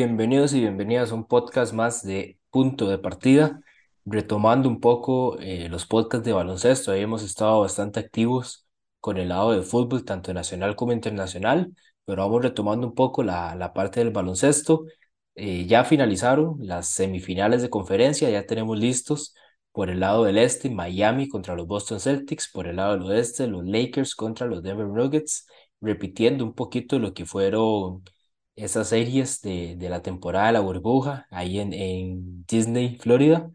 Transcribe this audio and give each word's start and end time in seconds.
Bienvenidos 0.00 0.54
y 0.54 0.60
bienvenidas 0.60 1.10
a 1.10 1.16
un 1.16 1.26
podcast 1.26 1.72
más 1.72 2.04
de 2.04 2.38
Punto 2.50 2.88
de 2.88 2.98
Partida, 2.98 3.60
retomando 4.04 4.68
un 4.68 4.78
poco 4.78 5.36
eh, 5.40 5.68
los 5.68 5.86
podcasts 5.86 6.24
de 6.24 6.32
baloncesto. 6.32 6.92
Ahí 6.92 7.00
hemos 7.00 7.24
estado 7.24 7.62
bastante 7.62 7.98
activos 7.98 8.68
con 9.00 9.16
el 9.18 9.30
lado 9.30 9.50
de 9.50 9.62
fútbol, 9.62 10.04
tanto 10.04 10.32
nacional 10.32 10.76
como 10.76 10.92
internacional, 10.92 11.74
pero 12.04 12.22
vamos 12.22 12.42
retomando 12.42 12.86
un 12.86 12.94
poco 12.94 13.24
la, 13.24 13.56
la 13.56 13.72
parte 13.72 13.98
del 13.98 14.10
baloncesto. 14.10 14.84
Eh, 15.34 15.66
ya 15.66 15.82
finalizaron 15.82 16.58
las 16.60 16.90
semifinales 16.90 17.60
de 17.62 17.70
conferencia, 17.70 18.30
ya 18.30 18.46
tenemos 18.46 18.78
listos 18.78 19.34
por 19.72 19.90
el 19.90 19.98
lado 19.98 20.22
del 20.22 20.38
este, 20.38 20.70
Miami 20.70 21.28
contra 21.28 21.56
los 21.56 21.66
Boston 21.66 21.98
Celtics, 21.98 22.48
por 22.52 22.68
el 22.68 22.76
lado 22.76 22.92
del 22.92 23.02
oeste, 23.02 23.48
los 23.48 23.64
Lakers 23.66 24.14
contra 24.14 24.46
los 24.46 24.62
Denver 24.62 24.86
Nuggets, 24.86 25.48
repitiendo 25.80 26.44
un 26.44 26.54
poquito 26.54 27.00
lo 27.00 27.12
que 27.14 27.26
fueron 27.26 28.04
esas 28.58 28.88
series 28.88 29.40
de, 29.42 29.76
de 29.76 29.88
la 29.90 30.02
temporada 30.02 30.48
de 30.48 30.52
la 30.54 30.60
burbuja 30.60 31.26
ahí 31.30 31.58
en, 31.60 31.72
en 31.72 32.44
Disney, 32.46 32.96
Florida. 32.98 33.50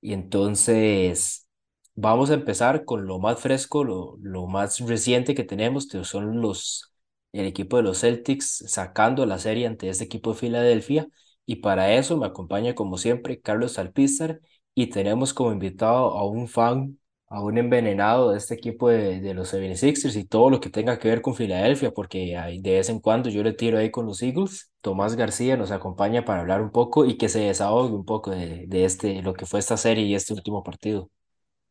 Y 0.00 0.12
entonces 0.12 1.48
vamos 1.94 2.30
a 2.30 2.34
empezar 2.34 2.84
con 2.84 3.06
lo 3.06 3.18
más 3.18 3.40
fresco, 3.40 3.84
lo, 3.84 4.16
lo 4.22 4.46
más 4.46 4.78
reciente 4.80 5.34
que 5.34 5.44
tenemos, 5.44 5.88
que 5.88 6.04
son 6.04 6.40
los, 6.40 6.92
el 7.32 7.46
equipo 7.46 7.76
de 7.76 7.82
los 7.82 8.00
Celtics 8.00 8.64
sacando 8.68 9.26
la 9.26 9.38
serie 9.38 9.66
ante 9.66 9.88
este 9.88 10.04
equipo 10.04 10.32
de 10.32 10.38
Filadelfia. 10.38 11.08
Y 11.46 11.56
para 11.56 11.92
eso 11.94 12.16
me 12.16 12.26
acompaña 12.26 12.74
como 12.74 12.98
siempre 12.98 13.40
Carlos 13.40 13.78
Alpizar 13.78 14.40
y 14.74 14.88
tenemos 14.88 15.32
como 15.34 15.52
invitado 15.52 16.16
a 16.18 16.26
un 16.28 16.48
fan 16.48 16.98
a 17.28 17.42
un 17.42 17.58
envenenado 17.58 18.30
de 18.30 18.38
este 18.38 18.54
equipo 18.54 18.88
de, 18.88 19.20
de 19.20 19.34
los 19.34 19.48
76ers 19.48 20.16
y 20.16 20.24
todo 20.24 20.50
lo 20.50 20.60
que 20.60 20.70
tenga 20.70 20.98
que 20.98 21.08
ver 21.08 21.22
con 21.22 21.34
Filadelfia, 21.34 21.90
porque 21.92 22.36
hay, 22.36 22.60
de 22.60 22.72
vez 22.74 22.88
en 22.88 23.00
cuando 23.00 23.30
yo 23.30 23.42
le 23.42 23.52
tiro 23.52 23.78
ahí 23.78 23.90
con 23.90 24.06
los 24.06 24.22
Eagles. 24.22 24.70
Tomás 24.80 25.16
García 25.16 25.56
nos 25.56 25.70
acompaña 25.72 26.24
para 26.24 26.40
hablar 26.42 26.62
un 26.62 26.70
poco 26.70 27.04
y 27.04 27.16
que 27.18 27.28
se 27.28 27.40
desahogue 27.40 27.94
un 27.94 28.04
poco 28.04 28.30
de, 28.30 28.66
de 28.68 28.84
este, 28.84 29.22
lo 29.22 29.34
que 29.34 29.46
fue 29.46 29.58
esta 29.60 29.76
serie 29.76 30.04
y 30.04 30.14
este 30.14 30.34
último 30.34 30.62
partido. 30.62 31.10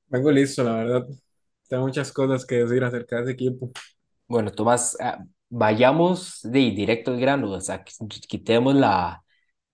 Vengo 0.08 0.32
listo, 0.32 0.64
la 0.64 0.74
verdad. 0.76 1.08
Tengo 1.68 1.84
muchas 1.84 2.12
cosas 2.12 2.46
que 2.46 2.56
decir 2.64 2.84
acerca 2.84 3.18
de 3.18 3.22
ese 3.24 3.32
equipo. 3.34 3.72
Bueno, 4.28 4.52
Tomás, 4.52 4.98
ah, 5.00 5.24
vayamos 5.50 6.40
de 6.44 6.60
directo 6.72 7.12
al 7.12 7.20
grano, 7.20 7.52
o 7.52 7.62
sea, 7.62 7.84
qu- 7.86 8.08
quitemos 8.28 8.74
la, 8.76 9.24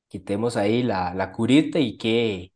quitemos 0.09 0.57
ahí 0.57 0.83
la, 0.83 1.13
la 1.15 1.31
curita 1.33 1.79
y 1.79 1.97
que 1.97 2.50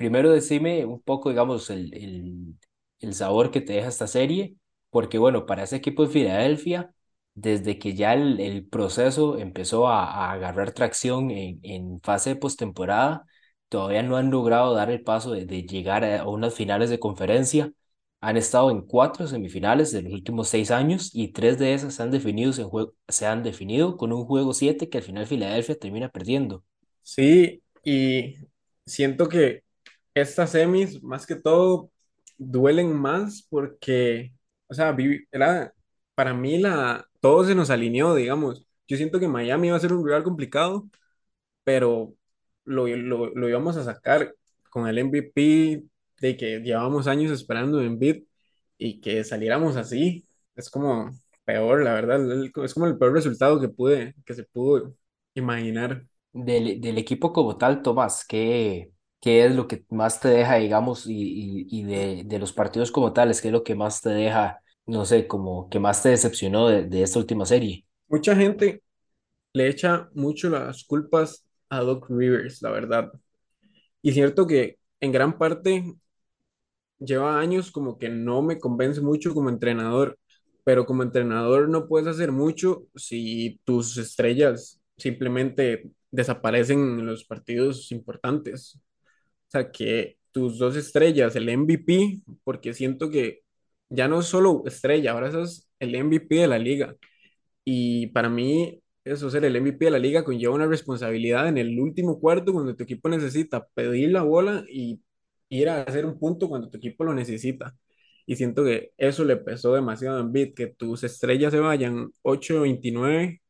Primero 0.00 0.30
decime 0.32 0.86
un 0.86 1.02
poco, 1.02 1.28
digamos, 1.28 1.68
el, 1.68 2.56
el, 3.00 3.14
sabor 3.14 3.50
que 3.50 3.60
te 3.60 3.74
deja 3.74 3.88
esta 3.88 4.06
serie, 4.06 4.56
porque 4.88 5.18
bueno, 5.18 5.44
para 5.44 5.64
ese 5.64 5.76
equipo 5.76 6.06
de 6.06 6.10
Filadelfia, 6.10 6.94
desde 7.34 7.78
que 7.78 7.94
ya 7.94 8.14
el, 8.14 8.40
el 8.40 8.66
proceso 8.66 9.36
empezó 9.36 9.88
a, 9.88 10.04
a 10.06 10.32
agarrar 10.32 10.72
tracción 10.72 11.30
en, 11.30 11.60
en 11.62 12.00
fase 12.00 12.30
de 12.30 12.36
postemporada, 12.36 13.26
todavía 13.68 14.02
no 14.02 14.16
han 14.16 14.30
logrado 14.30 14.74
dar 14.74 14.90
el 14.90 15.02
paso 15.02 15.32
de, 15.32 15.44
de 15.44 15.64
llegar 15.64 16.02
a, 16.02 16.26
unas 16.26 16.54
finales 16.54 16.88
de 16.88 16.98
conferencia. 16.98 17.70
Han 18.22 18.38
estado 18.38 18.70
en 18.70 18.80
cuatro 18.82 19.26
semifinales 19.26 19.92
de 19.92 20.00
los 20.02 20.14
últimos 20.14 20.48
seis 20.48 20.70
años 20.70 21.10
y 21.12 21.28
tres 21.32 21.58
de 21.58 21.74
esas 21.74 21.94
se 21.94 22.02
han 22.02 22.10
se 23.08 23.26
han 23.26 23.42
definido 23.42 23.96
con 23.98 24.12
un 24.14 24.24
juego 24.24 24.54
siete 24.54 24.88
que 24.88 24.98
al 24.98 25.04
final 25.04 25.26
Filadelfia 25.26 25.78
termina 25.78 26.08
perdiendo. 26.08 26.64
Sí, 27.02 27.62
y 27.84 28.36
siento 28.86 29.28
que 29.28 29.62
estas 30.22 30.50
semis, 30.52 31.02
más 31.02 31.26
que 31.26 31.36
todo, 31.36 31.90
duelen 32.38 32.92
más 32.94 33.46
porque, 33.50 34.32
o 34.68 34.74
sea, 34.74 34.96
era, 35.32 35.72
para 36.14 36.34
mí 36.34 36.58
la, 36.58 37.06
todo 37.20 37.44
se 37.44 37.54
nos 37.54 37.70
alineó, 37.70 38.14
digamos. 38.14 38.66
Yo 38.88 38.96
siento 38.96 39.20
que 39.20 39.28
Miami 39.28 39.68
iba 39.68 39.76
a 39.76 39.80
ser 39.80 39.92
un 39.92 40.04
rival 40.06 40.24
complicado, 40.24 40.88
pero 41.64 42.14
lo, 42.64 42.86
lo, 42.88 43.28
lo 43.34 43.48
íbamos 43.48 43.76
a 43.76 43.84
sacar 43.84 44.34
con 44.70 44.88
el 44.88 44.98
MVP 44.98 45.84
de 46.20 46.36
que 46.36 46.60
llevábamos 46.60 47.06
años 47.06 47.32
esperando 47.32 47.80
en 47.80 47.86
Embiid 47.88 48.24
y 48.78 49.00
que 49.00 49.24
saliéramos 49.24 49.76
así. 49.76 50.26
Es 50.56 50.70
como 50.70 51.10
peor, 51.44 51.82
la 51.84 51.94
verdad. 51.94 52.20
Es 52.64 52.74
como 52.74 52.86
el 52.86 52.98
peor 52.98 53.12
resultado 53.14 53.60
que 53.60 53.68
pude, 53.68 54.14
que 54.24 54.34
se 54.34 54.44
pudo 54.44 54.94
imaginar. 55.34 56.04
Del, 56.32 56.80
del 56.80 56.96
equipo 56.98 57.32
como 57.32 57.58
tal, 57.58 57.82
Tomás, 57.82 58.24
¿qué, 58.24 58.92
qué 59.20 59.44
es 59.46 59.54
lo 59.54 59.68
que 59.68 59.84
más 59.90 60.20
te 60.20 60.28
deja, 60.28 60.56
digamos, 60.56 61.06
y, 61.06 61.12
y, 61.14 61.80
y 61.80 61.84
de, 61.84 62.22
de 62.24 62.38
los 62.38 62.52
partidos 62.52 62.90
como 62.92 63.12
tales, 63.12 63.40
qué 63.42 63.48
es 63.48 63.52
lo 63.52 63.64
que 63.64 63.74
más 63.74 64.00
te 64.02 64.10
deja, 64.10 64.62
no 64.86 65.04
sé, 65.04 65.26
como 65.26 65.68
que 65.70 65.78
más 65.80 66.02
te 66.02 66.10
decepcionó 66.10 66.68
de, 66.68 66.84
de 66.86 67.02
esta 67.02 67.18
última 67.18 67.46
serie? 67.46 67.86
Mucha 68.08 68.34
gente 68.36 68.82
le 69.54 69.68
echa 69.68 70.10
mucho 70.14 70.50
las 70.50 70.84
culpas 70.84 71.46
a 71.70 71.80
Doc 71.80 72.08
Rivers, 72.10 72.62
la 72.62 72.70
verdad. 72.70 73.12
Y 74.02 74.12
cierto 74.12 74.46
que 74.46 74.78
en 75.00 75.12
gran 75.12 75.38
parte 75.38 75.84
lleva 76.98 77.38
años 77.40 77.70
como 77.70 77.98
que 77.98 78.08
no 78.08 78.42
me 78.42 78.58
convence 78.58 79.00
mucho 79.00 79.34
como 79.34 79.48
entrenador, 79.50 80.18
pero 80.64 80.86
como 80.86 81.02
entrenador 81.02 81.68
no 81.68 81.86
puedes 81.88 82.08
hacer 82.08 82.32
mucho 82.32 82.84
si 82.94 83.60
tus 83.64 83.96
estrellas 83.98 84.80
simplemente 84.96 85.90
desaparecen 86.10 86.78
en 87.00 87.06
los 87.06 87.24
partidos 87.24 87.90
importantes. 87.92 88.78
Que 89.72 90.18
tus 90.32 90.58
dos 90.58 90.76
estrellas, 90.76 91.34
el 91.36 91.48
MVP, 91.48 92.22
porque 92.44 92.72
siento 92.74 93.10
que 93.10 93.40
ya 93.88 94.08
no 94.08 94.20
es 94.20 94.26
solo 94.26 94.62
estrella, 94.66 95.12
ahora 95.12 95.32
sos 95.32 95.68
el 95.80 95.96
MVP 96.04 96.36
de 96.36 96.48
la 96.48 96.58
liga. 96.58 96.94
Y 97.64 98.08
para 98.08 98.28
mí, 98.28 98.82
eso 99.04 99.30
ser 99.30 99.44
el 99.44 99.60
MVP 99.60 99.86
de 99.86 99.90
la 99.92 99.98
liga 99.98 100.24
conlleva 100.24 100.54
una 100.54 100.66
responsabilidad 100.66 101.48
en 101.48 101.58
el 101.58 101.78
último 101.80 102.20
cuarto 102.20 102.52
cuando 102.52 102.76
tu 102.76 102.84
equipo 102.84 103.08
necesita 103.08 103.66
pedir 103.74 104.10
la 104.12 104.22
bola 104.22 104.64
y 104.70 105.02
ir 105.48 105.68
a 105.68 105.82
hacer 105.82 106.06
un 106.06 106.18
punto 106.18 106.48
cuando 106.48 106.70
tu 106.70 106.78
equipo 106.78 107.04
lo 107.04 107.14
necesita. 107.14 107.76
Y 108.26 108.36
siento 108.36 108.64
que 108.64 108.92
eso 108.96 109.24
le 109.24 109.36
pesó 109.36 109.74
demasiado 109.74 110.18
a 110.18 110.20
Embiid, 110.20 110.54
que 110.54 110.68
tus 110.68 111.04
estrellas 111.04 111.52
se 111.52 111.60
vayan 111.60 112.12
8-29, 112.22 113.40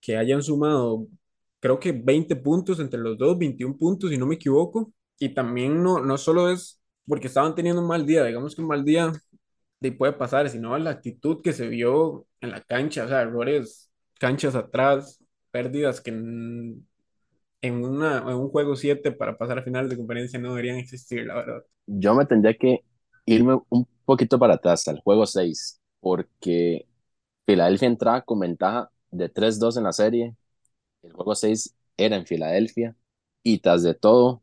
que 0.00 0.16
hayan 0.16 0.42
sumado, 0.42 1.06
creo 1.60 1.78
que 1.80 1.92
20 1.92 2.36
puntos 2.36 2.80
entre 2.80 3.00
los 3.00 3.18
dos, 3.18 3.38
21 3.38 3.76
puntos, 3.76 4.10
si 4.10 4.18
no 4.18 4.26
me 4.26 4.36
equivoco. 4.36 4.92
Y 5.18 5.30
también 5.34 5.82
no, 5.82 6.00
no 6.00 6.16
solo 6.18 6.50
es 6.50 6.80
porque 7.06 7.26
estaban 7.28 7.54
teniendo 7.54 7.82
un 7.82 7.88
mal 7.88 8.06
día, 8.06 8.24
digamos 8.24 8.54
que 8.54 8.62
un 8.62 8.68
mal 8.68 8.84
día 8.84 9.12
de 9.80 9.92
puede 9.92 10.12
pasar, 10.12 10.48
sino 10.50 10.76
la 10.78 10.90
actitud 10.90 11.42
que 11.42 11.52
se 11.52 11.68
vio 11.68 12.26
en 12.40 12.50
la 12.50 12.62
cancha, 12.62 13.04
o 13.04 13.08
sea, 13.08 13.22
errores, 13.22 13.90
canchas 14.20 14.54
atrás, 14.54 15.24
pérdidas 15.50 16.00
que 16.00 16.10
en, 16.10 16.86
en 17.62 17.84
una, 17.84 18.18
en 18.18 18.34
un 18.36 18.50
juego 18.50 18.76
7 18.76 19.12
para 19.12 19.38
pasar 19.38 19.58
a 19.58 19.62
finales 19.62 19.90
de 19.90 19.96
conferencia 19.96 20.38
no 20.38 20.50
deberían 20.50 20.78
existir, 20.78 21.26
la 21.26 21.36
verdad. 21.36 21.62
Yo 21.86 22.14
me 22.14 22.26
tendría 22.26 22.54
que 22.54 22.84
irme 23.26 23.60
un 23.70 23.86
poquito 24.04 24.38
para 24.38 24.54
atrás, 24.54 24.86
al 24.88 25.00
juego 25.00 25.26
6 25.26 25.80
porque 26.00 26.86
Filadelfia 27.46 27.88
entraba 27.88 28.22
con 28.22 28.40
ventaja 28.40 28.90
de 29.10 29.28
tres 29.28 29.58
dos 29.58 29.76
en 29.76 29.84
la 29.84 29.92
serie. 29.92 30.36
El 31.02 31.12
juego 31.12 31.34
6 31.34 31.74
era 31.96 32.16
en 32.16 32.26
Filadelfia 32.26 32.96
y 33.42 33.58
tras 33.58 33.82
de 33.82 33.94
todo, 33.94 34.42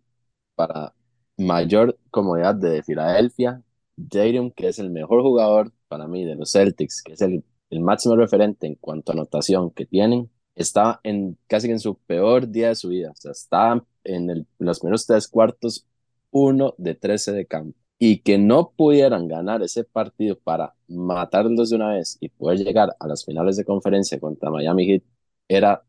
para 0.56 0.94
mayor 1.38 2.00
comodidad 2.12 2.56
de 2.56 2.84
Filadelfia, 2.84 3.62
Tatum, 4.10 4.52
que 4.52 4.70
es 4.70 4.80
el 4.80 4.90
mejor 4.90 5.22
jugador 5.22 5.72
para 5.88 6.08
mí 6.08 6.26
de 6.26 6.36
los 6.36 6.52
Celtics, 6.52 7.02
que 7.04 7.14
es 7.14 7.22
el, 7.22 7.44
el 7.70 7.82
máximo 7.82 8.16
referente 8.16 8.68
en 8.68 8.76
cuanto 8.76 9.12
a 9.12 9.16
anotación 9.16 9.72
que 9.72 9.86
tienen, 9.86 10.30
está 10.56 11.00
en 11.04 11.38
casi 11.48 11.70
en 11.72 11.80
su 11.80 11.98
peor 11.98 12.50
día 12.50 12.70
de 12.70 12.76
su 12.76 12.90
vida. 12.90 13.12
O 13.12 13.16
sea, 13.16 13.32
está 13.32 13.84
en 14.04 14.30
el, 14.30 14.48
los 14.60 14.80
primeros 14.80 15.06
tres 15.06 15.28
cuartos, 15.28 15.86
uno 16.32 16.74
de 16.78 16.96
13 16.96 17.32
de 17.34 17.46
campo. 17.46 17.78
Y 17.98 18.20
que 18.20 18.38
no 18.38 18.72
pudieran 18.76 19.28
ganar 19.28 19.64
ese 19.64 19.84
partido 19.86 20.38
para 20.40 20.76
matarlos 20.88 21.70
de 21.70 21.78
una 21.78 21.94
vez 21.94 22.18
y 22.20 22.30
poder 22.30 22.60
llegar 22.60 22.96
a 23.00 23.08
las 23.08 23.24
finales 23.26 23.56
de 23.58 23.66
conferencia 23.66 24.20
contra 24.20 24.52
Miami 24.52 24.86
Heat 24.86 25.04
era 25.48 25.84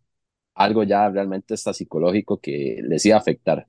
algo 0.56 0.82
ya 0.85 1.08
realmente 1.11 1.55
hasta 1.55 1.75
psicológico 1.75 2.41
que 2.41 2.81
les 2.85 3.06
iba 3.06 3.17
a 3.17 3.20
afectar. 3.20 3.69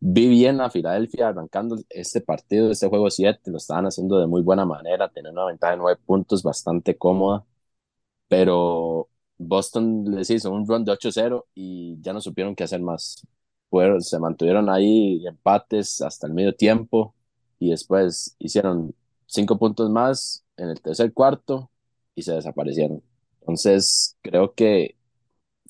Vi 0.00 0.28
bien 0.28 0.60
a 0.60 0.70
Filadelfia 0.70 1.28
arrancando 1.28 1.76
este 1.90 2.20
partido, 2.20 2.70
este 2.70 2.88
juego 2.88 3.10
7, 3.10 3.50
lo 3.50 3.58
estaban 3.58 3.86
haciendo 3.86 4.18
de 4.20 4.28
muy 4.28 4.42
buena 4.42 4.66
manera, 4.66 5.08
teniendo 5.10 5.40
una 5.42 5.50
ventaja 5.50 5.72
de 5.72 5.78
9 5.78 6.00
puntos 6.06 6.42
bastante 6.44 6.96
cómoda, 6.98 7.44
pero 8.28 9.08
Boston 9.38 10.04
les 10.16 10.30
hizo 10.30 10.50
un 10.52 10.66
run 10.68 10.84
de 10.84 10.92
8-0 10.92 11.46
y 11.54 11.98
ya 12.02 12.12
no 12.12 12.20
supieron 12.20 12.56
qué 12.56 12.64
hacer 12.64 12.82
más. 12.82 13.26
Fueron, 13.70 14.02
se 14.02 14.18
mantuvieron 14.20 14.70
ahí 14.70 15.26
empates 15.26 16.02
hasta 16.02 16.26
el 16.26 16.34
medio 16.34 16.54
tiempo 16.56 17.14
y 17.60 17.70
después 17.70 18.36
hicieron 18.40 18.94
5 19.26 19.58
puntos 19.58 19.90
más 19.90 20.44
en 20.56 20.70
el 20.70 20.80
tercer 20.82 21.12
cuarto 21.14 21.70
y 22.14 22.22
se 22.22 22.34
desaparecieron. 22.34 23.02
Entonces, 23.40 24.16
creo 24.22 24.54
que 24.54 24.97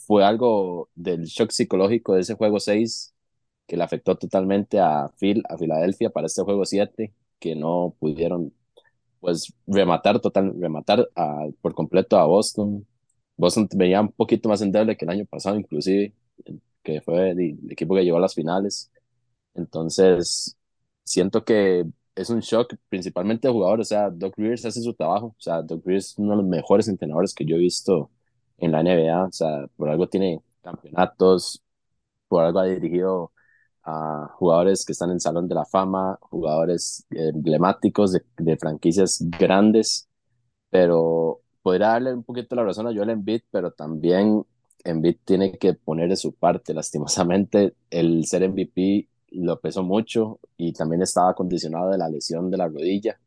fue 0.08 0.24
algo 0.26 0.90
del 0.96 1.26
shock 1.26 1.52
psicológico 1.52 2.14
de 2.16 2.22
ese 2.22 2.34
juego 2.36 2.60
6 2.60 3.14
que 3.68 3.78
le 3.78 3.84
afectó 3.84 4.18
totalmente 4.18 4.80
a 4.80 5.08
Phil, 5.20 5.44
a 5.50 5.58
Filadelfia 5.58 6.10
para 6.10 6.28
este 6.28 6.42
juego 6.42 6.66
7 6.66 7.14
que 7.40 7.56
no 7.56 7.96
pudieron 8.00 8.54
pues 9.20 9.52
rematar 9.66 10.20
total, 10.20 10.54
rematar 10.60 11.08
por 11.60 11.74
completo 11.74 12.18
a 12.18 12.24
Boston 12.26 12.86
Boston 13.36 13.68
venía 13.74 14.00
un 14.00 14.12
poquito 14.12 14.48
más 14.48 14.62
endeble 14.62 14.96
que 14.96 15.04
el 15.04 15.10
año 15.12 15.24
pasado, 15.26 15.56
inclusive, 15.58 16.12
que 16.82 17.00
fue 17.00 17.30
el, 17.30 17.40
el 17.40 17.72
equipo 17.72 17.94
que 17.94 18.04
llegó 18.04 18.16
a 18.18 18.20
las 18.20 18.34
finales. 18.34 18.90
Entonces, 19.54 20.56
siento 21.04 21.44
que 21.44 21.84
es 22.14 22.30
un 22.30 22.40
shock 22.40 22.74
principalmente 22.88 23.48
de 23.48 23.52
jugadores. 23.54 23.88
O 23.88 23.90
sea, 23.90 24.10
Doc 24.10 24.34
Rivers 24.38 24.64
hace 24.64 24.82
su 24.82 24.94
trabajo. 24.94 25.28
O 25.38 25.40
sea, 25.40 25.62
Doc 25.62 25.84
Rivers 25.86 26.08
es 26.12 26.18
uno 26.18 26.32
de 26.32 26.36
los 26.38 26.46
mejores 26.46 26.88
entrenadores 26.88 27.34
que 27.34 27.44
yo 27.44 27.56
he 27.56 27.58
visto 27.60 28.10
en 28.58 28.72
la 28.72 28.80
NBA. 28.80 29.24
O 29.24 29.32
sea, 29.32 29.66
por 29.76 29.88
algo 29.90 30.08
tiene 30.08 30.42
campeonatos, 30.62 31.62
por 32.28 32.44
algo 32.44 32.60
ha 32.60 32.66
dirigido 32.66 33.32
a 33.84 34.28
jugadores 34.36 34.84
que 34.84 34.92
están 34.92 35.10
en 35.10 35.20
Salón 35.20 35.48
de 35.48 35.54
la 35.54 35.64
Fama, 35.64 36.18
jugadores 36.22 37.06
emblemáticos 37.10 38.12
de, 38.12 38.22
de 38.38 38.56
franquicias 38.58 39.18
grandes, 39.38 40.08
pero 40.70 41.40
podría 41.62 41.88
darle 41.88 42.14
un 42.14 42.24
poquito 42.24 42.56
la 42.56 42.64
razón 42.64 42.86
a 42.86 42.94
Joel 42.94 43.10
Embiid, 43.10 43.42
pero 43.50 43.72
también 43.72 44.44
Embiid 44.84 45.18
tiene 45.24 45.58
que 45.58 45.74
poner 45.74 46.08
de 46.08 46.16
su 46.16 46.34
parte. 46.34 46.74
Lastimosamente, 46.74 47.74
el 47.90 48.24
ser 48.26 48.42
MVP 48.48 49.08
lo 49.32 49.60
pesó 49.60 49.82
mucho 49.82 50.40
y 50.56 50.72
también 50.72 51.02
estaba 51.02 51.34
condicionado 51.34 51.90
de 51.90 51.98
la 51.98 52.08
lesión 52.08 52.50
de 52.50 52.56
la 52.58 52.68
rodilla, 52.68 53.18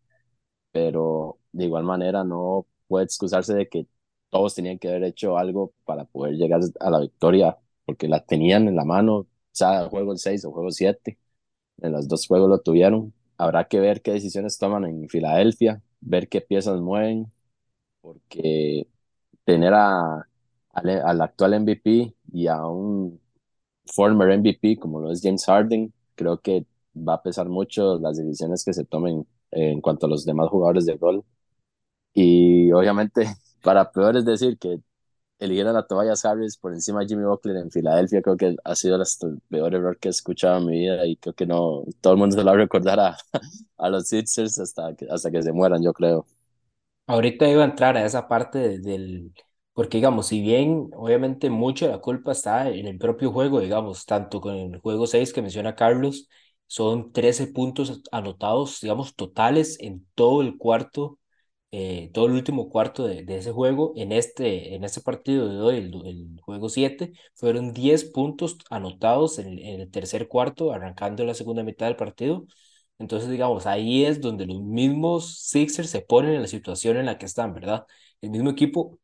pero 0.71 1.39
de 1.51 1.65
igual 1.65 1.83
manera 1.83 2.23
no 2.23 2.65
puede 2.87 3.05
excusarse 3.05 3.53
de 3.55 3.67
que 3.69 3.87
todos 4.31 4.55
tenían 4.55 4.79
que 4.79 4.89
haber 4.89 5.05
hecho 5.05 5.37
algo 5.37 5.73
para 5.85 6.05
poder 6.05 6.35
llegar 6.35 6.61
a 6.81 6.91
la 6.91 7.01
victoria, 7.01 7.57
porque 7.85 8.09
la 8.09 8.25
tenían 8.25 8.67
en 8.69 8.77
la 8.77 8.85
mano, 8.85 9.27
sea 9.53 9.89
juego 9.89 10.13
el 10.13 10.19
6 10.19 10.45
o 10.45 10.53
juego 10.53 10.71
7, 10.71 11.19
en 11.81 11.93
los 11.93 12.07
dos 12.07 12.27
juegos 12.27 12.49
lo 12.49 12.59
tuvieron. 12.61 13.13
Habrá 13.37 13.67
que 13.67 13.79
ver 13.81 14.01
qué 14.01 14.13
decisiones 14.13 14.57
toman 14.59 14.85
en 14.85 15.09
Filadelfia, 15.09 15.81
ver 16.01 16.29
qué 16.29 16.41
piezas 16.41 16.81
mueven, 16.81 17.31
porque 18.01 18.87
tener 19.45 19.73
a, 19.73 20.27
al 20.73 21.21
actual 21.21 21.55
MVP 21.61 22.15
y 22.33 22.47
a 22.47 22.65
un 22.67 23.19
former 23.85 24.29
MVP 24.37 24.77
como 24.77 24.99
lo 24.99 25.11
es 25.11 25.21
James 25.23 25.45
Harden, 25.45 25.93
creo 26.15 26.39
que 26.41 26.65
va 26.95 27.15
a 27.15 27.23
pesar 27.23 27.49
mucho 27.49 27.99
las 27.99 28.17
decisiones 28.17 28.63
que 28.65 28.73
se 28.73 28.85
tomen 28.85 29.27
en 29.51 29.81
cuanto 29.81 30.05
a 30.07 30.09
los 30.09 30.25
demás 30.25 30.49
jugadores 30.49 30.85
de 30.85 30.95
rol. 30.97 31.23
Y 32.13 32.71
obviamente, 32.71 33.25
para 33.61 33.91
peor 33.91 34.17
es 34.17 34.25
decir 34.25 34.57
que 34.57 34.79
eligieron 35.39 35.75
a 35.77 35.87
Tobias 35.87 36.25
Harris 36.25 36.57
por 36.57 36.73
encima 36.73 37.01
de 37.01 37.07
Jimmy 37.07 37.25
Butler 37.25 37.57
en 37.57 37.71
Filadelfia, 37.71 38.21
creo 38.21 38.37
que 38.37 38.55
ha 38.63 38.75
sido 38.75 38.97
el 38.97 39.41
peor 39.49 39.75
error 39.75 39.97
que 39.99 40.09
he 40.09 40.11
escuchado 40.11 40.59
en 40.59 40.65
mi 40.67 40.79
vida 40.79 41.05
y 41.07 41.17
creo 41.17 41.33
que 41.35 41.45
no, 41.47 41.83
todo 42.01 42.13
el 42.13 42.19
mundo 42.19 42.35
se 42.35 42.43
lo 42.43 42.47
va 42.51 42.53
a 42.53 42.57
recordar 42.57 42.99
a, 42.99 43.17
a 43.77 43.89
los 43.89 44.07
Sixers 44.07 44.59
hasta 44.59 44.95
que, 44.95 45.07
hasta 45.09 45.31
que 45.31 45.41
se 45.43 45.51
mueran, 45.53 45.83
yo 45.83 45.93
creo. 45.93 46.25
Ahorita 47.07 47.47
iba 47.49 47.63
a 47.63 47.65
entrar 47.65 47.97
a 47.97 48.05
esa 48.05 48.27
parte 48.27 48.79
del, 48.79 49.33
porque 49.73 49.97
digamos, 49.97 50.27
si 50.27 50.41
bien 50.41 50.89
obviamente 50.95 51.49
mucho 51.49 51.85
de 51.85 51.91
la 51.91 51.99
culpa 51.99 52.31
está 52.31 52.69
en 52.69 52.87
el 52.87 52.97
propio 52.97 53.31
juego, 53.31 53.59
digamos, 53.59 54.05
tanto 54.05 54.39
con 54.39 54.55
el 54.55 54.79
juego 54.79 55.07
6 55.07 55.33
que 55.33 55.41
menciona 55.41 55.75
Carlos, 55.75 56.29
son 56.67 57.11
13 57.11 57.47
puntos 57.47 58.01
anotados, 58.11 58.79
digamos, 58.81 59.15
totales 59.15 59.77
en 59.81 60.07
todo 60.15 60.41
el 60.41 60.57
cuarto 60.57 61.19
eh, 61.71 62.09
todo 62.13 62.25
el 62.27 62.33
último 62.33 62.69
cuarto 62.69 63.07
de, 63.07 63.23
de, 63.23 63.37
ese 63.37 63.51
juego. 63.51 63.93
En 63.95 64.11
este, 64.11 64.75
en 64.75 64.83
este 64.83 65.01
partido 65.01 65.47
de 65.49 65.59
hoy, 65.61 65.77
el, 65.77 66.05
el 66.05 66.41
juego 66.41 66.69
7, 66.69 67.13
fueron 67.35 67.73
10 67.73 68.05
puntos 68.05 68.57
anotados 68.69 69.39
en, 69.39 69.59
en, 69.59 69.81
el 69.81 69.91
tercer 69.91 70.27
cuarto, 70.27 70.73
arrancando 70.73 71.23
la 71.25 71.33
segunda 71.33 71.63
mitad 71.63 71.87
del 71.87 71.95
partido. 71.95 72.45
Entonces, 72.99 73.29
digamos, 73.29 73.65
ahí 73.65 74.05
es 74.05 74.21
donde 74.21 74.45
los 74.45 74.61
mismos 74.61 75.39
Sixers 75.39 75.89
se 75.89 76.01
ponen 76.01 76.35
en 76.35 76.41
la 76.41 76.47
situación 76.47 76.97
en 76.97 77.07
la 77.07 77.17
que 77.17 77.25
están, 77.25 77.53
¿verdad? 77.53 77.85
El 78.21 78.29
mismo 78.31 78.49
equipo 78.51 78.99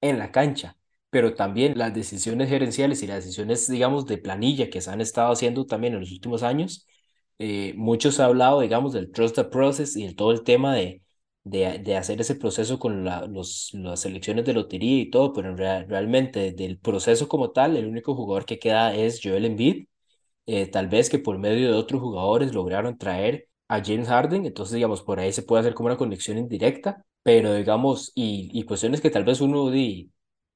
en 0.00 0.18
la 0.18 0.32
cancha, 0.32 0.76
pero 1.10 1.34
también 1.34 1.78
las 1.78 1.94
decisiones 1.94 2.48
gerenciales 2.48 3.02
y 3.02 3.06
las 3.06 3.24
decisiones, 3.24 3.68
digamos, 3.68 4.06
de 4.06 4.18
planilla 4.18 4.70
que 4.70 4.80
se 4.80 4.90
han 4.90 5.00
estado 5.00 5.32
haciendo 5.32 5.66
también 5.66 5.94
en 5.94 6.00
los 6.00 6.12
últimos 6.12 6.42
años. 6.42 6.86
Eh, 7.38 7.74
muchos 7.76 8.20
han 8.20 8.26
hablado, 8.26 8.60
digamos, 8.60 8.92
del 8.92 9.10
trust 9.12 9.36
the 9.36 9.44
process 9.44 9.96
y 9.96 10.06
de 10.06 10.14
todo 10.14 10.32
el 10.32 10.44
tema 10.44 10.74
de, 10.74 11.02
de, 11.44 11.78
de 11.80 11.96
hacer 11.96 12.20
ese 12.20 12.34
proceso 12.36 12.78
con 12.78 13.04
la, 13.04 13.26
los, 13.26 13.70
las 13.74 14.00
selecciones 14.00 14.44
de 14.44 14.52
lotería 14.54 15.00
y 15.02 15.10
todo, 15.10 15.32
pero 15.32 15.54
real, 15.56 15.86
realmente 15.88 16.52
del 16.52 16.78
proceso 16.78 17.28
como 17.28 17.50
tal, 17.50 17.76
el 17.76 17.86
único 17.86 18.14
jugador 18.14 18.44
que 18.46 18.58
queda 18.58 18.94
es 18.94 19.20
Joel 19.22 19.44
Embiid. 19.46 19.86
Eh, 20.46 20.66
tal 20.66 20.88
vez 20.88 21.08
que 21.08 21.18
por 21.20 21.38
medio 21.38 21.70
de 21.70 21.76
otros 21.78 22.00
jugadores 22.02 22.52
lograron 22.54 22.98
traer 22.98 23.48
a 23.68 23.82
James 23.84 24.08
Harden, 24.08 24.44
entonces 24.46 24.74
digamos 24.74 25.02
por 25.02 25.20
ahí 25.20 25.32
se 25.32 25.42
puede 25.42 25.60
hacer 25.60 25.74
como 25.74 25.86
una 25.88 25.96
conexión 25.96 26.36
indirecta, 26.38 27.04
pero 27.22 27.54
digamos, 27.54 28.10
y, 28.14 28.50
y 28.52 28.64
cuestiones 28.64 29.00
que 29.00 29.10
tal 29.10 29.24
vez 29.24 29.40
uno 29.40 29.70
di, 29.70 30.10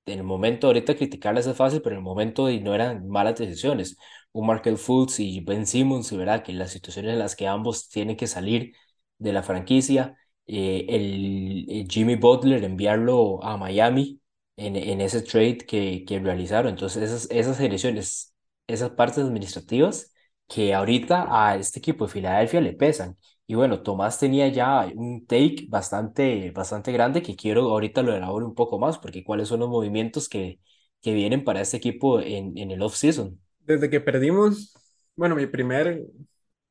en 0.06 0.19
el 0.19 0.25
momento 0.25 0.67
ahorita 0.69 0.97
criticarlas 0.97 1.47
es 1.47 1.56
fácil, 1.56 1.83
pero 1.83 1.94
en 1.94 1.99
el 2.00 2.05
momento 2.05 2.47
di, 2.47 2.61
no 2.61 2.75
eran 2.75 3.09
malas 3.09 3.38
decisiones. 3.38 3.97
Un 4.33 4.47
Markel 4.47 4.77
Fultz 4.79 5.21
y 5.21 5.41
Ben 5.41 5.67
Simmons, 5.67 6.12
¿verdad? 6.17 6.43
Que 6.44 6.53
las 6.53 6.71
situaciones 6.73 7.12
en 7.12 7.19
las 7.21 7.35
que 7.37 7.47
ambos 7.49 7.88
tienen 7.88 8.17
que 8.17 8.27
salir 8.27 8.75
de 9.19 9.33
la 9.33 9.43
franquicia, 9.43 10.17
eh, 10.46 10.87
el, 10.88 11.66
el, 11.69 11.88
Jimmy 11.88 12.16
Butler, 12.16 12.64
enviarlo 12.64 13.43
a 13.44 13.56
Miami 13.56 14.20
en, 14.56 14.76
en 14.76 15.00
ese 15.00 15.22
trade 15.22 15.58
que, 15.58 16.04
que 16.06 16.19
realizaron. 16.20 16.70
Entonces, 16.70 17.02
esas, 17.02 17.31
esas 17.31 17.60
elecciones, 17.60 18.34
esas 18.66 18.90
partes 18.90 19.19
administrativas 19.25 20.12
que 20.48 20.75
ahorita 20.75 21.26
a 21.28 21.56
este 21.56 21.78
equipo 21.81 22.06
de 22.06 22.12
Filadelfia 22.12 22.60
le 22.60 22.72
pesan. 22.72 23.16
Y 23.48 23.54
bueno, 23.54 23.82
Tomás 23.82 24.19
tenía 24.19 24.48
ya 24.48 24.90
un 24.94 25.26
take 25.26 25.66
bastante, 25.69 26.50
bastante 26.50 26.92
grande 26.92 27.22
que 27.22 27.37
quiero 27.37 27.62
ahorita 27.70 28.02
lo 28.02 28.14
elabore 28.14 28.44
un 28.44 28.54
poco 28.54 28.78
más, 28.78 28.99
porque 28.99 29.25
cuáles 29.25 29.49
son 29.49 29.60
los 29.60 29.69
movimientos 29.69 30.28
que, 30.28 30.60
que 31.00 31.14
vienen 31.14 31.44
para 31.44 31.60
este 31.60 31.76
equipo 31.76 32.20
en, 32.20 32.56
en 32.58 32.70
el 32.70 32.82
off-season. 32.82 33.40
Desde 33.60 33.90
que 33.90 34.00
perdimos, 34.00 34.75
bueno, 35.16 35.34
mi 35.37 35.46
primer, 35.46 36.04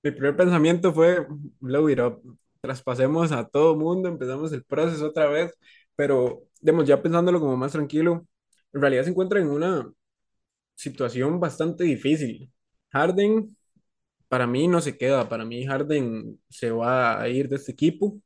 mi 0.04 0.12
primer 0.12 0.36
pensamiento 0.36 0.94
fue 0.94 1.26
blow 1.60 1.90
it 1.90 2.00
up 2.00 2.22
traspasemos 2.66 3.32
a 3.32 3.48
todo 3.48 3.76
mundo, 3.78 4.10
empezamos 4.10 4.52
el 4.54 4.64
proceso 4.66 5.08
otra 5.08 5.28
vez, 5.28 5.54
pero, 5.96 6.44
digamos, 6.62 6.88
ya 6.88 7.02
pensándolo 7.02 7.40
como 7.40 7.56
más 7.58 7.72
tranquilo, 7.74 8.28
en 8.74 8.82
realidad 8.82 9.04
se 9.04 9.12
encuentra 9.12 9.40
en 9.40 9.50
una 9.50 9.92
situación 10.76 11.40
bastante 11.40 11.84
difícil. 11.86 12.52
Harden, 12.92 13.56
para 14.30 14.48
mí 14.48 14.68
no 14.68 14.82
se 14.82 14.98
queda, 14.98 15.30
para 15.30 15.46
mí 15.46 15.66
Harden 15.66 16.42
se 16.50 16.72
va 16.72 17.22
a 17.22 17.30
ir 17.30 17.50
de 17.50 17.58
este 17.58 17.72
equipo, 17.74 18.20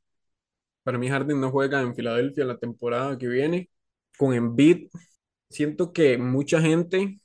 para 0.82 0.98
mí 0.98 1.08
Harden 1.08 1.40
no 1.40 1.50
juega 1.50 1.82
en 1.82 1.94
Filadelfia 1.94 2.44
la 2.44 2.58
temporada 2.58 3.18
que 3.18 3.28
viene, 3.28 3.70
con 4.18 4.34
Embiid, 4.34 4.88
siento 5.50 5.92
que 5.92 6.18
mucha 6.18 6.60
gente 6.60 7.18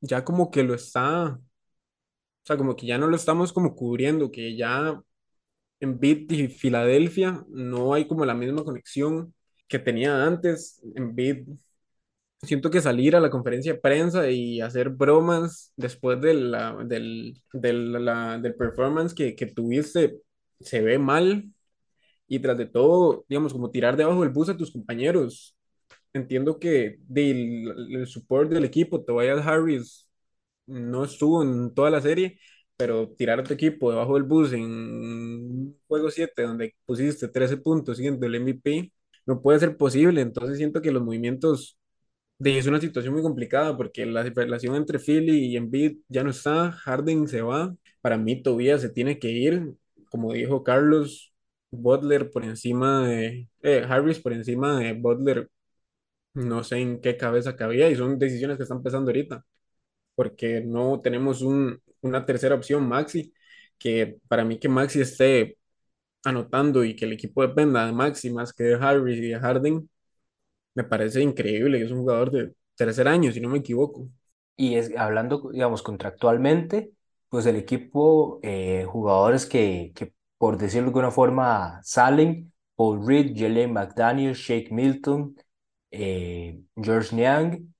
ya 0.00 0.24
como 0.24 0.50
que 0.50 0.62
lo 0.64 0.74
está, 0.74 1.34
o 1.34 1.40
sea, 2.44 2.56
como 2.56 2.76
que 2.76 2.86
ya 2.86 2.98
no 2.98 3.06
lo 3.08 3.16
estamos 3.16 3.52
como 3.52 3.74
cubriendo, 3.76 4.30
que 4.30 4.56
ya 4.56 5.00
en 5.80 5.98
Beat 6.00 6.32
y 6.32 6.48
Filadelfia 6.48 7.44
no 7.48 7.94
hay 7.94 8.06
como 8.08 8.24
la 8.26 8.34
misma 8.34 8.64
conexión 8.64 9.34
que 9.68 9.78
tenía 9.78 10.24
antes. 10.26 10.80
En 10.94 11.14
Beat 11.14 11.46
siento 12.42 12.70
que 12.70 12.80
salir 12.80 13.16
a 13.16 13.20
la 13.20 13.30
conferencia 13.30 13.72
de 13.74 13.80
prensa 13.80 14.30
y 14.30 14.60
hacer 14.60 14.90
bromas 14.90 15.72
después 15.76 16.20
de 16.20 16.34
la, 16.34 16.76
del, 16.84 17.42
del, 17.52 18.04
la, 18.04 18.38
del 18.38 18.54
performance 18.54 19.14
que, 19.14 19.34
que 19.34 19.46
tuviste 19.46 20.20
se 20.60 20.80
ve 20.82 20.98
mal 20.98 21.52
y 22.26 22.40
tras 22.40 22.58
de 22.58 22.66
todo, 22.66 23.24
digamos, 23.28 23.52
como 23.52 23.70
tirar 23.70 23.96
debajo 23.96 24.22
del 24.22 24.30
bus 24.32 24.48
a 24.48 24.56
tus 24.56 24.72
compañeros. 24.72 25.56
Entiendo 26.12 26.58
que 26.58 26.98
del 27.08 27.68
el 27.94 28.06
support 28.06 28.50
del 28.50 28.64
equipo, 28.64 29.04
Tobias 29.04 29.46
Harris 29.46 30.08
no 30.66 31.04
estuvo 31.04 31.42
en 31.42 31.74
toda 31.74 31.90
la 31.90 32.00
serie, 32.00 32.38
pero 32.78 33.10
tirar 33.10 33.40
a 33.40 33.44
tu 33.44 33.54
equipo 33.54 33.90
debajo 33.90 34.14
del 34.14 34.24
bus 34.24 34.52
en 34.52 35.76
juego 35.88 36.10
7 36.10 36.42
donde 36.42 36.76
pusiste 36.86 37.28
13 37.28 37.58
puntos 37.58 37.98
siendo 37.98 38.26
el 38.26 38.40
MVP, 38.40 38.92
no 39.26 39.42
puede 39.42 39.60
ser 39.60 39.76
posible. 39.76 40.20
Entonces 40.22 40.58
siento 40.58 40.80
que 40.82 40.92
los 40.92 41.02
movimientos 41.04 41.78
de 42.38 42.58
es 42.58 42.66
una 42.66 42.80
situación 42.80 43.14
muy 43.14 43.22
complicada 43.22 43.76
porque 43.76 44.06
la 44.06 44.22
relación 44.24 44.76
entre 44.76 44.98
Philly 45.00 45.46
y 45.46 45.56
Embiid 45.56 45.98
ya 46.08 46.24
no 46.24 46.30
está, 46.30 46.72
Harden 46.72 47.28
se 47.28 47.42
va, 47.42 47.74
para 48.00 48.18
mí 48.18 48.42
todavía 48.42 48.78
se 48.78 48.90
tiene 48.90 49.18
que 49.18 49.30
ir, 49.30 49.74
como 50.10 50.32
dijo 50.32 50.62
Carlos, 50.64 51.32
Butler 51.70 52.30
por 52.30 52.44
encima 52.44 53.06
de 53.08 53.48
eh, 53.62 53.84
Harris 53.88 54.20
por 54.20 54.32
encima 54.32 54.78
de 54.80 54.94
Butler, 54.94 55.50
no 56.34 56.64
sé 56.64 56.78
en 56.78 57.00
qué 57.00 57.16
cabeza 57.16 57.56
cabía 57.56 57.90
y 57.90 57.96
son 57.96 58.18
decisiones 58.18 58.56
que 58.56 58.64
están 58.64 58.78
empezando 58.78 59.10
ahorita 59.10 59.44
porque 60.14 60.62
no 60.62 61.00
tenemos 61.00 61.42
un, 61.42 61.80
una 62.02 62.24
tercera 62.26 62.54
opción, 62.54 62.86
Maxi, 62.88 63.32
que 63.78 64.18
para 64.28 64.44
mí 64.44 64.58
que 64.58 64.68
Maxi 64.68 65.00
esté 65.00 65.58
anotando 66.24 66.84
y 66.84 66.96
que 66.96 67.06
el 67.06 67.12
equipo 67.14 67.42
dependa 67.42 67.86
de 67.86 67.92
Maxi 67.92 68.30
más 68.30 68.52
que 68.52 68.64
de 68.64 68.74
Harris 68.76 69.18
y 69.18 69.28
de 69.28 69.40
Harden, 69.40 69.90
me 70.74 70.84
parece 70.84 71.20
increíble. 71.22 71.82
Es 71.82 71.90
un 71.90 72.00
jugador 72.00 72.30
de 72.30 72.54
tercer 72.76 73.08
año, 73.08 73.32
si 73.32 73.40
no 73.40 73.48
me 73.48 73.58
equivoco. 73.58 74.08
Y 74.56 74.74
es, 74.76 74.96
hablando, 74.96 75.50
digamos, 75.52 75.82
contractualmente, 75.82 76.92
pues 77.28 77.46
el 77.46 77.56
equipo, 77.56 78.40
eh, 78.42 78.84
jugadores 78.88 79.46
que, 79.46 79.92
que, 79.94 80.12
por 80.38 80.58
decirlo 80.58 80.86
de 80.86 80.88
alguna 80.90 81.10
forma, 81.10 81.80
salen, 81.82 82.52
Paul 82.76 83.06
Reed, 83.06 83.32
Jalen 83.36 83.72
McDaniel, 83.72 84.34
Shake 84.34 84.70
Milton, 84.72 85.36
eh, 85.90 86.60
George 86.76 87.14
Niang, 87.14 87.74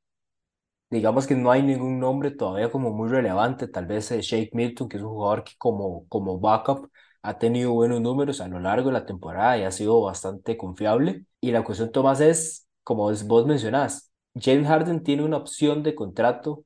digamos 0.91 1.27
que 1.27 1.35
no 1.35 1.51
hay 1.51 1.63
ningún 1.63 1.99
nombre 2.01 2.31
todavía 2.31 2.71
como 2.71 2.91
muy 2.93 3.09
relevante, 3.09 3.69
tal 3.69 3.87
vez 3.87 4.11
eh, 4.11 4.21
Shake 4.23 4.55
Milton, 4.55 4.89
que 4.89 4.97
es 4.97 5.03
un 5.03 5.11
jugador 5.11 5.45
que 5.45 5.53
como, 5.59 6.07
como 6.09 6.39
backup 6.39 6.91
ha 7.23 7.39
tenido 7.39 7.73
buenos 7.73 8.01
números 8.01 8.41
a 8.41 8.49
lo 8.49 8.61
largo 8.61 8.89
de 8.89 8.95
la 8.95 9.07
temporada 9.07 9.59
y 9.59 9.65
ha 9.65 9.71
sido 9.73 10.01
bastante 10.03 10.57
confiable. 10.57 11.25
Y 11.41 11.51
la 11.51 11.65
cuestión, 11.65 11.93
Tomás, 11.93 12.21
es, 12.21 12.69
como 12.85 13.05
vos 13.27 13.47
mencionás, 13.47 14.13
James 14.35 14.67
Harden 14.69 15.03
tiene 15.03 15.25
una 15.25 15.37
opción 15.37 15.83
de 15.83 15.95
contrato, 15.95 16.65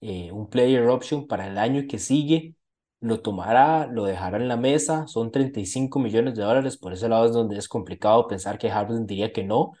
eh, 0.00 0.32
un 0.32 0.48
player 0.50 0.88
option 0.88 1.26
para 1.26 1.46
el 1.48 1.58
año 1.58 1.84
que 1.88 1.98
sigue, 1.98 2.56
lo 3.00 3.20
tomará, 3.22 3.86
lo 3.86 4.04
dejará 4.04 4.38
en 4.38 4.48
la 4.48 4.56
mesa, 4.56 5.06
son 5.06 5.30
35 5.30 5.98
millones 5.98 6.34
de 6.36 6.42
dólares, 6.42 6.76
por 6.78 6.92
ese 6.92 7.08
lado 7.08 7.26
es 7.26 7.32
donde 7.32 7.58
es 7.58 7.68
complicado 7.68 8.28
pensar 8.28 8.58
que 8.58 8.70
Harden 8.70 9.06
diría 9.06 9.32
que 9.32 9.44
no. 9.44 9.72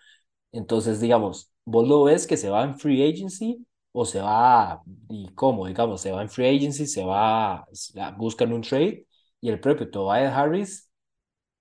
Entonces, 0.52 1.00
digamos, 1.00 1.52
vos 1.64 1.88
lo 1.88 2.04
ves 2.04 2.26
que 2.26 2.36
se 2.36 2.50
va 2.50 2.64
en 2.64 2.78
free 2.78 3.02
agency 3.08 3.66
o 3.92 4.04
se 4.06 4.20
va, 4.20 4.82
y 5.08 5.28
cómo, 5.34 5.66
digamos, 5.66 6.00
se 6.00 6.12
va 6.12 6.22
en 6.22 6.30
free 6.30 6.56
agency, 6.56 6.86
se 6.86 7.04
va, 7.04 7.66
buscan 8.16 8.52
un 8.52 8.62
trade 8.62 9.06
y 9.40 9.48
el 9.50 9.60
propio 9.60 9.90
Tobias 9.90 10.34
Harris 10.34 10.90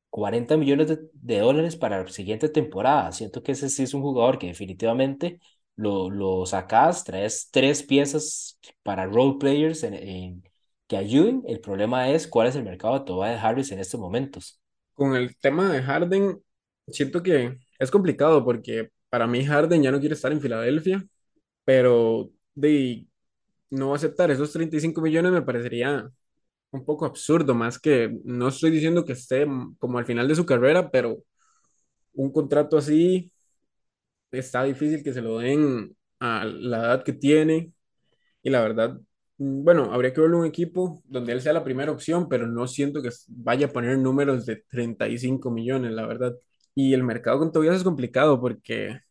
40 0.09 0.57
millones 0.57 0.89
de, 0.89 0.99
de, 1.13 1.39
dólares 1.39 1.75
para 1.77 2.03
la 2.03 2.09
siguiente 2.09 2.49
temporada. 2.49 3.11
Siento 3.11 3.43
que 3.43 3.53
ese 3.53 3.69
sí 3.69 3.83
es 3.83 3.93
un 3.93 4.01
jugador 4.01 4.37
que 4.39 4.47
definitivamente 4.47 5.39
lo, 5.75 6.09
lo 6.09 6.45
sacas, 6.45 7.03
traes 7.03 7.49
tres 7.51 7.83
piezas 7.83 8.59
para 8.83 9.05
role 9.05 9.37
players 9.39 9.83
en, 9.83 9.93
en, 9.95 10.43
que 10.87 10.97
ayuden. 10.97 11.43
El 11.47 11.61
problema 11.61 12.09
es 12.09 12.27
cuál 12.27 12.47
es 12.47 12.55
el 12.55 12.63
mercado 12.63 12.99
de 12.99 13.05
Tobias 13.05 13.43
Harris 13.43 13.71
en 13.71 13.79
estos 13.79 13.99
momentos. 13.99 14.61
Con 14.93 15.15
el 15.15 15.37
tema 15.37 15.71
de 15.71 15.81
Harden, 15.81 16.41
siento 16.87 17.23
que 17.23 17.57
es 17.79 17.91
complicado 17.91 18.43
porque 18.43 18.89
para 19.09 19.27
mí 19.27 19.45
Harden 19.45 19.81
ya 19.81 19.91
no 19.91 19.99
quiere 19.99 20.15
estar 20.15 20.31
en 20.31 20.41
Filadelfia, 20.41 21.05
pero 21.65 22.31
de 22.55 23.07
no 23.69 23.95
aceptar 23.95 24.31
esos 24.31 24.51
35 24.53 25.01
millones 25.01 25.31
me 25.31 25.41
parecería 25.43 26.09
un 26.71 26.85
poco 26.85 27.05
absurdo, 27.05 27.55
más 27.55 27.79
que 27.79 28.17
no 28.25 28.49
estoy 28.49 28.71
diciendo 28.71 29.05
que 29.05 29.13
esté 29.13 29.45
como 29.79 29.97
al 29.99 30.05
final 30.05 30.27
de 30.27 30.35
su 30.35 30.45
carrera, 30.45 30.91
pero 30.91 31.23
un 32.13 32.31
contrato 32.31 32.77
así 32.77 33.31
está 34.31 34.63
difícil 34.63 35.03
que 35.03 35.13
se 35.13 35.21
lo 35.21 35.39
den 35.39 35.95
a 36.19 36.45
la 36.45 36.77
edad 36.79 37.03
que 37.03 37.13
tiene 37.13 37.73
y 38.43 38.49
la 38.49 38.61
verdad, 38.61 38.99
bueno, 39.37 39.93
habría 39.93 40.13
que 40.13 40.21
verlo 40.21 40.39
un 40.39 40.45
equipo 40.45 41.01
donde 41.05 41.33
él 41.33 41.41
sea 41.41 41.53
la 41.53 41.63
primera 41.63 41.91
opción, 41.91 42.29
pero 42.29 42.47
no 42.47 42.67
siento 42.67 43.01
que 43.01 43.09
vaya 43.27 43.67
a 43.67 43.69
poner 43.71 43.97
números 43.97 44.45
de 44.45 44.57
35 44.69 45.51
millones, 45.51 45.91
la 45.93 46.07
verdad. 46.07 46.35
Y 46.75 46.93
el 46.93 47.03
mercado 47.03 47.39
con 47.39 47.51
Tobias 47.51 47.75
es 47.77 47.83
complicado 47.83 48.39
porque 48.41 49.01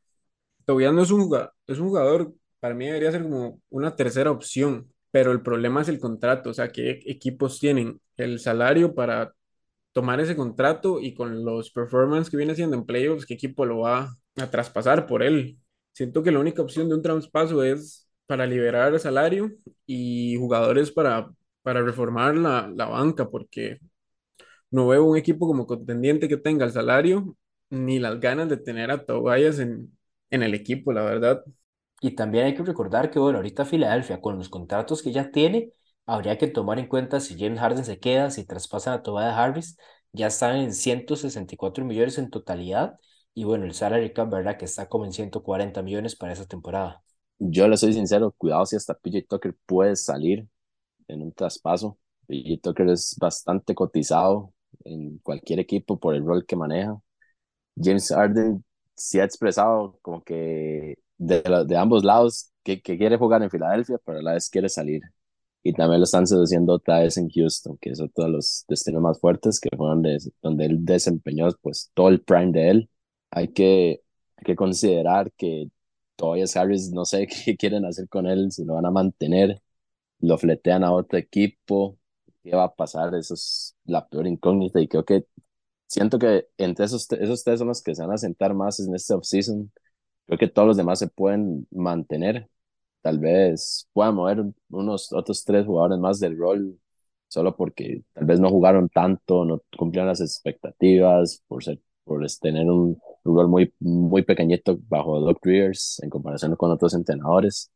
Tobias 0.71 0.95
no 0.95 1.03
es 1.03 1.11
un 1.11 1.23
jugador, 1.25 1.53
es 1.67 1.79
un 1.81 1.89
jugador, 1.89 2.33
para 2.61 2.75
mí 2.75 2.87
debería 2.87 3.11
ser 3.11 3.25
como 3.25 3.61
una 3.71 3.97
tercera 3.97 4.31
opción, 4.31 4.93
pero 5.11 5.33
el 5.33 5.43
problema 5.43 5.83
es 5.83 5.89
el 5.89 5.99
contrato, 5.99 6.51
o 6.51 6.55
sea, 6.55 6.71
qué 6.71 7.01
equipos 7.07 7.59
tienen 7.59 8.01
el 8.17 8.39
salario 8.39 8.95
para 8.95 9.35
tomar 9.93 10.21
ese 10.21 10.37
contrato 10.37 11.01
y 11.01 11.15
con 11.15 11.45
los 11.45 11.73
performance 11.73 12.31
que 12.31 12.37
viene 12.37 12.53
haciendo 12.53 12.77
en 12.77 12.87
playoffs, 12.87 13.27
qué 13.27 13.35
equipo 13.35 13.67
lo 13.67 13.81
va 13.81 14.15
a 14.37 14.51
traspasar 14.51 15.07
por 15.09 15.25
él. 15.25 15.59
Siento 15.93 16.23
que 16.23 16.31
la 16.31 16.39
única 16.39 16.63
opción 16.63 16.89
de 16.89 16.95
un 16.95 17.03
traspaso 17.03 17.65
es 17.65 18.09
para 18.27 18.47
liberar 18.47 18.95
el 18.95 19.01
salario 19.01 19.51
y 19.87 20.37
jugadores 20.39 20.93
para, 20.93 21.31
para 21.63 21.83
reformar 21.83 22.37
la, 22.37 22.73
la 22.77 22.87
banca, 22.87 23.29
porque 23.29 23.81
no 24.71 24.89
veo 24.89 25.05
un 25.05 25.17
equipo 25.17 25.47
como 25.49 25.67
contendiente 25.67 26.29
que 26.29 26.37
tenga 26.37 26.65
el 26.65 26.73
salario 26.73 27.37
ni 27.71 27.99
las 27.99 28.21
ganas 28.21 28.49
de 28.49 28.57
tener 28.59 28.91
a 28.93 29.05
Tobias 29.05 29.59
en, 29.59 29.93
en 30.31 30.43
el 30.43 30.55
equipo, 30.55 30.93
la 30.93 31.03
verdad. 31.03 31.45
Y 32.01 32.13
también 32.13 32.47
hay 32.47 32.55
que 32.55 32.63
recordar 32.63 33.11
que, 33.11 33.19
bueno, 33.19 33.39
ahorita 33.39 33.65
Filadelfia, 33.65 34.21
con 34.21 34.39
los 34.39 34.49
contratos 34.49 35.03
que 35.03 35.13
ya 35.13 35.31
tiene, 35.31 35.73
habría 36.07 36.39
que 36.39 36.49
tomar 36.49 36.79
en 36.79 36.87
cuenta 36.89 37.21
si 37.21 37.39
James 37.39 37.61
Harden 37.61 37.85
se 37.85 37.99
queda, 37.99 38.31
si 38.31 38.45
traspasan 38.45 38.95
a 38.95 39.03
Tobias 39.03 39.35
Harris, 39.37 39.77
ya 40.13 40.29
están 40.29 40.57
en 40.57 40.73
164 40.73 41.85
millones 41.85 42.19
en 42.19 42.31
totalidad. 42.31 42.99
Y 43.35 43.45
bueno, 43.45 43.65
el 43.65 43.75
salary 43.75 44.13
cap, 44.13 44.31
¿verdad? 44.31 44.57
Que 44.57 44.65
está 44.65 44.89
como 44.89 45.05
en 45.05 45.13
140 45.13 45.83
millones 45.83 46.17
para 46.17 46.33
esa 46.33 46.47
temporada. 46.47 47.03
Yo 47.39 47.69
le 47.69 47.77
soy 47.77 47.93
sincero, 47.93 48.35
cuidado 48.37 48.67
si 48.67 48.77
hasta 48.77 48.95
PJ 48.95 49.27
Tucker 49.29 49.55
puede 49.67 49.97
salir 49.97 50.47
en 51.09 51.23
un 51.23 51.33
traspaso. 51.33 51.99
PJ 52.27 52.61
Tucker 52.63 52.89
es 52.91 53.17
bastante 53.21 53.75
cotizado 53.75 54.53
en 54.85 55.19
cualquier 55.19 55.61
equipo 55.61 55.99
por 55.99 56.15
el 56.15 56.25
rol 56.25 56.47
que 56.47 56.57
maneja. 56.57 57.01
James 57.77 58.09
Harden 58.11 58.65
sí 59.01 59.21
ha 59.21 59.25
expresado 59.25 59.99
como 60.03 60.23
que 60.25 60.99
de, 61.19 61.43
de 61.67 61.77
ambos 61.77 62.05
lados 62.05 62.53
que, 62.63 62.83
que, 62.83 62.99
quiere 62.99 63.17
jugar 63.17 63.43
en 63.43 63.51
Filadelfia, 63.51 63.99
pero 64.05 64.19
a 64.19 64.23
la 64.23 64.33
vez 64.35 64.51
quiere 64.51 64.69
salir. 64.69 65.03
Y 65.63 65.73
también 65.75 66.01
lo 66.01 66.05
están 66.05 66.27
seduciendo 66.27 66.75
otra 66.75 67.01
vez 67.01 67.17
en 67.19 67.29
Houston, 67.31 67.79
que 67.81 67.93
otro 67.93 68.25
de 68.25 68.31
los 68.31 68.65
destinos 68.69 69.03
más 69.03 69.21
fuertes 69.21 69.61
que 69.61 69.71
fueron 69.77 70.03
de, 70.03 70.19
donde 70.43 70.67
él 70.67 70.85
desempeñó 70.85 71.49
pues 71.63 71.91
todo 71.95 72.09
el 72.09 72.23
prime 72.23 72.53
de 72.53 72.71
él. 72.71 72.91
Hay 73.31 73.49
que, 73.49 74.03
hay 74.37 74.45
que 74.45 74.57
considerar 74.57 75.33
que 75.33 75.71
todavía 76.17 76.45
Harris 76.55 76.91
no 76.93 77.05
sé 77.05 77.27
qué 77.47 77.57
quieren 77.57 77.85
hacer 77.85 78.09
con 78.09 78.27
él, 78.27 78.53
si 78.53 78.65
lo 78.65 78.75
van 78.75 78.87
a 78.87 78.91
mantener, 78.91 79.63
lo 80.21 80.39
fletean 80.39 80.85
a 80.85 80.93
otro 80.93 81.19
equipo, 81.19 81.99
qué 82.43 82.57
va 82.57 82.65
a 82.65 82.75
pasar, 82.75 83.15
eso 83.15 83.35
es 83.35 83.77
la 83.85 84.09
peor 84.09 84.27
incógnita 84.27 84.81
y 84.81 84.89
creo 84.89 85.05
que 85.05 85.27
siento 85.91 86.19
que 86.19 86.49
entre 86.59 86.87
esos, 86.87 87.11
esos 87.13 87.45
tres 87.45 87.59
son 87.59 87.69
los 87.69 87.83
que 87.83 87.95
se 87.95 88.03
van 88.03 88.13
a 88.13 88.19
sentar 88.19 88.55
más 88.55 88.81
en 88.81 88.95
este 88.95 89.15
offseason. 89.15 89.73
Creo 90.27 90.39
que 90.39 90.49
todos 90.49 90.69
los 90.69 90.77
demás 90.77 91.01
se 91.01 91.09
pueden 91.09 91.67
mantener. 91.71 92.49
Tal 93.03 93.19
vez 93.19 93.89
puedan 93.93 94.15
mover 94.17 94.45
unos 94.71 95.13
otros 95.13 95.45
tres 95.45 95.67
jugadores 95.67 95.99
más 96.01 96.21
del 96.21 96.39
rol, 96.39 96.79
solo 97.29 97.57
porque 97.57 98.05
tal 98.15 98.27
vez 98.27 98.41
no 98.41 98.51
jugaron 98.51 98.89
tanto, 98.89 99.45
no 99.45 99.63
cumplieron 99.79 100.09
las 100.09 100.21
expectativas, 100.21 101.43
por, 101.49 101.65
ser, 101.65 101.81
por 102.05 102.25
tener 102.41 102.67
un, 102.71 103.01
un 103.25 103.37
rol 103.37 103.49
muy, 103.49 103.75
muy 103.81 104.23
pequeñito 104.23 104.79
bajo 104.89 105.21
Doc 105.21 105.39
Rivers 105.45 106.01
en 106.03 106.11
comparación 106.11 106.57
con 106.57 106.71
otros 106.71 106.95
entrenadores. 106.95 107.71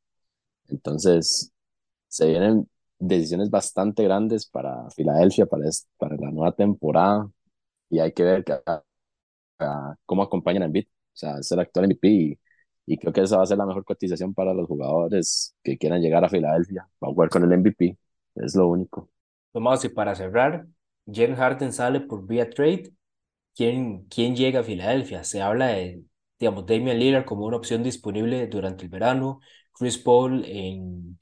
Entonces, 0.68 1.52
se 2.08 2.28
vienen 2.28 2.68
decisiones 2.98 3.50
bastante 3.50 4.04
grandes 4.04 4.46
para 4.46 4.90
Filadelfia, 4.90 5.46
para, 5.46 5.64
para 5.98 6.16
la 6.16 6.30
nueva 6.30 6.52
temporada 6.52 7.30
y 7.90 8.00
hay 8.00 8.12
que 8.12 8.22
ver 8.22 8.44
que, 8.44 8.54
cómo 10.06 10.22
acompañan 10.22 10.62
a 10.62 10.66
Embiid, 10.66 10.86
o 10.86 11.16
sea, 11.16 11.38
es 11.38 11.50
el 11.52 11.60
actual 11.60 11.86
MVP 11.86 12.38
y, 12.86 12.98
creo 12.98 13.12
que 13.12 13.22
esa 13.22 13.38
va 13.38 13.44
a 13.44 13.46
ser 13.46 13.58
la 13.58 13.66
mejor 13.66 13.84
cotización 13.84 14.34
para 14.34 14.52
los 14.54 14.66
jugadores 14.66 15.54
que 15.62 15.78
quieran 15.78 16.02
llegar 16.02 16.24
a 16.24 16.28
Filadelfia, 16.28 16.88
va 17.02 17.08
a 17.08 17.12
jugar 17.12 17.30
con 17.30 17.44
el 17.44 17.52
MVP, 17.58 17.98
es 18.36 18.54
lo 18.56 18.68
único. 18.68 19.10
Tomás, 19.52 19.84
y 19.84 19.88
para 19.88 20.14
cerrar, 20.14 20.66
James 21.06 21.38
Harden 21.38 21.72
sale 21.72 22.00
por 22.00 22.26
vía 22.26 22.50
trade, 22.50 22.92
¿quién, 23.54 24.04
quién 24.06 24.36
llega 24.36 24.60
a 24.60 24.64
Filadelfia? 24.64 25.24
Se 25.24 25.40
habla 25.42 25.68
de, 25.68 26.04
digamos, 26.38 26.66
Damian 26.66 26.98
Lillard 26.98 27.24
como 27.24 27.46
una 27.46 27.56
opción 27.56 27.82
disponible 27.82 28.46
durante 28.48 28.84
el 28.84 28.90
verano, 28.90 29.40
Chris 29.72 29.98
Paul 29.98 30.44
en, 30.44 31.18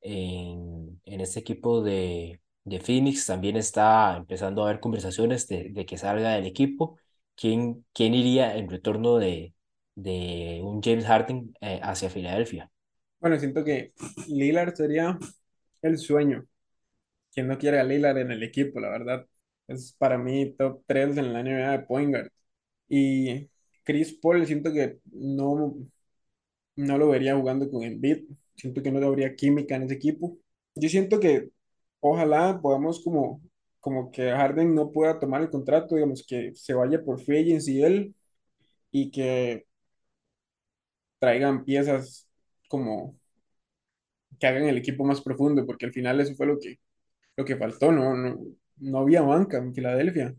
en, 0.00 1.00
en 1.04 1.20
este 1.20 1.40
equipo 1.40 1.82
de, 1.82 2.41
de 2.64 2.80
Phoenix 2.80 3.26
también 3.26 3.56
está 3.56 4.16
empezando 4.16 4.62
a 4.62 4.68
haber 4.68 4.80
conversaciones 4.80 5.48
de, 5.48 5.86
que 5.86 5.98
salga 5.98 6.34
del 6.34 6.46
equipo. 6.46 6.98
¿Quién, 7.34 7.84
quién 7.92 8.14
iría 8.14 8.56
en 8.56 8.68
retorno 8.68 9.18
de, 9.18 9.54
de 9.94 10.60
un 10.62 10.82
James 10.82 11.06
Harden 11.06 11.54
eh, 11.60 11.80
hacia 11.82 12.10
Filadelfia? 12.10 12.70
Bueno, 13.20 13.38
siento 13.38 13.64
que 13.64 13.92
Lillard 14.28 14.74
sería 14.74 15.18
el 15.82 15.98
sueño. 15.98 16.46
Quien 17.32 17.48
no 17.48 17.58
quiere 17.58 17.80
a 17.80 17.84
Lillard 17.84 18.18
en 18.18 18.32
el 18.32 18.42
equipo, 18.42 18.80
la 18.80 18.90
verdad. 18.90 19.26
Es 19.68 19.94
para 19.98 20.18
mí 20.18 20.54
top 20.58 20.82
3 20.86 21.16
en 21.18 21.32
la 21.32 21.40
NBA 21.40 21.72
de 21.72 21.80
point 21.86 22.10
guard. 22.10 22.30
Y 22.88 23.50
Chris 23.84 24.14
Paul 24.22 24.46
siento 24.46 24.72
que 24.72 24.98
no, 25.12 25.76
no 26.76 26.98
lo 26.98 27.08
vería 27.08 27.36
jugando 27.36 27.70
con 27.70 27.82
Embiid. 27.82 28.24
Siento 28.56 28.82
que 28.82 28.90
no 28.92 29.04
habría 29.06 29.34
química 29.36 29.76
en 29.76 29.82
ese 29.84 29.94
equipo. 29.94 30.38
Yo 30.74 30.88
siento 30.88 31.20
que 31.20 31.50
ojalá 32.02 32.60
podamos 32.62 33.02
como, 33.04 33.42
como 33.80 34.12
que 34.12 34.30
Harden 34.32 34.74
no 34.76 34.92
pueda 34.92 35.20
tomar 35.20 35.42
el 35.42 35.50
contrato, 35.50 35.96
digamos, 35.96 36.24
que 36.26 36.52
se 36.56 36.74
vaya 36.74 37.04
por 37.04 37.20
free 37.22 37.40
agency 37.42 37.82
él 37.84 38.16
y 38.92 39.10
que 39.10 39.66
traigan 41.18 41.64
piezas 41.64 42.28
como 42.68 43.16
que 44.38 44.46
hagan 44.46 44.64
el 44.64 44.78
equipo 44.78 45.04
más 45.04 45.20
profundo, 45.20 45.64
porque 45.66 45.86
al 45.86 45.92
final 45.92 46.20
eso 46.20 46.34
fue 46.34 46.46
lo 46.46 46.58
que, 46.58 46.78
lo 47.36 47.44
que 47.44 47.56
faltó, 47.56 47.92
no, 47.92 48.16
no, 48.16 48.38
no 48.78 48.98
había 49.00 49.22
banca 49.22 49.58
en 49.58 49.74
Filadelfia. 49.74 50.34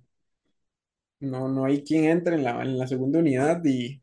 No, 1.19 1.47
no 1.47 1.65
hay 1.65 1.83
quien 1.83 2.05
entre 2.05 2.35
en 2.35 2.43
la, 2.43 2.61
en 2.63 2.77
la 2.77 2.85
segunda 2.87 3.19
unidad 3.19 3.61
y, 3.65 4.01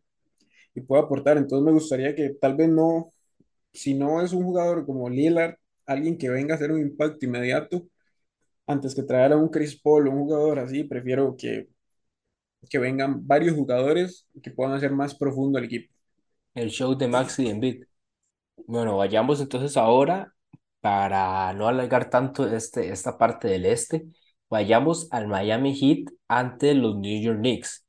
y 0.75 0.81
pueda 0.83 1.02
aportar. 1.05 1.38
Entonces 1.38 1.64
me 1.67 1.73
gustaría 1.73 2.14
que 2.17 2.31
tal 2.40 2.57
vez 2.57 2.69
no, 2.71 3.12
si 3.73 3.95
no 3.95 4.23
es 4.23 4.33
un 4.35 4.45
jugador 4.45 4.87
como 4.87 5.11
Lillard, 5.11 5.57
alguien 5.90 6.16
que 6.16 6.30
venga 6.30 6.54
a 6.54 6.56
hacer 6.56 6.70
un 6.70 6.80
impacto 6.80 7.26
inmediato, 7.26 7.85
antes 8.66 8.94
que 8.94 9.02
traer 9.02 9.32
a 9.32 9.37
un 9.37 9.49
Chris 9.49 9.80
Paul 9.80 10.09
un 10.09 10.20
jugador 10.20 10.61
así, 10.61 10.85
prefiero 10.85 11.37
que, 11.37 11.68
que 12.68 12.78
vengan 12.78 13.26
varios 13.26 13.56
jugadores 13.56 14.26
que 14.42 14.50
puedan 14.52 14.75
hacer 14.75 14.92
más 14.92 15.14
profundo 15.16 15.59
el 15.59 15.64
equipo. 15.64 15.92
El 16.54 16.70
show 16.70 16.97
de 16.97 17.09
Maxi 17.09 17.49
Embiid. 17.49 17.85
Bueno, 18.66 18.97
vayamos 18.97 19.40
entonces 19.40 19.76
ahora, 19.76 20.32
para 20.80 21.52
no 21.54 21.66
alargar 21.66 22.09
tanto 22.09 22.47
este, 22.47 22.90
esta 22.92 23.18
parte 23.18 23.49
del 23.49 23.66
este, 23.66 24.06
vayamos 24.49 25.09
al 25.11 25.26
Miami 25.26 25.75
Heat 25.75 26.12
ante 26.28 26.75
los 26.75 26.97
New 26.97 27.20
York 27.20 27.38
Knicks. 27.38 27.85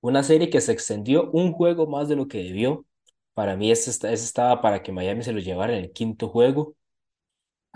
Una 0.00 0.22
serie 0.22 0.50
que 0.50 0.60
se 0.60 0.72
extendió 0.72 1.30
un 1.30 1.52
juego 1.52 1.86
más 1.86 2.08
de 2.08 2.16
lo 2.16 2.28
que 2.28 2.38
debió. 2.38 2.84
Para 3.34 3.56
mí, 3.56 3.70
ese, 3.70 3.90
ese 3.90 4.12
estaba 4.12 4.60
para 4.60 4.82
que 4.82 4.92
Miami 4.92 5.22
se 5.22 5.32
lo 5.32 5.40
llevara 5.40 5.76
en 5.76 5.84
el 5.84 5.92
quinto 5.92 6.28
juego 6.28 6.75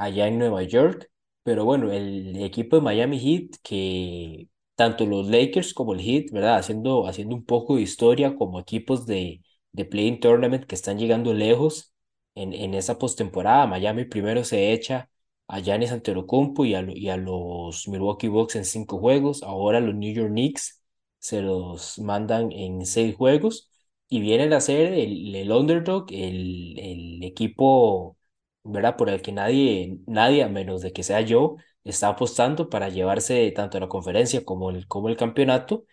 allá 0.04 0.28
en 0.28 0.38
Nueva 0.38 0.62
York. 0.62 1.10
Pero 1.42 1.64
bueno, 1.64 1.90
el 1.92 2.42
equipo 2.42 2.76
de 2.76 2.82
Miami 2.82 3.18
Heat, 3.18 3.56
que 3.62 4.48
tanto 4.74 5.06
los 5.06 5.28
Lakers 5.28 5.74
como 5.74 5.94
el 5.94 6.00
Heat, 6.00 6.30
¿verdad? 6.32 6.56
Haciendo, 6.58 7.06
haciendo 7.06 7.34
un 7.36 7.44
poco 7.44 7.76
de 7.76 7.82
historia 7.82 8.36
como 8.36 8.60
equipos 8.60 9.06
de, 9.06 9.42
de 9.72 9.84
Play-in 9.84 10.20
Tournament 10.20 10.64
que 10.64 10.74
están 10.74 10.98
llegando 10.98 11.32
lejos 11.34 11.92
en, 12.34 12.52
en 12.52 12.74
esa 12.74 12.98
postemporada. 12.98 13.66
Miami 13.66 14.04
primero 14.04 14.44
se 14.44 14.72
echa 14.72 15.10
a 15.48 15.60
Giannis 15.60 15.92
Antetokounmpo 15.92 16.64
y 16.64 16.74
a, 16.74 16.84
y 16.88 17.08
a 17.08 17.16
los 17.16 17.88
Milwaukee 17.88 18.28
Bucks 18.28 18.56
en 18.56 18.64
cinco 18.64 18.98
juegos. 18.98 19.42
Ahora 19.42 19.80
los 19.80 19.94
New 19.94 20.12
York 20.14 20.30
Knicks 20.30 20.82
se 21.18 21.42
los 21.42 21.98
mandan 21.98 22.52
en 22.52 22.86
seis 22.86 23.16
juegos. 23.16 23.68
Y 24.12 24.20
vienen 24.20 24.52
a 24.52 24.60
ser 24.60 24.92
el, 24.92 25.34
el 25.36 25.52
underdog, 25.52 26.06
el, 26.10 26.76
el 26.78 27.22
equipo 27.22 28.16
¿verdad? 28.64 28.96
Por 28.96 29.08
el 29.10 29.22
que 29.22 29.32
nadie, 29.32 29.98
nadie, 30.06 30.42
a 30.44 30.48
menos 30.48 30.82
de 30.82 30.92
que 30.92 31.02
sea 31.02 31.20
yo, 31.22 31.56
está 31.84 32.08
apostando 32.08 32.68
para 32.70 32.88
llevarse 32.88 33.50
tanto 33.52 33.80
la 33.80 33.88
conferencia 33.88 34.44
como 34.44 34.70
el, 34.70 34.86
como 34.86 35.08
el 35.08 35.16
campeonato. 35.16 35.84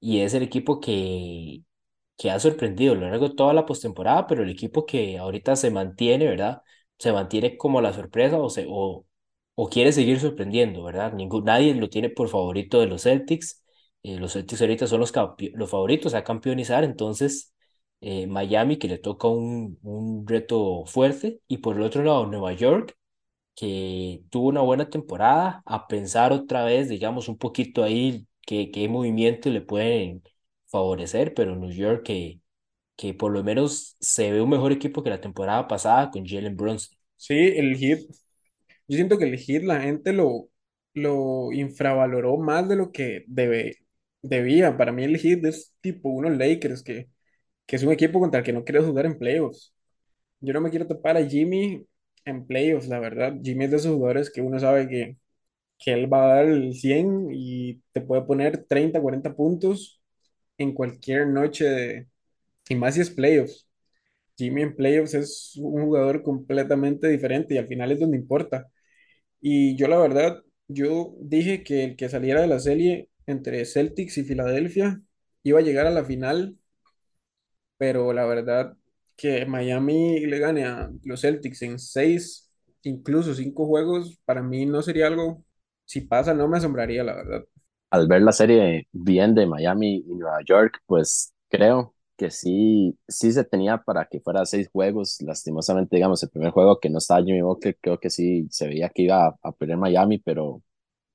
Y 0.00 0.20
es 0.20 0.34
el 0.34 0.42
equipo 0.42 0.80
que, 0.80 1.62
que 2.16 2.30
ha 2.30 2.40
sorprendido 2.40 2.92
a 2.94 2.96
lo 2.96 3.08
largo 3.10 3.30
de 3.30 3.34
toda 3.36 3.54
la 3.54 3.66
postemporada, 3.66 4.26
pero 4.26 4.42
el 4.42 4.50
equipo 4.50 4.86
que 4.86 5.18
ahorita 5.18 5.56
se 5.56 5.70
mantiene, 5.70 6.26
¿verdad? 6.28 6.62
Se 6.98 7.12
mantiene 7.12 7.56
como 7.58 7.80
la 7.80 7.92
sorpresa 7.92 8.38
o, 8.38 8.50
se, 8.50 8.66
o, 8.68 9.06
o 9.54 9.70
quiere 9.70 9.92
seguir 9.92 10.20
sorprendiendo, 10.20 10.84
¿verdad? 10.84 11.12
Ningún, 11.14 11.44
nadie 11.44 11.74
lo 11.74 11.88
tiene 11.90 12.10
por 12.10 12.28
favorito 12.28 12.80
de 12.80 12.86
los 12.88 13.02
Celtics. 13.04 13.62
Eh, 14.02 14.18
los 14.18 14.32
Celtics 14.34 14.60
ahorita 14.62 14.86
son 14.86 15.00
los, 15.00 15.12
los 15.54 15.70
favoritos 15.70 16.14
a 16.14 16.24
campeonizar, 16.24 16.84
entonces 16.84 17.53
eh, 18.00 18.26
Miami, 18.26 18.78
que 18.78 18.88
le 18.88 18.98
toca 18.98 19.28
un, 19.28 19.78
un 19.82 20.26
reto 20.26 20.84
fuerte, 20.86 21.40
y 21.48 21.58
por 21.58 21.76
el 21.76 21.82
otro 21.82 22.02
lado, 22.04 22.26
Nueva 22.26 22.52
York, 22.52 22.96
que 23.54 24.24
tuvo 24.30 24.48
una 24.48 24.60
buena 24.62 24.90
temporada, 24.90 25.62
a 25.66 25.86
pensar 25.88 26.32
otra 26.32 26.64
vez, 26.64 26.88
digamos, 26.88 27.28
un 27.28 27.38
poquito 27.38 27.84
ahí 27.84 28.26
qué, 28.46 28.70
qué 28.70 28.88
movimientos 28.88 29.52
le 29.52 29.60
pueden 29.62 30.22
favorecer, 30.66 31.34
pero 31.34 31.56
New 31.56 31.70
York 31.70 32.02
que, 32.04 32.40
que 32.96 33.14
por 33.14 33.32
lo 33.32 33.44
menos 33.44 33.96
se 34.00 34.32
ve 34.32 34.42
un 34.42 34.50
mejor 34.50 34.72
equipo 34.72 35.02
que 35.02 35.10
la 35.10 35.20
temporada 35.20 35.68
pasada 35.68 36.10
con 36.10 36.26
Jalen 36.26 36.56
Brunson. 36.56 36.96
Sí, 37.16 37.34
el 37.34 37.76
Heat, 37.78 38.00
yo 38.88 38.96
siento 38.96 39.18
que 39.18 39.24
el 39.24 39.38
Heat 39.38 39.62
la 39.64 39.80
gente 39.82 40.12
lo, 40.12 40.48
lo 40.94 41.52
infravaloró 41.52 42.36
más 42.38 42.68
de 42.68 42.76
lo 42.76 42.92
que 42.92 43.24
debe, 43.28 43.78
debía. 44.22 44.76
Para 44.76 44.92
mí 44.92 45.04
el 45.04 45.18
Heat 45.18 45.44
es 45.46 45.74
tipo 45.80 46.10
unos 46.10 46.36
Lakers, 46.36 46.82
que, 46.82 47.10
que 47.66 47.76
es 47.76 47.82
un 47.82 47.92
equipo 47.92 48.20
contra 48.20 48.40
el 48.40 48.46
que 48.46 48.52
no 48.52 48.64
quieres 48.64 48.84
jugar 48.86 49.06
en 49.06 49.18
playoffs. 49.18 49.74
Yo 50.40 50.52
no 50.54 50.60
me 50.60 50.70
quiero 50.70 50.86
topar 50.86 51.16
a 51.16 51.26
Jimmy 51.26 51.86
en 52.24 52.46
playoffs, 52.46 52.88
la 52.88 53.00
verdad. 53.00 53.34
Jimmy 53.42 53.66
es 53.66 53.70
de 53.72 53.76
esos 53.78 53.94
jugadores 53.94 54.30
que 54.30 54.42
uno 54.42 54.58
sabe 54.60 54.88
que, 54.88 55.16
que 55.78 55.92
él 55.94 56.12
va 56.12 56.24
a 56.26 56.36
dar 56.36 56.46
el 56.46 56.74
100 56.74 57.28
y 57.32 57.82
te 57.92 58.00
puede 58.02 58.22
poner 58.24 58.64
30 58.66 59.00
40 59.02 59.34
puntos 59.36 60.02
en 60.58 60.74
cualquier 60.74 61.28
noche 61.28 61.64
de, 61.66 62.08
y 62.68 62.76
más 62.76 62.94
si 62.96 63.02
es 63.02 63.10
playoffs. 63.10 63.68
Jimmy 64.38 64.62
en 64.62 64.76
playoffs 64.76 65.14
es 65.14 65.52
un 65.58 65.84
jugador 65.84 66.22
completamente 66.22 67.08
diferente 67.08 67.54
y 67.54 67.58
al 67.58 67.68
final 67.68 67.92
es 67.92 68.00
donde 68.00 68.16
importa. 68.18 68.68
Y 69.40 69.76
yo 69.76 69.88
la 69.88 69.98
verdad, 69.98 70.42
yo 70.68 71.14
dije 71.20 71.62
que 71.64 71.84
el 71.84 71.96
que 71.96 72.08
saliera 72.08 72.40
de 72.40 72.46
la 72.48 72.60
serie 72.60 73.08
entre 73.26 73.64
Celtics 73.66 74.18
y 74.18 74.24
Filadelfia 74.24 75.00
iba 75.42 75.58
a 75.60 75.62
llegar 75.62 75.86
a 75.86 75.90
la 75.90 76.04
final, 76.04 76.56
pero 77.84 78.12
la 78.14 78.24
verdad 78.24 78.76
que 79.14 79.44
Miami 79.46 80.20
le 80.26 80.38
gane 80.38 80.64
a 80.64 80.90
los 81.04 81.20
Celtics 81.20 81.60
en 81.62 81.78
seis, 81.78 82.50
incluso 82.82 83.34
cinco 83.34 83.66
juegos, 83.66 84.18
para 84.24 84.42
mí 84.42 84.64
no 84.66 84.80
sería 84.82 85.06
algo, 85.08 85.44
si 85.84 86.00
pasa 86.02 86.32
no 86.34 86.48
me 86.48 86.56
asombraría, 86.58 87.04
la 87.04 87.14
verdad. 87.14 87.44
Al 87.90 88.08
ver 88.08 88.22
la 88.22 88.32
serie 88.32 88.88
bien 88.92 89.34
de 89.34 89.46
Miami 89.46 90.04
y 90.06 90.14
Nueva 90.16 90.40
York, 90.44 90.80
pues 90.86 91.32
creo 91.48 91.94
que 92.16 92.30
sí, 92.30 92.98
sí 93.08 93.32
se 93.32 93.44
tenía 93.44 93.78
para 93.78 94.06
que 94.06 94.20
fuera 94.20 94.44
seis 94.46 94.68
juegos. 94.72 95.16
Lastimosamente, 95.22 95.96
digamos, 95.96 96.22
el 96.22 96.30
primer 96.30 96.50
juego 96.50 96.80
que 96.80 96.90
no 96.90 96.98
estaba 96.98 97.22
Jimmy 97.24 97.42
Butler, 97.42 97.76
creo 97.80 97.98
que 98.00 98.10
sí 98.10 98.48
se 98.50 98.66
veía 98.68 98.88
que 98.90 99.02
iba 99.02 99.26
a, 99.28 99.36
a 99.42 99.52
perder 99.52 99.76
Miami, 99.76 100.18
pero 100.18 100.62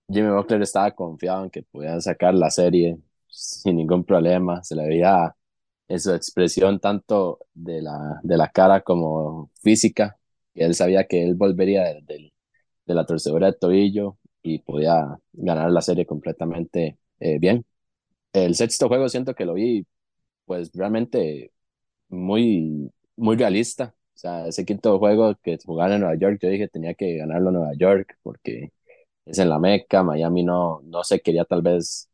Jimmy 0.10 0.32
Butler 0.32 0.62
estaba 0.64 0.92
confiado 0.94 1.46
en 1.46 1.52
que 1.52 1.64
podían 1.64 2.02
sacar 2.02 2.34
la 2.36 2.52
serie 2.52 2.98
sin 3.28 3.78
ningún 3.78 4.06
problema. 4.06 4.64
Se 4.64 4.76
le 4.76 4.88
veía 4.88 5.36
en 5.90 6.02
su 6.02 6.14
expresión 6.14 6.80
tanto 6.82 7.40
de 7.56 7.84
la, 7.84 8.22
de 8.24 8.38
la 8.38 8.50
cara 8.52 8.82
como 8.84 9.52
física, 9.64 10.18
él 10.56 10.76
sabía 10.76 11.06
que 11.08 11.24
él 11.26 11.36
volvería 11.36 11.84
de, 11.86 12.02
de- 12.04 12.34
la 12.96 13.06
torcedura 13.06 13.48
de 13.48 13.54
tobillo 13.54 14.18
y 14.44 14.60
podía 14.60 15.18
ganar 15.34 15.72
la 15.72 15.82
serie 15.82 16.06
completamente 16.08 17.00
eh, 17.20 17.40
bien. 17.40 17.66
El 18.34 18.56
sexto 18.56 18.88
juego 18.88 19.10
siento 19.10 19.36
que 19.36 19.46
lo 19.46 19.54
vi 19.56 19.86
pues 20.46 20.72
realmente 20.74 21.52
muy, 22.10 22.92
muy 23.18 23.38
realista. 23.38 23.96
O 24.16 24.20
sea, 24.20 24.48
ese 24.48 24.66
quinto 24.66 25.00
juego 25.00 25.36
que 25.44 25.58
jugaron 25.66 25.96
en 25.96 26.02
Nueva 26.02 26.16
York, 26.18 26.40
yo 26.42 26.50
dije 26.50 26.68
tenía 26.70 26.94
que 26.96 27.18
ganarlo 27.18 27.52
Nueva 27.52 27.74
York 27.78 28.18
porque 28.24 28.72
es 29.26 29.40
en 29.40 29.50
la 29.50 29.60
Meca, 29.60 30.04
Miami 30.04 30.44
no, 30.44 30.82
no 30.86 31.04
se 31.04 31.22
quería 31.22 31.46
tal 31.46 31.62
vez 31.64 32.10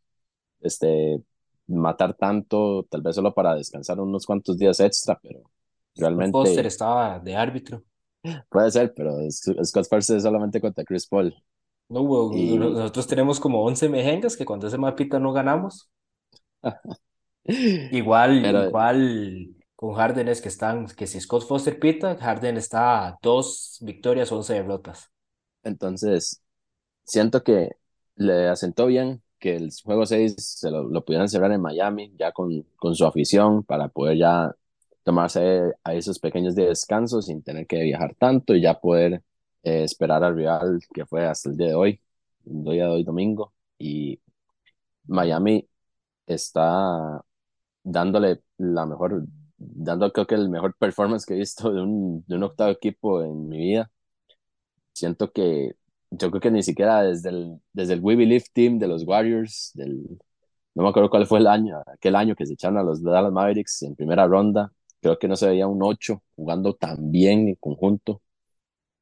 este, 0.62 1.22
matar 1.68 2.16
tanto, 2.16 2.84
tal 2.90 3.02
vez 3.02 3.16
solo 3.16 3.34
para 3.34 3.56
descansar 3.56 4.00
unos 4.00 4.26
cuantos 4.26 4.58
días 4.58 4.80
extra, 4.80 5.20
pero 5.22 5.50
Scott 5.98 6.28
Foster 6.32 6.66
realmente 6.66 6.68
estaba 6.68 7.18
de 7.20 7.36
árbitro. 7.36 7.84
puede 8.50 8.72
ser, 8.72 8.94
pero 8.96 9.12
Sc- 9.30 9.64
Scott 9.66 9.88
es 10.10 10.24
solamente 10.24 10.62
contra 10.62 10.84
Chris 10.84 11.08
Paul. 11.08 11.34
No, 11.90 12.02
hubo- 12.02 12.34
Y, 12.34 12.58
nosotros 12.58 13.08
tenemos 13.08 13.40
como 13.40 13.64
11 13.64 13.90
mejengas 13.90 14.36
que 14.38 14.46
cuando 14.46 14.68
ese 14.68 14.78
mapita 14.78 15.20
no 15.20 15.32
ganamos. 15.34 15.90
Igual, 17.90 18.34
pero 18.42 18.60
igual 18.60 19.56
con 19.76 19.94
Harden 19.96 20.28
es 20.28 20.42
que 20.42 20.50
están, 20.50 20.88
que 20.88 21.08
si 21.08 21.20
Scott 21.22 21.48
Foster 21.48 21.80
pita, 21.80 22.16
Harden 22.18 22.58
está 22.58 23.08
a 23.08 23.18
dos 23.22 23.78
victorias, 23.82 24.32
11 24.32 24.54
derrotas. 24.54 25.12
entonces 25.64 26.42
siento 27.06 27.44
que 27.44 27.72
le 28.16 28.50
asentó 28.50 28.88
bien 28.88 29.24
que 29.40 29.56
el 29.56 29.72
juego 29.84 30.06
6 30.06 30.36
se 30.38 30.72
lo, 30.72 30.84
lo 30.84 31.04
pudieran 31.06 31.30
cerrar 31.30 31.52
en 31.52 31.62
Miami, 31.62 32.14
ya 32.18 32.32
con, 32.32 32.64
con 32.78 32.96
su 32.96 33.06
afición, 33.06 33.64
para 33.64 33.90
poder 33.90 34.18
ya 34.18 34.56
tomarse 35.04 35.74
a 35.84 35.94
esos 35.94 36.20
pequeños 36.20 36.56
de 36.56 36.68
descanso 36.68 37.22
sin 37.22 37.44
tener 37.44 37.68
que 37.68 37.82
viajar 37.84 38.16
tanto 38.16 38.56
y 38.56 38.62
ya 38.62 38.80
poder 38.80 39.24
eh, 39.64 39.84
esperar 39.84 40.24
al 40.24 40.36
rival 40.36 40.80
que 40.94 41.06
fue 41.06 41.26
hasta 41.28 41.50
el 41.50 41.58
día 41.58 41.68
de 41.68 41.76
hoy, 41.76 42.02
el 42.46 42.64
día 42.64 42.86
de 42.86 42.90
hoy 42.92 43.04
domingo. 43.04 43.54
Y 43.78 44.20
Miami 45.08 45.68
está 46.28 47.24
dándole 47.84 48.44
la 48.58 48.86
mejor, 48.86 49.26
dando 49.58 50.12
creo 50.14 50.28
que 50.28 50.36
el 50.36 50.50
mejor 50.50 50.76
performance 50.78 51.26
que 51.26 51.36
he 51.36 51.38
visto 51.38 51.72
de 51.74 51.82
un, 51.82 52.24
de 52.28 52.36
un 52.36 52.44
octavo 52.44 52.72
equipo 52.72 53.24
en 53.24 53.48
mi 53.50 53.58
vida. 53.60 53.92
Siento 54.94 55.32
que 55.32 55.76
yo 56.12 56.30
creo 56.32 56.42
que 56.42 56.52
ni 56.52 56.64
siquiera 56.64 57.02
desde 57.04 57.30
el, 57.30 57.60
desde 57.74 57.94
el 57.94 58.02
We 58.02 58.16
Believe 58.16 58.46
Team 58.54 58.80
de 58.80 58.88
los 58.88 59.04
Warriors, 59.06 59.72
del, 59.74 60.04
no 60.76 60.84
me 60.84 60.90
acuerdo 60.90 61.10
cuál 61.10 61.28
fue 61.28 61.40
el 61.40 61.48
año, 61.48 61.82
aquel 61.88 62.16
año 62.16 62.36
que 62.36 62.46
se 62.46 62.54
echaron 62.54 62.78
a 62.80 62.84
los 62.84 63.04
Dallas 63.04 63.32
Mavericks 63.32 63.84
en 63.84 63.96
primera 63.96 64.28
ronda, 64.28 64.72
creo 65.02 65.20
que 65.20 65.28
no 65.28 65.36
se 65.36 65.48
veía 65.50 65.68
un 65.68 65.84
8 65.84 66.24
jugando 66.36 66.74
tan 66.76 67.12
bien 67.12 67.48
en 67.50 67.56
conjunto. 67.56 68.22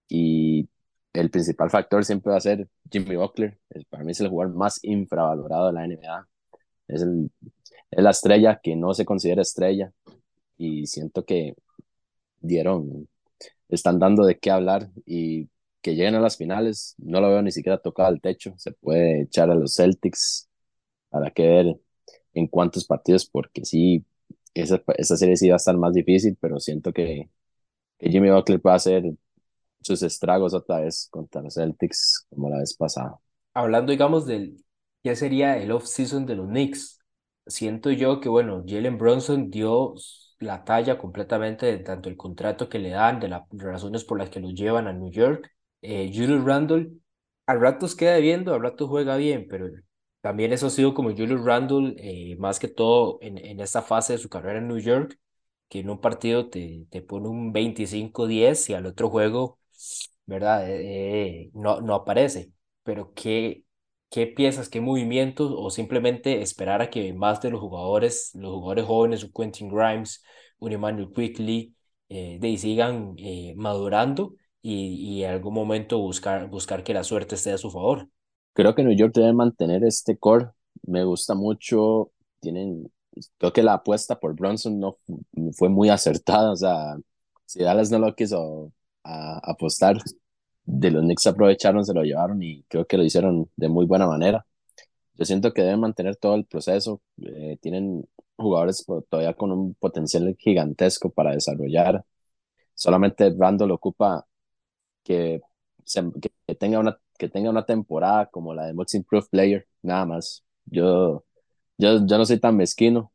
Y 0.10 0.70
el 1.14 1.30
principal 1.32 1.70
factor 1.70 2.06
siempre 2.06 2.32
va 2.32 2.38
a 2.38 2.42
ser 2.42 2.68
Jimmy 2.92 3.16
Butler. 3.16 3.60
El- 3.70 3.86
Para 3.86 4.04
mí 4.04 4.12
es 4.12 4.22
el 4.22 4.30
jugador 4.30 4.56
más 4.56 4.80
infravalorado 4.84 5.68
de 5.68 5.74
la 5.74 5.86
NBA. 5.86 6.28
Es, 6.88 7.02
el, 7.02 7.32
es 7.92 8.04
la 8.04 8.12
estrella 8.12 8.60
que 8.64 8.76
no 8.76 8.94
se 8.94 9.06
considera 9.06 9.42
estrella. 9.42 9.92
Y 10.58 10.88
siento 10.88 11.26
que 11.26 11.56
dieron, 12.40 13.08
están 13.70 14.00
dando 14.00 14.26
de 14.26 14.40
qué 14.40 14.52
hablar 14.52 14.90
y 15.06 15.50
que 15.84 15.96
lleguen 15.96 16.16
a 16.16 16.20
las 16.22 16.38
finales. 16.38 16.96
No 16.98 17.22
lo 17.22 17.30
veo 17.30 17.42
ni 17.44 17.52
siquiera 17.52 17.78
tocado 17.78 18.10
al 18.10 18.22
techo. 18.22 18.56
Se 18.58 18.72
puede 18.72 19.24
echar 19.24 19.52
a 19.52 19.56
los 19.56 19.76
Celtics. 19.76 20.50
Habrá 21.12 21.32
que 21.32 21.48
ver 21.48 21.80
en 22.34 22.48
cuántos 22.48 22.86
partidos, 22.86 23.28
porque 23.28 23.66
sí, 23.66 24.06
esa, 24.56 24.82
esa 24.98 25.18
serie 25.18 25.38
sí 25.38 25.50
va 25.50 25.56
a 25.56 25.58
estar 25.58 25.78
más 25.78 25.94
difícil, 25.94 26.38
pero 26.42 26.60
siento 26.60 26.92
que, 26.94 27.30
que 28.00 28.10
Jimmy 28.10 28.32
Butler 28.32 28.66
va 28.66 28.74
a 28.74 28.76
hacer 28.78 29.04
sus 29.82 30.02
estragos 30.02 30.54
otra 30.54 30.80
vez 30.80 31.08
contra 31.12 31.42
los 31.42 31.56
Celtics 31.56 32.26
como 32.30 32.50
la 32.50 32.60
vez 32.60 32.76
pasada. 32.76 33.20
Hablando, 33.54 33.92
digamos, 33.92 34.26
del 34.26 34.64
qué 35.04 35.16
sería 35.16 35.58
el 35.58 35.72
off-season 35.72 36.26
de 36.26 36.36
los 36.36 36.48
Knicks, 36.48 37.00
siento 37.46 37.92
yo 37.92 38.20
que, 38.20 38.30
bueno, 38.30 38.64
Jalen 38.66 38.98
Brunson 38.98 39.52
dio 39.52 39.94
la 40.40 40.64
talla 40.64 40.98
completamente 40.98 41.66
de 41.66 41.80
tanto 41.80 42.10
el 42.10 42.18
contrato 42.18 42.70
que 42.70 42.80
le 42.80 42.90
dan, 42.90 43.20
de 43.20 43.28
las 43.28 43.44
razones 43.52 44.04
por 44.04 44.18
las 44.18 44.30
que 44.30 44.40
lo 44.40 44.50
llevan 44.50 44.88
a 44.88 44.94
New 44.94 45.12
York. 45.12 45.52
Eh, 45.84 46.12
Julius 46.14 46.44
Randle 46.46 46.92
a 47.48 47.56
ratos 47.56 47.96
queda 47.96 48.18
viendo, 48.18 48.54
a 48.54 48.60
ratos 48.60 48.90
juega 48.90 49.18
bien, 49.18 49.48
pero 49.50 49.70
también 50.22 50.54
eso 50.54 50.68
ha 50.68 50.70
sido 50.70 50.94
como 50.94 51.12
Julius 51.12 51.44
Randle, 51.44 51.96
eh, 51.98 52.36
más 52.38 52.60
que 52.60 52.70
todo 52.70 53.20
en, 53.22 53.38
en 53.38 53.60
esta 53.60 53.82
fase 53.82 54.14
de 54.14 54.20
su 54.20 54.30
carrera 54.30 54.60
en 54.60 54.68
New 54.70 54.80
York, 54.80 55.20
que 55.70 55.80
en 55.80 55.90
un 55.90 56.00
partido 56.02 56.50
te, 56.50 56.88
te 56.90 57.02
pone 57.02 57.28
un 57.30 57.52
25-10 57.54 58.70
y 58.70 58.74
al 58.76 58.86
otro 58.86 59.10
juego, 59.10 59.60
¿verdad? 60.26 60.70
Eh, 60.70 61.48
eh, 61.48 61.52
no, 61.54 61.82
no 61.82 61.96
aparece. 61.96 62.52
Pero 62.84 63.14
¿qué, 63.14 63.66
qué 64.10 64.28
piezas, 64.28 64.70
qué 64.70 64.82
movimientos 64.82 65.52
o 65.56 65.70
simplemente 65.70 66.42
esperar 66.42 66.82
a 66.82 66.90
que 66.90 67.14
más 67.14 67.42
de 67.42 67.52
los 67.52 67.60
jugadores, 67.62 68.32
los 68.36 68.52
jugadores 68.54 68.86
jóvenes, 68.86 69.30
Quentin 69.36 69.70
Grimes, 69.70 70.24
un 70.60 70.72
Emmanuel 70.74 71.10
Quickly, 71.14 71.76
eh, 72.10 72.38
de, 72.40 72.58
sigan 72.58 73.16
eh, 73.18 73.54
madurando 73.58 74.36
y, 74.64 74.96
y 74.96 75.24
en 75.24 75.32
algún 75.32 75.54
momento 75.54 76.00
buscar, 76.00 76.50
buscar 76.50 76.84
que 76.84 76.96
la 76.96 77.04
suerte 77.04 77.36
esté 77.36 77.52
a 77.52 77.58
su 77.60 77.70
favor. 77.70 78.08
Creo 78.54 78.74
que 78.74 78.84
New 78.84 78.96
York 78.96 79.14
debe 79.14 79.34
mantener 79.34 79.84
este 79.84 80.18
core. 80.18 80.50
Me 80.84 81.04
gusta 81.04 81.36
mucho. 81.36 82.12
Tienen, 82.40 82.92
creo 83.38 83.54
que 83.54 83.62
la 83.62 83.74
apuesta 83.74 84.20
por 84.20 84.36
Bronson 84.36 84.80
no 84.80 84.98
fue 85.54 85.70
muy 85.70 85.90
acertada. 85.90 86.52
O 86.52 86.56
sea, 86.56 86.96
si 87.46 87.60
Dallas 87.64 87.92
no 87.92 88.00
lo 88.00 88.16
quiso 88.16 88.72
a, 89.04 89.40
apostar, 89.52 89.98
de 90.66 90.92
los 90.92 91.04
Knicks 91.04 91.28
aprovecharon, 91.28 91.86
se 91.86 91.94
lo 91.94 92.04
llevaron 92.04 92.42
y 92.42 92.64
creo 92.70 92.86
que 92.86 92.98
lo 92.98 93.04
hicieron 93.04 93.50
de 93.58 93.70
muy 93.70 93.86
buena 93.86 94.08
manera. 94.08 94.46
Yo 95.16 95.26
siento 95.26 95.54
que 95.54 95.62
deben 95.62 95.80
mantener 95.82 96.16
todo 96.16 96.36
el 96.36 96.46
proceso. 96.46 97.02
Eh, 97.22 97.58
tienen 97.62 98.08
jugadores 98.38 98.86
todavía 99.10 99.34
con 99.34 99.52
un 99.52 99.76
potencial 99.76 100.36
gigantesco 100.40 101.10
para 101.12 101.32
desarrollar. 101.34 102.04
Solamente 102.76 103.34
Randall 103.38 103.72
ocupa 103.72 104.26
que, 105.04 105.42
se, 105.86 106.04
que, 106.48 106.56
tenga 106.56 106.80
una, 106.80 107.00
que 107.18 107.30
tenga 107.30 107.50
una 107.50 107.66
temporada 107.66 108.28
como 108.28 108.54
la 108.54 108.66
de 108.68 108.74
Most 108.74 108.96
Improved 108.96 109.30
Player, 109.30 109.68
nada 109.82 110.06
más. 110.06 110.44
Yo, 110.66 111.26
yo, 111.78 112.06
yo 112.06 112.18
no 112.18 112.26
soy 112.26 112.40
tan 112.40 112.58
mezquino. 112.58 113.12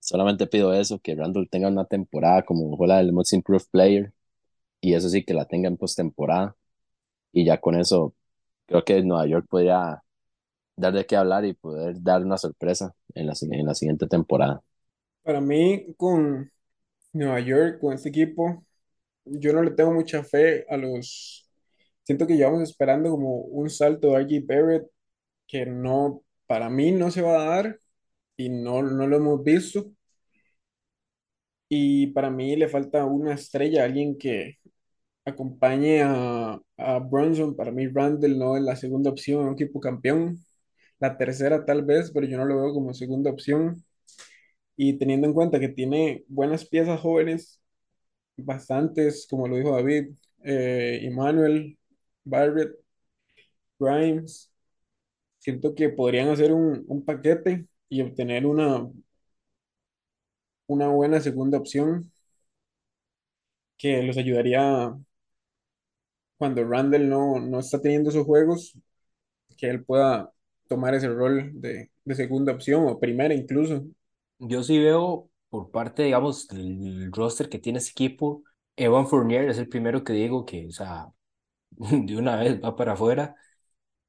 Solamente 0.00 0.46
pido 0.46 0.72
eso, 0.74 1.00
que 1.00 1.14
Randall 1.16 1.48
tenga 1.50 1.68
una 1.68 1.86
temporada 1.86 2.44
como 2.44 2.76
la 2.86 2.98
del 2.98 3.12
Most 3.12 3.32
Improved 3.34 3.66
Player 3.70 4.12
y 4.80 4.94
eso 4.94 5.08
sí 5.08 5.24
que 5.24 5.34
la 5.34 5.46
tenga 5.46 5.68
en 5.68 5.76
postemporada 5.76 6.56
y 7.32 7.44
ya 7.44 7.60
con 7.60 7.76
eso 7.76 8.14
creo 8.66 8.84
que 8.84 9.02
Nueva 9.02 9.26
York 9.26 9.46
podría 9.48 10.02
dar 10.76 10.92
de 10.92 11.06
qué 11.06 11.16
hablar 11.16 11.44
y 11.44 11.54
poder 11.54 12.02
dar 12.02 12.22
una 12.24 12.38
sorpresa 12.38 12.94
en 13.14 13.26
la, 13.26 13.34
en 13.40 13.66
la 13.66 13.74
siguiente 13.74 14.06
temporada. 14.06 14.62
Para 15.22 15.40
mí, 15.40 15.94
con 15.96 16.50
Nueva 17.12 17.40
York, 17.40 17.80
con 17.80 17.94
este 17.94 18.10
equipo, 18.10 18.65
yo 19.26 19.52
no 19.52 19.62
le 19.62 19.72
tengo 19.72 19.92
mucha 19.92 20.22
fe 20.24 20.64
a 20.68 20.76
los... 20.76 21.48
Siento 22.04 22.26
que 22.26 22.36
llevamos 22.36 22.62
esperando 22.62 23.10
como 23.10 23.38
un 23.42 23.68
salto 23.70 24.10
de 24.12 24.16
R.J. 24.22 24.44
Barrett 24.46 24.86
que 25.48 25.66
no, 25.66 26.24
para 26.46 26.70
mí 26.70 26.92
no 26.92 27.10
se 27.10 27.22
va 27.22 27.42
a 27.42 27.46
dar 27.56 27.80
y 28.36 28.48
no, 28.50 28.82
no 28.82 29.06
lo 29.08 29.16
hemos 29.18 29.44
visto. 29.44 29.92
Y 31.68 32.08
para 32.08 32.30
mí 32.30 32.54
le 32.56 32.68
falta 32.68 33.04
una 33.04 33.34
estrella, 33.34 33.84
alguien 33.84 34.16
que 34.18 34.58
acompañe 35.24 36.02
a, 36.02 36.60
a 36.78 36.98
Brunson. 37.00 37.56
Para 37.56 37.72
mí 37.72 37.88
Randall 37.88 38.38
no 38.38 38.56
es 38.56 38.62
la 38.62 38.76
segunda 38.76 39.10
opción 39.10 39.46
un 39.46 39.54
equipo 39.54 39.80
campeón. 39.80 40.38
La 41.00 41.18
tercera 41.18 41.64
tal 41.66 41.84
vez, 41.84 42.10
pero 42.12 42.26
yo 42.26 42.38
no 42.38 42.46
lo 42.46 42.56
veo 42.62 42.74
como 42.74 42.94
segunda 42.94 43.30
opción. 43.30 43.84
Y 44.76 44.98
teniendo 44.98 45.26
en 45.26 45.34
cuenta 45.34 45.60
que 45.60 45.68
tiene 45.68 46.24
buenas 46.28 46.66
piezas 46.66 47.00
jóvenes, 47.00 47.60
bastantes, 48.36 49.26
como 49.28 49.48
lo 49.48 49.56
dijo 49.56 49.72
David, 49.74 50.10
eh, 50.44 51.00
Emmanuel, 51.02 51.78
Barrett, 52.24 52.76
Grimes, 53.78 54.52
siento 55.38 55.74
que 55.74 55.90
podrían 55.90 56.28
hacer 56.30 56.52
un, 56.52 56.84
un 56.88 57.04
paquete 57.04 57.66
y 57.88 58.02
obtener 58.02 58.46
una, 58.46 58.88
una 60.68 60.88
buena 60.88 61.20
segunda 61.20 61.58
opción 61.58 62.12
que 63.78 64.02
los 64.02 64.16
ayudaría 64.18 64.96
cuando 66.36 66.64
Randall 66.64 67.08
no, 67.08 67.38
no 67.40 67.58
está 67.60 67.80
teniendo 67.80 68.10
esos 68.10 68.24
juegos, 68.26 68.76
que 69.58 69.68
él 69.70 69.84
pueda 69.84 70.32
tomar 70.68 70.94
ese 70.94 71.08
rol 71.08 71.52
de, 71.60 71.90
de 72.04 72.14
segunda 72.16 72.52
opción 72.52 72.86
o 72.86 73.00
primera 73.00 73.34
incluso. 73.34 73.84
Yo 74.40 74.62
sí 74.62 74.78
veo 74.80 75.30
por 75.50 75.70
parte, 75.70 76.02
digamos, 76.04 76.48
del 76.48 77.10
roster 77.12 77.48
que 77.48 77.58
tiene 77.58 77.78
ese 77.78 77.90
equipo, 77.92 78.42
Evan 78.76 79.06
Fournier 79.08 79.48
es 79.48 79.58
el 79.58 79.68
primero 79.68 80.04
que 80.04 80.12
digo 80.12 80.44
que, 80.44 80.66
o 80.68 80.70
sea, 80.72 81.08
de 81.70 82.16
una 82.18 82.36
vez 82.36 82.60
va 82.62 82.76
para 82.76 82.92
afuera. 82.94 83.36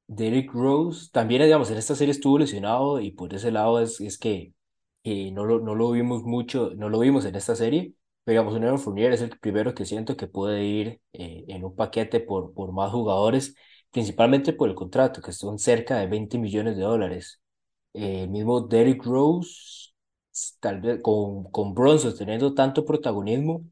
Derrick 0.06 0.52
Rose 0.52 1.10
también, 1.12 1.42
digamos, 1.42 1.70
en 1.70 1.76
esta 1.78 1.94
serie 1.94 2.12
estuvo 2.12 2.38
lesionado 2.38 3.00
y 3.00 3.10
por 3.12 3.34
ese 3.34 3.50
lado 3.50 3.80
es, 3.80 4.00
es 4.00 4.18
que, 4.18 4.54
que 5.02 5.30
no, 5.32 5.44
lo, 5.44 5.60
no 5.60 5.74
lo 5.74 5.90
vimos 5.90 6.22
mucho, 6.22 6.70
no 6.76 6.88
lo 6.88 6.98
vimos 7.00 7.24
en 7.26 7.34
esta 7.36 7.54
serie, 7.56 7.94
pero 8.24 8.34
digamos, 8.42 8.54
un 8.58 8.64
Evan 8.64 8.78
Fournier 8.78 9.12
es 9.12 9.20
el 9.22 9.30
primero 9.38 9.74
que 9.74 9.84
siento 9.86 10.16
que 10.16 10.26
puede 10.26 10.64
ir 10.64 11.00
eh, 11.12 11.44
en 11.48 11.64
un 11.64 11.76
paquete 11.76 12.20
por, 12.20 12.54
por 12.54 12.72
más 12.72 12.90
jugadores, 12.90 13.54
principalmente 13.90 14.52
por 14.54 14.68
el 14.70 14.74
contrato, 14.74 15.20
que 15.22 15.32
son 15.32 15.58
cerca 15.58 15.98
de 15.98 16.06
20 16.06 16.38
millones 16.38 16.76
de 16.76 16.82
dólares. 16.82 17.40
Eh, 17.94 18.22
el 18.24 18.30
mismo 18.30 18.60
Derrick 18.62 19.04
Rose, 19.04 19.87
tal 20.60 20.80
vez 20.80 21.00
con, 21.02 21.44
con 21.50 21.74
Bronson 21.74 22.16
teniendo 22.16 22.54
tanto 22.54 22.84
protagonismo, 22.84 23.64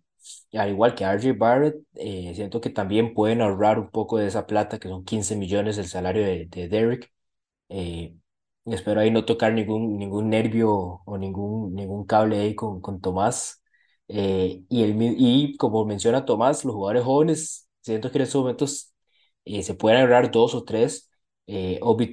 al 0.55 0.71
igual 0.71 0.95
que 0.95 1.05
RJ 1.05 1.33
Barrett, 1.39 1.77
eh, 1.95 2.33
siento 2.35 2.61
que 2.61 2.71
también 2.71 3.15
pueden 3.15 3.41
ahorrar 3.43 3.79
un 3.79 3.91
poco 3.91 4.19
de 4.19 4.27
esa 4.27 4.47
plata, 4.47 4.79
que 4.79 4.89
son 4.89 5.05
15 5.05 5.37
millones 5.37 5.79
el 5.79 5.87
salario 5.89 6.25
de, 6.25 6.47
de 6.47 6.69
Derrick. 6.69 7.13
Eh, 7.69 8.15
espero 8.67 9.01
ahí 9.01 9.11
no 9.11 9.25
tocar 9.25 9.53
ningún, 9.53 9.99
ningún 9.99 10.31
nervio 10.31 11.03
o 11.05 11.19
ningún, 11.19 11.75
ningún 11.75 12.07
cable 12.07 12.39
ahí 12.41 12.55
con, 12.55 12.81
con 12.81 13.01
Tomás. 13.01 13.63
Eh, 14.09 14.63
y, 14.69 14.83
el, 14.85 14.97
y 15.01 15.57
como 15.57 15.85
menciona 15.85 16.25
Tomás, 16.25 16.65
los 16.65 16.75
jugadores 16.75 17.05
jóvenes, 17.05 17.69
siento 17.83 18.11
que 18.11 18.19
en 18.19 18.23
estos 18.25 18.41
momentos 18.43 18.95
eh, 19.45 19.63
se 19.63 19.75
pueden 19.75 20.01
ahorrar 20.01 20.31
dos 20.31 20.55
o 20.55 20.65
tres. 20.65 21.06
Eh, 21.49 21.79
Obi 21.83 22.13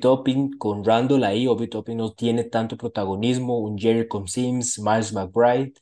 con 0.60 0.84
Randall 0.86 1.24
ahí, 1.24 1.48
Obi 1.48 1.68
Topping 1.68 1.98
no 1.98 2.14
tiene 2.14 2.44
tanto 2.44 2.78
protagonismo, 2.78 3.58
un 3.60 3.78
Jerry 3.78 4.08
Sims, 4.28 4.80
Miles 4.80 5.12
McBride, 5.14 5.74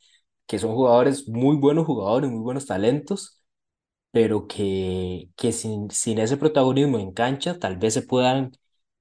que 0.46 0.58
son 0.58 0.74
jugadores 0.74 1.28
muy 1.28 1.56
buenos 1.56 1.86
jugadores, 1.86 2.30
muy 2.30 2.40
buenos 2.40 2.66
talentos, 2.66 3.42
pero 4.10 4.46
que, 4.46 5.30
que 5.36 5.52
sin, 5.52 5.90
sin 5.90 6.18
ese 6.18 6.36
protagonismo 6.36 6.98
en 6.98 7.12
cancha 7.12 7.58
tal 7.58 7.76
vez 7.78 7.94
se 7.94 8.02
puedan, 8.02 8.52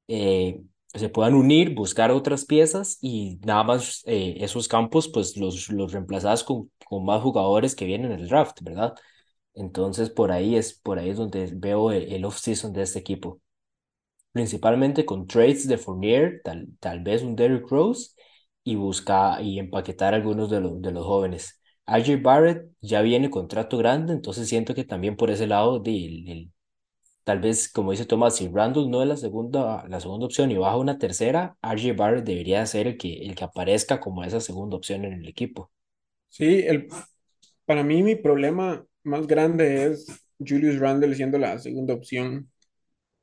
eh, 0.07 0.61
se 0.93 1.09
puedan 1.09 1.33
unir, 1.35 1.73
buscar 1.75 2.11
otras 2.11 2.45
piezas 2.45 2.97
y 3.01 3.39
nada 3.45 3.63
más 3.63 4.03
eh, 4.05 4.37
esos 4.39 4.67
campos 4.67 5.09
pues 5.09 5.37
los, 5.37 5.69
los 5.69 5.91
reemplazadas 5.93 6.43
con, 6.43 6.71
con 6.87 7.05
más 7.05 7.21
jugadores 7.21 7.75
que 7.75 7.85
vienen 7.85 8.11
en 8.11 8.21
el 8.21 8.27
draft, 8.29 8.59
¿verdad? 8.61 8.95
Entonces 9.53 10.09
por 10.09 10.31
ahí 10.31 10.55
es, 10.57 10.73
por 10.73 10.99
ahí 10.99 11.09
es 11.09 11.17
donde 11.17 11.51
veo 11.55 11.91
el, 11.91 12.11
el 12.13 12.25
off-season 12.25 12.73
de 12.73 12.83
este 12.83 12.99
equipo 12.99 13.41
principalmente 14.31 15.05
con 15.05 15.27
trades 15.27 15.67
de 15.67 15.77
Fournier, 15.77 16.41
tal, 16.43 16.67
tal 16.79 17.01
vez 17.01 17.23
un 17.23 17.35
Derrick 17.35 17.69
Rose, 17.69 18.11
y 18.63 18.75
buscar 18.75 19.41
y 19.43 19.59
empaquetar 19.59 20.13
algunos 20.13 20.49
de 20.49 20.61
los, 20.61 20.81
de 20.81 20.91
los 20.91 21.05
jóvenes. 21.05 21.61
RJ 21.87 22.21
Barrett 22.21 22.71
ya 22.81 23.01
viene 23.01 23.29
contrato 23.29 23.77
grande, 23.77 24.13
entonces 24.13 24.47
siento 24.47 24.75
que 24.75 24.83
también 24.85 25.15
por 25.15 25.31
ese 25.31 25.47
lado, 25.47 25.79
de, 25.79 26.49
tal 27.23 27.39
vez, 27.39 27.71
como 27.71 27.91
dice 27.91 28.05
Tomás, 28.05 28.35
si 28.35 28.47
Randall 28.47 28.89
no 28.89 29.01
es 29.01 29.07
la 29.07 29.17
segunda, 29.17 29.85
la 29.87 29.99
segunda 29.99 30.25
opción 30.25 30.51
y 30.51 30.57
baja 30.57 30.77
una 30.77 30.97
tercera, 30.97 31.57
RJ 31.61 31.93
Barrett 31.93 32.25
debería 32.25 32.65
ser 32.65 32.87
el 32.87 32.97
que, 32.97 33.25
el 33.25 33.35
que 33.35 33.43
aparezca 33.43 33.99
como 33.99 34.23
esa 34.23 34.39
segunda 34.39 34.77
opción 34.77 35.05
en 35.05 35.13
el 35.13 35.27
equipo. 35.27 35.71
Sí, 36.29 36.63
el, 36.65 36.87
para 37.65 37.83
mí 37.83 38.03
mi 38.03 38.15
problema 38.15 38.85
más 39.03 39.27
grande 39.27 39.85
es 39.85 40.07
Julius 40.39 40.79
Randle 40.79 41.15
siendo 41.15 41.37
la 41.37 41.59
segunda 41.59 41.93
opción. 41.93 42.51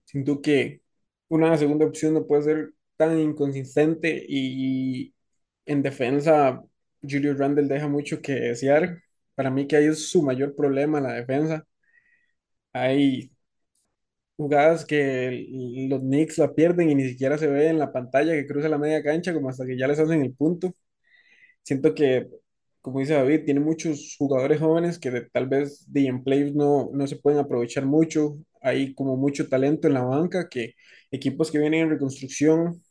Siento 0.05 0.43
que 0.43 0.83
una 1.29 1.57
segunda 1.59 1.87
opción 1.87 2.15
no 2.15 2.27
puede 2.27 2.43
ser 2.43 2.71
tan 2.97 3.19
inconsistente 3.19 4.25
y 4.29 5.15
en 5.67 5.83
defensa 5.83 6.63
Julius 7.03 7.39
Randle 7.39 7.69
deja 7.69 7.89
mucho 7.89 8.21
que 8.23 8.33
desear. 8.35 9.03
Para 9.35 9.51
mí 9.51 9.67
que 9.69 9.77
ahí 9.77 9.87
es 9.87 10.11
su 10.11 10.23
mayor 10.23 10.55
problema 10.57 10.99
en 10.99 11.05
la 11.05 11.13
defensa. 11.15 11.67
Hay 12.73 13.31
jugadas 14.37 14.85
que 14.85 15.47
los 15.91 16.01
Knicks 16.01 16.39
la 16.39 16.55
pierden 16.55 16.91
y 16.91 16.95
ni 16.95 17.09
siquiera 17.09 17.39
se 17.39 17.47
ve 17.49 17.69
en 17.69 17.79
la 17.79 17.93
pantalla 17.93 18.33
que 18.33 18.47
cruza 18.47 18.69
la 18.69 18.79
media 18.79 19.03
cancha 19.03 19.35
como 19.35 19.49
hasta 19.49 19.67
que 19.67 19.77
ya 19.79 19.89
les 19.89 19.99
hacen 19.99 20.23
el 20.23 20.35
punto. 20.35 20.73
Siento 21.63 21.95
que, 21.95 22.29
como 22.83 23.01
dice 23.01 23.15
David, 23.15 23.45
tiene 23.47 23.61
muchos 23.61 24.17
jugadores 24.19 24.61
jóvenes 24.61 24.99
que 24.99 25.11
de- 25.11 25.31
tal 25.31 25.49
vez 25.49 25.85
de 25.93 26.07
en 26.09 26.25
playoffs 26.25 26.55
no, 26.55 26.91
no 26.93 27.07
se 27.07 27.17
pueden 27.17 27.41
aprovechar 27.41 27.87
mucho. 27.87 28.39
Hay 28.63 28.95
como 28.95 29.17
mucho 29.17 29.49
talento 29.49 29.89
en 29.89 29.95
la 29.95 30.03
banca 30.05 30.49
que 30.49 30.75
equipos 31.11 31.51
que 31.51 31.59
vienen 31.59 31.83
en 31.85 31.91
reconstrucción 31.91 32.83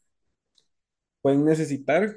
pueden 1.21 1.45
necesitar 1.45 2.15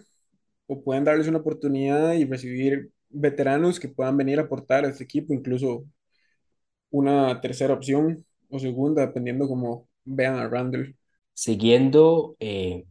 o 0.66 0.82
pueden 0.82 1.04
darles 1.04 1.28
una 1.28 1.38
oportunidad 1.38 2.14
y 2.14 2.24
recibir 2.24 2.90
veteranos 3.08 3.80
que 3.80 3.88
puedan 3.88 4.16
venir 4.16 4.38
a 4.38 4.42
aportar 4.42 4.84
a 4.84 4.88
este 4.88 5.04
equipo, 5.04 5.34
incluso 5.34 5.84
una 6.90 7.40
tercera 7.40 7.74
opción 7.74 8.24
o 8.48 8.58
segunda, 8.58 9.06
dependiendo 9.06 9.48
como 9.48 9.88
vean 10.04 10.36
a 10.36 10.48
Randall. 10.48 10.96
Siguiendo 11.34 12.36
eh, 12.40 12.84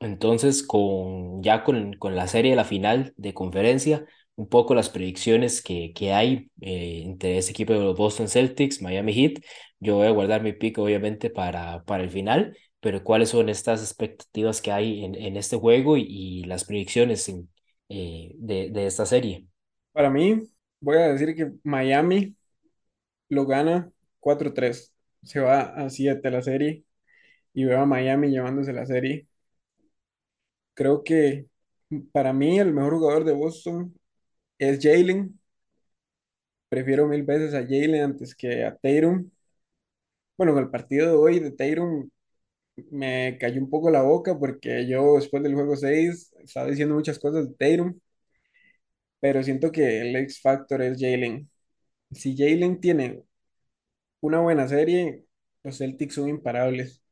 entonces 0.00 0.62
con 0.62 1.42
ya 1.42 1.64
con, 1.64 1.94
con 1.94 2.16
la 2.16 2.26
serie 2.26 2.50
de 2.50 2.56
la 2.56 2.64
final 2.64 3.12
de 3.16 3.34
conferencia, 3.34 4.06
un 4.36 4.48
poco 4.48 4.74
las 4.74 4.90
predicciones 4.90 5.62
que, 5.62 5.92
que 5.94 6.12
hay 6.12 6.50
eh, 6.60 7.02
entre 7.04 7.38
ese 7.38 7.52
equipo 7.52 7.72
de 7.72 7.80
los 7.80 7.96
Boston 7.96 8.28
Celtics, 8.28 8.82
Miami 8.82 9.12
Heat. 9.14 9.42
Yo 9.80 9.96
voy 9.96 10.06
a 10.06 10.10
guardar 10.10 10.42
mi 10.42 10.52
pick 10.52 10.78
obviamente 10.78 11.30
para, 11.30 11.84
para 11.84 12.02
el 12.04 12.10
final, 12.10 12.56
pero 12.80 13.04
¿cuáles 13.04 13.30
son 13.30 13.48
estas 13.48 13.82
expectativas 13.82 14.60
que 14.62 14.72
hay 14.72 15.04
en, 15.04 15.14
en 15.14 15.36
este 15.36 15.56
juego 15.56 15.96
y, 15.96 16.02
y 16.08 16.44
las 16.44 16.64
predicciones 16.64 17.28
en, 17.28 17.50
eh, 17.88 18.32
de, 18.36 18.70
de 18.70 18.86
esta 18.86 19.06
serie? 19.06 19.46
Para 19.92 20.10
mí, 20.10 20.42
voy 20.80 20.96
a 20.98 21.08
decir 21.12 21.34
que 21.34 21.52
Miami 21.62 22.36
lo 23.30 23.46
gana 23.46 23.90
4-3. 24.20 24.94
Se 25.22 25.40
va 25.40 25.62
a 25.62 25.90
7 25.90 26.30
la 26.30 26.42
serie 26.42 26.84
y 27.54 27.64
veo 27.66 27.80
a 27.82 27.86
Miami 27.86 28.30
llevándose 28.30 28.72
la 28.72 28.86
serie. 28.86 29.28
Creo 30.74 31.02
que 31.04 31.46
para 32.12 32.32
mí 32.32 32.58
el 32.58 32.72
mejor 32.72 32.94
jugador 32.98 33.24
de 33.24 33.32
Boston 33.34 33.94
es 34.70 34.80
Jalen. 34.82 35.38
Prefiero 36.68 37.06
mil 37.08 37.22
veces 37.22 37.54
a 37.54 37.62
Jalen 37.62 38.02
antes 38.02 38.34
que 38.34 38.64
a 38.64 38.76
Tatum. 38.76 39.30
Bueno, 40.36 40.52
con 40.54 40.64
el 40.64 40.70
partido 40.70 41.06
de 41.08 41.14
hoy 41.14 41.38
de 41.40 41.50
Tatum 41.52 42.10
me 42.90 43.38
cayó 43.40 43.60
un 43.62 43.70
poco 43.70 43.90
la 43.90 44.02
boca 44.02 44.38
porque 44.38 44.86
yo 44.88 45.16
después 45.16 45.42
del 45.42 45.54
juego 45.54 45.76
6 45.76 46.34
estaba 46.44 46.68
diciendo 46.68 46.94
muchas 46.96 47.18
cosas 47.18 47.48
de 47.48 47.54
Tatum, 47.56 47.98
pero 49.20 49.42
siento 49.42 49.72
que 49.72 50.00
el 50.02 50.16
X 50.16 50.40
Factor 50.42 50.82
es 50.82 50.98
Jalen. 51.00 51.48
Si 52.12 52.36
Jalen 52.36 52.80
tiene 52.80 53.22
una 54.20 54.40
buena 54.40 54.68
serie, 54.68 55.24
los 55.62 55.78
Celtics 55.78 56.14
son 56.14 56.28
imparables, 56.28 57.02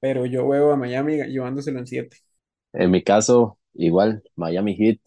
pero 0.00 0.26
yo 0.26 0.48
veo 0.48 0.72
a 0.72 0.76
Miami 0.76 1.18
llevándoselo 1.24 1.80
en 1.80 1.86
7. 1.86 2.18
En 2.72 2.90
mi 2.90 3.02
caso, 3.02 3.58
igual, 3.74 4.22
Miami 4.34 4.74
Heat, 4.74 5.00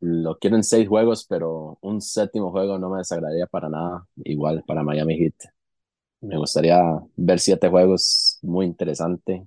lo 0.00 0.38
quiero 0.38 0.56
en 0.56 0.64
seis 0.64 0.88
juegos, 0.88 1.26
pero 1.28 1.78
un 1.82 2.00
séptimo 2.00 2.50
juego 2.50 2.78
no 2.78 2.90
me 2.90 2.98
desagradaría 2.98 3.46
para 3.46 3.68
nada, 3.68 4.06
igual 4.24 4.64
para 4.66 4.82
Miami 4.82 5.18
Heat. 5.18 5.34
Me 6.20 6.36
gustaría 6.38 6.80
ver 7.16 7.40
siete 7.40 7.68
juegos, 7.68 8.38
muy 8.42 8.66
interesante, 8.66 9.46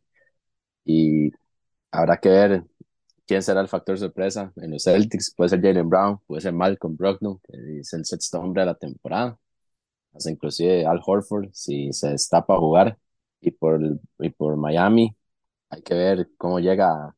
y 0.86 1.32
habrá 1.92 2.18
que 2.20 2.30
ver 2.30 2.66
quién 3.28 3.44
será 3.44 3.62
el 3.62 3.68
factor 3.70 3.98
sorpresa 3.98 4.54
en 4.58 4.72
los 4.72 4.84
Celtics. 4.84 5.34
Puede 5.36 5.50
ser 5.52 5.62
Jalen 5.62 5.90
Brown, 5.90 6.20
puede 6.28 6.42
ser 6.42 6.54
Malcolm 6.54 6.96
Brogdon, 6.98 7.40
que 7.44 7.80
es 7.80 7.94
el 7.94 8.06
sexto 8.06 8.40
hombre 8.40 8.64
de 8.64 8.68
la 8.68 8.76
temporada, 8.76 9.38
hasta 10.14 10.32
inclusive 10.32 10.86
Al 10.86 11.02
Horford, 11.06 11.50
si 11.54 11.94
se 11.94 12.10
destapa 12.12 12.56
a 12.56 12.60
jugar. 12.60 12.98
Y 13.42 13.52
por, 13.52 13.82
y 14.20 14.30
por 14.32 14.58
Miami, 14.58 15.16
hay 15.70 15.82
que 15.84 15.96
ver 15.96 16.30
cómo 16.38 16.60
llega 16.60 17.16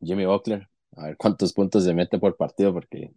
Jimmy 0.00 0.26
Butler, 0.26 0.68
a 0.98 1.06
ver 1.06 1.16
cuántos 1.16 1.52
puntos 1.52 1.84
se 1.84 1.94
mete 1.94 2.18
por 2.18 2.36
partido, 2.36 2.72
porque 2.72 3.12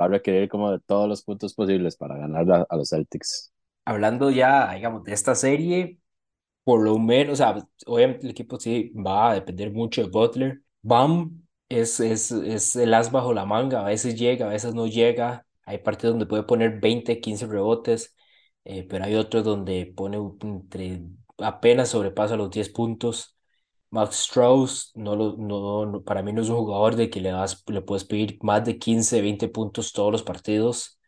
va 0.00 0.06
a 0.06 0.08
requerir 0.08 0.48
como 0.48 0.70
de 0.70 0.80
todos 0.80 1.08
los 1.08 1.22
puntos 1.22 1.54
posibles 1.54 1.96
para 1.96 2.16
ganar 2.16 2.66
a, 2.68 2.76
los 2.76 2.90
Celtics. 2.90 3.52
Hablando 3.84 4.30
ya, 4.30 4.72
digamos, 4.74 5.04
de 5.04 5.12
esta 5.12 5.34
serie, 5.34 5.98
por 6.64 6.82
lo 6.82 6.98
menos, 6.98 7.34
o 7.34 7.36
sea, 7.36 7.66
obviamente 7.86 8.26
el 8.26 8.32
equipo 8.32 8.60
sí 8.60 8.92
va 8.94 9.30
a 9.30 9.34
depender 9.34 9.72
mucho 9.72 10.02
de 10.02 10.08
Butler. 10.10 10.62
Bam 10.82 11.46
es, 11.68 12.00
es, 12.00 12.30
es 12.30 12.76
el 12.76 12.94
as 12.94 13.10
bajo 13.10 13.32
la 13.32 13.46
manga, 13.46 13.80
a 13.80 13.84
veces 13.84 14.18
llega, 14.18 14.46
a 14.46 14.50
veces 14.50 14.74
no 14.74 14.86
llega. 14.86 15.46
Hay 15.64 15.78
partidos 15.78 16.14
donde 16.14 16.26
puede 16.26 16.42
poner 16.44 16.80
20, 16.80 17.20
15 17.20 17.46
rebotes, 17.46 18.14
eh, 18.64 18.86
pero 18.88 19.04
hay 19.04 19.14
otros 19.14 19.44
donde 19.44 19.92
pone 19.96 20.18
entre 20.42 21.02
apenas 21.38 21.90
sobrepasa 21.90 22.36
los 22.36 22.50
10 22.50 22.70
puntos. 22.70 23.37
Max 23.90 24.16
Strauss 24.20 24.92
no 24.94 25.16
lo, 25.16 25.36
no, 25.36 26.02
para 26.04 26.22
mí 26.22 26.32
no 26.32 26.42
es 26.42 26.48
un 26.48 26.56
jugador 26.56 26.96
de 26.96 27.10
que 27.10 27.20
le, 27.20 27.30
das, 27.30 27.62
le 27.68 27.82
puedes 27.82 28.04
pedir 28.04 28.38
más 28.42 28.64
de 28.64 28.78
15, 28.78 29.22
20 29.22 29.48
puntos 29.48 29.92
todos 29.92 30.12
los 30.12 30.22
partidos. 30.22 30.98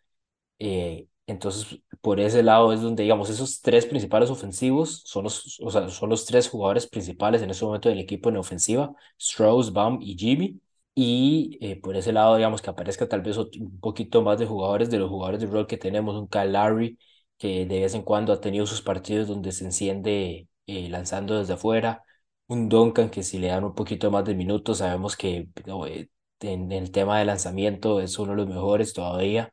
Eh, 0.58 1.06
entonces, 1.26 1.80
por 2.00 2.20
ese 2.20 2.42
lado 2.42 2.72
es 2.72 2.80
donde, 2.82 3.02
digamos, 3.04 3.30
esos 3.30 3.60
tres 3.62 3.86
principales 3.86 4.30
ofensivos 4.30 5.02
son 5.06 5.24
los, 5.24 5.60
o 5.62 5.70
sea, 5.70 5.88
son 5.88 6.10
los 6.10 6.26
tres 6.26 6.48
jugadores 6.48 6.86
principales 6.88 7.42
en 7.42 7.50
ese 7.50 7.64
momento 7.64 7.88
del 7.88 8.00
equipo 8.00 8.28
en 8.30 8.36
ofensiva, 8.38 8.92
Strauss, 9.18 9.72
Bam 9.72 9.98
y 10.02 10.16
Jimmy. 10.18 10.60
Y 10.94 11.58
eh, 11.60 11.80
por 11.80 11.96
ese 11.96 12.12
lado, 12.12 12.36
digamos, 12.36 12.60
que 12.62 12.70
aparezca 12.70 13.08
tal 13.08 13.22
vez 13.22 13.36
un 13.38 13.78
poquito 13.80 14.22
más 14.22 14.38
de 14.38 14.46
jugadores, 14.46 14.90
de 14.90 14.98
los 14.98 15.08
jugadores 15.08 15.40
de 15.40 15.46
rol 15.46 15.66
que 15.66 15.76
tenemos, 15.78 16.16
un 16.16 16.28
Kyle 16.28 16.52
Larry, 16.52 16.98
que 17.38 17.64
de 17.66 17.80
vez 17.80 17.94
en 17.94 18.02
cuando 18.02 18.32
ha 18.32 18.40
tenido 18.40 18.66
sus 18.66 18.82
partidos 18.82 19.28
donde 19.28 19.52
se 19.52 19.64
enciende 19.64 20.48
eh, 20.66 20.88
lanzando 20.90 21.38
desde 21.38 21.54
afuera, 21.54 22.02
un 22.50 22.68
Duncan 22.68 23.10
que 23.10 23.22
si 23.22 23.38
le 23.38 23.48
dan 23.48 23.64
un 23.64 23.74
poquito 23.74 24.10
más 24.10 24.24
de 24.24 24.34
minutos, 24.34 24.78
sabemos 24.78 25.16
que 25.16 25.48
eh, 25.86 26.08
en 26.40 26.72
el 26.72 26.90
tema 26.92 27.18
de 27.18 27.24
lanzamiento 27.26 28.00
es 28.00 28.18
uno 28.18 28.32
de 28.32 28.38
los 28.38 28.48
mejores 28.48 28.92
todavía. 28.94 29.52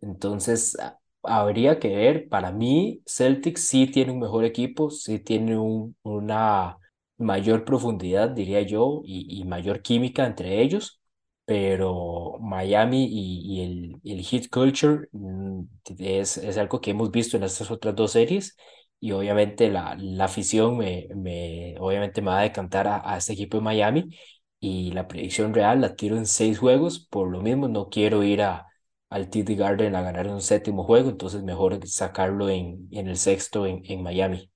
Entonces, 0.00 0.76
habría 1.22 1.78
que 1.80 1.96
ver, 1.96 2.28
para 2.28 2.52
mí, 2.52 3.02
Celtics 3.06 3.62
sí 3.68 3.86
tiene 3.88 4.12
un 4.12 4.20
mejor 4.20 4.44
equipo, 4.44 4.90
sí 4.90 5.18
tiene 5.20 5.58
un, 5.58 5.96
una 6.02 6.78
mayor 7.18 7.64
profundidad, 7.64 8.30
diría 8.30 8.62
yo, 8.62 9.02
y, 9.04 9.40
y 9.40 9.44
mayor 9.44 9.82
química 9.82 10.26
entre 10.26 10.62
ellos, 10.62 11.00
pero 11.44 12.38
Miami 12.40 13.06
y, 13.10 13.60
y 13.60 13.62
el, 13.62 14.00
el 14.18 14.24
Heat 14.24 14.48
Culture 14.50 15.08
mm, 15.12 15.62
es, 15.98 16.36
es 16.38 16.58
algo 16.58 16.80
que 16.80 16.90
hemos 16.92 17.10
visto 17.10 17.36
en 17.36 17.44
estas 17.44 17.70
otras 17.70 17.94
dos 17.96 18.12
series 18.12 18.56
y 19.00 19.12
obviamente 19.12 19.70
la, 19.70 19.96
la 19.98 20.24
afición 20.24 20.76
me, 20.78 21.08
me, 21.14 21.74
obviamente 21.80 22.20
me 22.22 22.28
va 22.30 22.40
a 22.40 22.42
decantar 22.42 22.86
a, 22.88 23.02
a 23.12 23.18
este 23.18 23.32
equipo 23.34 23.58
de 23.58 23.62
Miami 23.64 24.16
y 24.60 24.92
la 24.92 25.06
predicción 25.08 25.54
real 25.54 25.80
la 25.80 25.94
tiro 25.96 26.16
en 26.16 26.26
seis 26.26 26.58
juegos, 26.58 27.00
por 27.08 27.30
lo 27.30 27.40
mismo 27.42 27.68
no 27.68 27.88
quiero 27.90 28.22
ir 28.22 28.42
a, 28.42 28.66
al 29.10 29.30
TD 29.30 29.54
Garden 29.56 29.94
a 29.96 30.02
ganar 30.02 30.28
un 30.28 30.40
séptimo 30.42 30.84
juego, 30.84 31.10
entonces 31.10 31.42
mejor 31.42 31.86
sacarlo 31.86 32.48
en, 32.48 32.88
en 32.92 33.08
el 33.08 33.16
sexto 33.18 33.66
en, 33.66 33.82
en 33.84 34.02
Miami. 34.02 34.50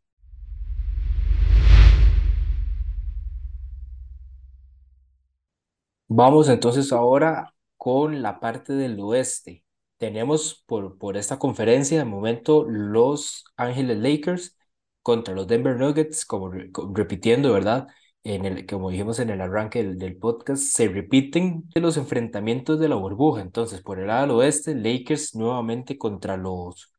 Vamos 6.08 6.48
entonces 6.50 6.92
ahora 6.92 7.54
con 7.78 8.20
la 8.22 8.38
parte 8.40 8.74
del 8.74 9.00
oeste. 9.00 9.64
Tenemos 10.00 10.64
por, 10.66 10.98
por 10.98 11.18
esta 11.18 11.38
conferencia 11.38 11.98
de 12.00 12.06
momento 12.06 12.64
los 12.68 13.44
Ángeles 13.56 13.98
Lakers 13.98 14.58
contra 15.02 15.34
los 15.34 15.46
Denver 15.48 15.76
Nuggets, 15.78 16.26
como 16.26 16.50
re- 16.50 16.72
co- 16.72 16.90
repitiendo, 16.94 17.52
¿verdad? 17.52 17.88
En 18.24 18.46
el, 18.46 18.66
como 18.66 18.90
dijimos 18.90 19.20
en 19.20 19.30
el 19.30 19.40
arranque 19.42 19.84
del, 19.84 20.16
podcast, 20.18 20.62
se 20.64 20.88
repiten 20.88 21.68
los 21.74 21.98
enfrentamientos 21.98 22.80
de 22.80 22.88
la 22.88 22.96
burbuja. 22.96 23.42
Entonces, 23.42 23.82
por 23.82 24.00
el 24.00 24.08
lado 24.08 24.22
del 24.22 24.30
oeste, 24.32 24.74
Lakers 24.74 25.34
nuevamente 25.36 25.98
contra 25.98 26.36
los 26.38 26.92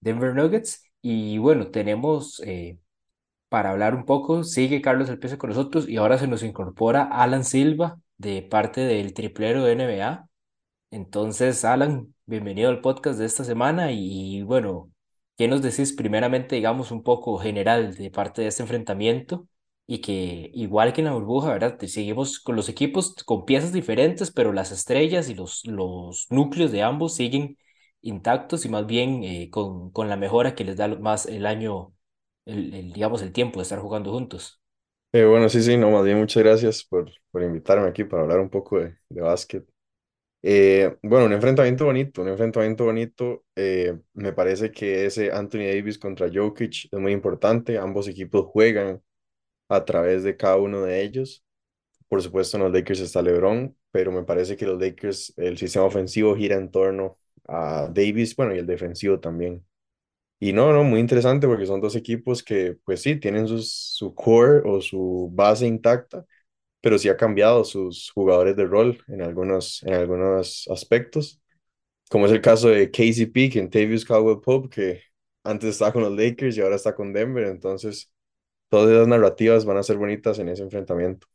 Denver 0.00 0.34
Nuggets. 0.34 0.84
Y 1.02 1.38
bueno, 1.38 1.70
tenemos 1.70 2.40
eh, 2.46 2.78
para 3.48 3.70
hablar 3.70 3.94
un 3.94 4.04
poco. 4.06 4.44
Sigue 4.44 4.82
Carlos 4.82 5.08
El 5.10 5.18
Peso 5.18 5.38
con 5.38 5.50
nosotros 5.50 5.88
y 5.88 5.96
ahora 5.98 6.18
se 6.18 6.28
nos 6.28 6.42
incorpora 6.42 7.04
Alan 7.04 7.44
Silva 7.44 7.98
de 8.18 8.42
parte 8.42 8.80
del 8.82 9.14
triplero 9.14 9.64
de 9.64 9.72
NBA. 9.72 10.28
Entonces, 10.94 11.64
Alan, 11.64 12.14
bienvenido 12.24 12.70
al 12.70 12.80
podcast 12.80 13.18
de 13.18 13.26
esta 13.26 13.42
semana 13.42 13.90
y, 13.90 14.42
bueno, 14.42 14.92
¿qué 15.36 15.48
nos 15.48 15.60
decís 15.60 15.92
primeramente, 15.92 16.54
digamos, 16.54 16.92
un 16.92 17.02
poco 17.02 17.36
general 17.38 17.96
de 17.96 18.10
parte 18.12 18.42
de 18.42 18.48
este 18.48 18.62
enfrentamiento? 18.62 19.48
Y 19.88 19.98
que 20.00 20.50
igual 20.54 20.92
que 20.92 21.00
en 21.00 21.06
la 21.06 21.12
burbuja, 21.14 21.50
¿verdad? 21.52 21.76
Seguimos 21.88 22.38
con 22.38 22.54
los 22.54 22.68
equipos 22.68 23.14
con 23.24 23.44
piezas 23.44 23.72
diferentes, 23.72 24.30
pero 24.30 24.52
las 24.52 24.70
estrellas 24.70 25.28
y 25.28 25.34
los, 25.34 25.64
los 25.66 26.26
núcleos 26.30 26.70
de 26.70 26.82
ambos 26.84 27.16
siguen 27.16 27.58
intactos 28.00 28.64
y 28.64 28.68
más 28.68 28.86
bien 28.86 29.24
eh, 29.24 29.50
con, 29.50 29.90
con 29.90 30.08
la 30.08 30.16
mejora 30.16 30.54
que 30.54 30.64
les 30.64 30.76
da 30.76 30.86
más 30.88 31.26
el 31.26 31.44
año 31.46 31.92
el, 32.46 32.72
el, 32.72 32.92
digamos, 32.92 33.20
el 33.22 33.32
tiempo 33.32 33.58
de 33.58 33.64
estar 33.64 33.80
jugando 33.80 34.12
juntos. 34.12 34.60
Eh, 35.12 35.24
bueno, 35.24 35.48
sí, 35.48 35.62
sí, 35.62 35.76
no, 35.76 35.90
más 35.90 36.04
bien 36.04 36.18
muchas 36.18 36.42
gracias 36.42 36.84
por, 36.84 37.10
por 37.30 37.42
invitarme 37.42 37.88
aquí 37.88 38.04
para 38.04 38.22
hablar 38.22 38.40
un 38.40 38.50
poco 38.50 38.80
de, 38.80 38.98
de 39.08 39.20
básquet. 39.20 39.64
Eh, 40.46 40.94
bueno, 41.02 41.24
un 41.26 41.32
enfrentamiento 41.32 41.86
bonito, 41.86 42.20
un 42.22 42.28
enfrentamiento 42.28 42.84
bonito. 42.84 43.44
eh, 43.56 43.98
me 44.12 44.32
parece 44.32 44.70
que 44.70 45.06
ese 45.06 45.32
Anthony 45.32 45.60
Davis 45.74 45.98
contra 45.98 46.28
Jokic 46.32 46.86
es 46.92 47.00
muy 47.00 47.12
importante. 47.12 47.78
Ambos 47.78 48.08
equipos 48.08 48.44
juegan 48.52 49.02
a 49.68 49.84
través 49.84 50.22
de 50.24 50.36
cada 50.36 50.56
uno 50.58 50.82
de 50.82 51.02
ellos. 51.04 51.44
Por 52.08 52.22
supuesto, 52.22 52.56
en 52.58 52.64
los 52.64 52.72
Lakers 52.72 53.00
está 53.00 53.22
LeBron, 53.22 53.76
pero 53.92 54.12
me 54.12 54.24
parece 54.24 54.56
que 54.56 54.66
los 54.66 54.80
Lakers, 54.80 55.34
el 55.38 55.58
sistema 55.58 55.86
ofensivo 55.86 56.36
gira 56.36 56.56
en 56.56 56.70
torno 56.70 57.18
a 57.48 57.88
Davis, 57.92 58.36
bueno, 58.36 58.54
y 58.54 58.58
el 58.60 58.66
defensivo 58.66 59.20
también. 59.20 59.66
Y 60.40 60.52
no, 60.52 60.72
no, 60.72 60.84
muy 60.84 61.00
interesante 61.00 61.46
porque 61.46 61.66
son 61.66 61.80
dos 61.80 61.96
equipos 61.96 62.42
que, 62.42 62.76
pues 62.84 63.00
sí, 63.02 63.16
tienen 63.16 63.48
sus- 63.48 63.72
su 63.72 64.14
core 64.14 64.60
o 64.64 64.80
su 64.80 65.30
base 65.32 65.66
intacta, 65.66 66.26
pero 66.84 66.98
sí 66.98 67.08
ha 67.08 67.16
cambiado 67.16 67.64
sus 67.64 68.10
jugadores 68.10 68.56
de 68.56 68.66
rol 68.66 69.02
en 69.08 69.22
algunos, 69.22 69.82
en 69.84 69.94
algunos 69.94 70.68
aspectos, 70.68 71.40
como 72.10 72.26
es 72.26 72.32
el 72.32 72.42
caso 72.42 72.68
de 72.68 72.90
KCP, 72.90 73.50
Kentavious 73.50 74.04
Caldwell 74.04 74.42
Pope, 74.42 74.68
que 74.68 75.00
antes 75.42 75.70
estaba 75.70 75.94
con 75.94 76.02
los 76.02 76.12
Lakers 76.12 76.58
y 76.58 76.60
ahora 76.60 76.76
está 76.76 76.94
con 76.94 77.14
Denver, 77.14 77.46
entonces 77.46 78.12
todas 78.68 78.90
esas 78.90 79.08
narrativas 79.08 79.64
van 79.64 79.78
a 79.78 79.82
ser 79.82 79.96
bonitas 79.96 80.38
en 80.38 80.50
ese 80.50 80.62
enfrentamiento. 80.62 81.26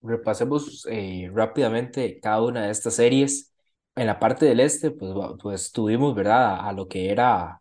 Repasemos 0.00 0.86
eh, 0.88 1.28
rápidamente 1.34 2.20
cada 2.20 2.40
una 2.42 2.66
de 2.66 2.70
estas 2.70 2.94
series. 2.94 3.52
En 3.96 4.06
la 4.06 4.20
parte 4.20 4.46
del 4.46 4.60
este, 4.60 4.92
pues, 4.92 5.12
pues 5.42 5.72
tuvimos, 5.72 6.14
¿verdad? 6.14 6.68
A, 6.68 6.72
lo 6.72 6.86
que 6.86 7.10
era 7.10 7.60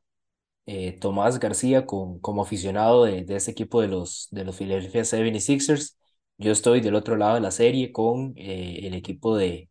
eh, 0.67 0.99
Tomás 0.99 1.39
García 1.39 1.87
con, 1.87 2.19
como 2.19 2.43
aficionado 2.43 3.05
de, 3.05 3.23
de 3.23 3.35
este 3.37 3.49
equipo 3.49 3.81
de 3.81 3.87
los, 3.87 4.27
de 4.29 4.45
los 4.45 4.55
Philadelphia 4.55 5.01
76ers. 5.01 5.95
Yo 6.37 6.51
estoy 6.51 6.81
del 6.81 6.95
otro 6.95 7.15
lado 7.15 7.35
de 7.35 7.41
la 7.41 7.51
serie 7.51 7.91
con 7.91 8.33
eh, 8.37 8.81
el 8.83 8.93
equipo 8.95 9.37
de, 9.37 9.69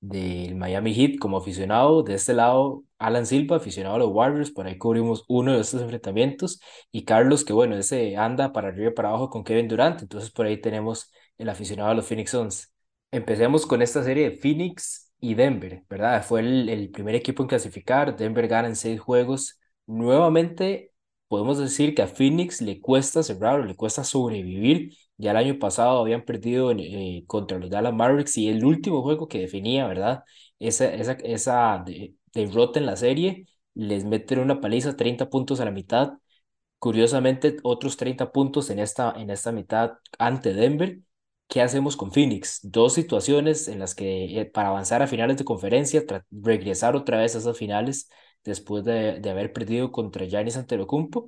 del 0.00 0.56
Miami 0.56 0.94
Heat 0.94 1.18
como 1.18 1.38
aficionado. 1.38 2.02
De 2.02 2.14
este 2.14 2.34
lado, 2.34 2.84
Alan 2.98 3.26
Silva, 3.26 3.56
aficionado 3.56 3.96
a 3.96 3.98
los 3.98 4.10
Warriors. 4.10 4.50
Por 4.52 4.66
ahí 4.66 4.78
cubrimos 4.78 5.24
uno 5.28 5.54
de 5.54 5.60
estos 5.60 5.82
enfrentamientos. 5.82 6.60
Y 6.92 7.04
Carlos, 7.04 7.44
que 7.44 7.52
bueno, 7.52 7.76
ese 7.76 8.16
anda 8.16 8.52
para 8.52 8.68
arriba 8.68 8.90
y 8.90 8.94
para 8.94 9.08
abajo 9.10 9.30
con 9.30 9.44
Kevin 9.44 9.68
Durant. 9.68 10.02
Entonces 10.02 10.30
por 10.30 10.46
ahí 10.46 10.60
tenemos 10.60 11.10
el 11.38 11.48
aficionado 11.48 11.90
a 11.90 11.94
los 11.94 12.06
Phoenix 12.06 12.30
Suns. 12.30 12.72
Empecemos 13.10 13.66
con 13.66 13.82
esta 13.82 14.02
serie 14.02 14.30
de 14.30 14.36
Phoenix 14.36 15.12
y 15.20 15.34
Denver, 15.34 15.84
¿verdad? 15.88 16.24
Fue 16.24 16.40
el, 16.40 16.90
primer 16.90 17.14
equipo 17.14 17.42
en 17.42 17.48
clasificar. 17.48 18.16
Denver 18.16 18.48
gana 18.48 18.68
en 18.68 18.76
seis 18.76 19.00
juegos. 19.00 19.58
Nuevamente 19.86 20.92
podemos 21.28 21.58
decir 21.58 21.94
que 21.94 22.02
a 22.02 22.06
Phoenix 22.06 22.60
le 22.60 22.80
cuesta 22.80 23.22
cerrar 23.22 23.64
le 23.64 23.76
cuesta 23.76 24.04
sobrevivir. 24.04 24.94
Ya 25.16 25.30
el 25.30 25.36
año 25.36 25.58
pasado 25.58 26.00
habían 26.00 26.24
perdido 26.24 26.72
eh, 26.72 27.24
contra 27.26 27.58
los 27.58 27.70
Dallas 27.70 27.94
Mavericks 27.94 28.36
y 28.36 28.48
el 28.48 28.64
último 28.64 29.02
juego 29.02 29.28
que 29.28 29.38
definía, 29.38 29.86
¿verdad? 29.86 30.24
Esa, 30.58 30.92
esa, 30.92 31.12
esa 31.12 31.84
derrota 32.32 32.80
en 32.80 32.86
la 32.86 32.96
serie, 32.96 33.46
les 33.74 34.04
meten 34.04 34.40
una 34.40 34.60
paliza, 34.60 34.96
30 34.96 35.30
puntos 35.30 35.60
a 35.60 35.64
la 35.64 35.70
mitad. 35.70 36.14
Curiosamente, 36.78 37.56
otros 37.62 37.96
30 37.96 38.30
puntos 38.32 38.68
en 38.70 38.78
esta, 38.78 39.12
en 39.16 39.30
esta 39.30 39.52
mitad 39.52 39.92
ante 40.18 40.52
Denver. 40.52 41.00
¿Qué 41.48 41.62
hacemos 41.62 41.96
con 41.96 42.12
Phoenix? 42.12 42.60
Dos 42.62 42.94
situaciones 42.94 43.68
en 43.68 43.78
las 43.78 43.94
que 43.94 44.40
eh, 44.40 44.46
para 44.46 44.68
avanzar 44.68 45.02
a 45.02 45.06
finales 45.06 45.36
de 45.38 45.44
conferencia, 45.44 46.04
regresar 46.30 46.96
otra 46.96 47.18
vez 47.18 47.34
a 47.34 47.38
esas 47.38 47.56
finales 47.58 48.08
después 48.44 48.84
de, 48.84 49.20
de 49.20 49.30
haber 49.30 49.52
perdido 49.52 49.92
contra 49.92 50.26
Giannis 50.26 50.56
Antetokounmpo 50.56 51.26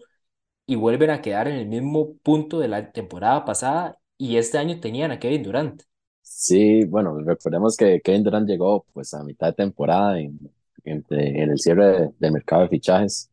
y 0.66 0.74
vuelven 0.74 1.10
a 1.10 1.22
quedar 1.22 1.48
en 1.48 1.56
el 1.56 1.66
mismo 1.66 2.14
punto 2.22 2.58
de 2.58 2.68
la 2.68 2.90
temporada 2.92 3.44
pasada 3.44 3.98
y 4.18 4.36
este 4.36 4.58
año 4.58 4.80
tenían 4.80 5.10
a 5.10 5.18
Kevin 5.18 5.42
Durant. 5.42 5.82
Sí, 6.22 6.84
bueno, 6.84 7.18
recordemos 7.20 7.76
que 7.76 8.00
Kevin 8.00 8.24
Durant 8.24 8.48
llegó 8.48 8.84
pues 8.92 9.14
a 9.14 9.22
mitad 9.22 9.48
de 9.48 9.52
temporada 9.52 10.18
en, 10.18 10.38
en, 10.84 11.04
en 11.10 11.50
el 11.50 11.58
cierre 11.58 12.10
del 12.18 12.32
mercado 12.32 12.62
de 12.62 12.68
fichajes 12.68 13.30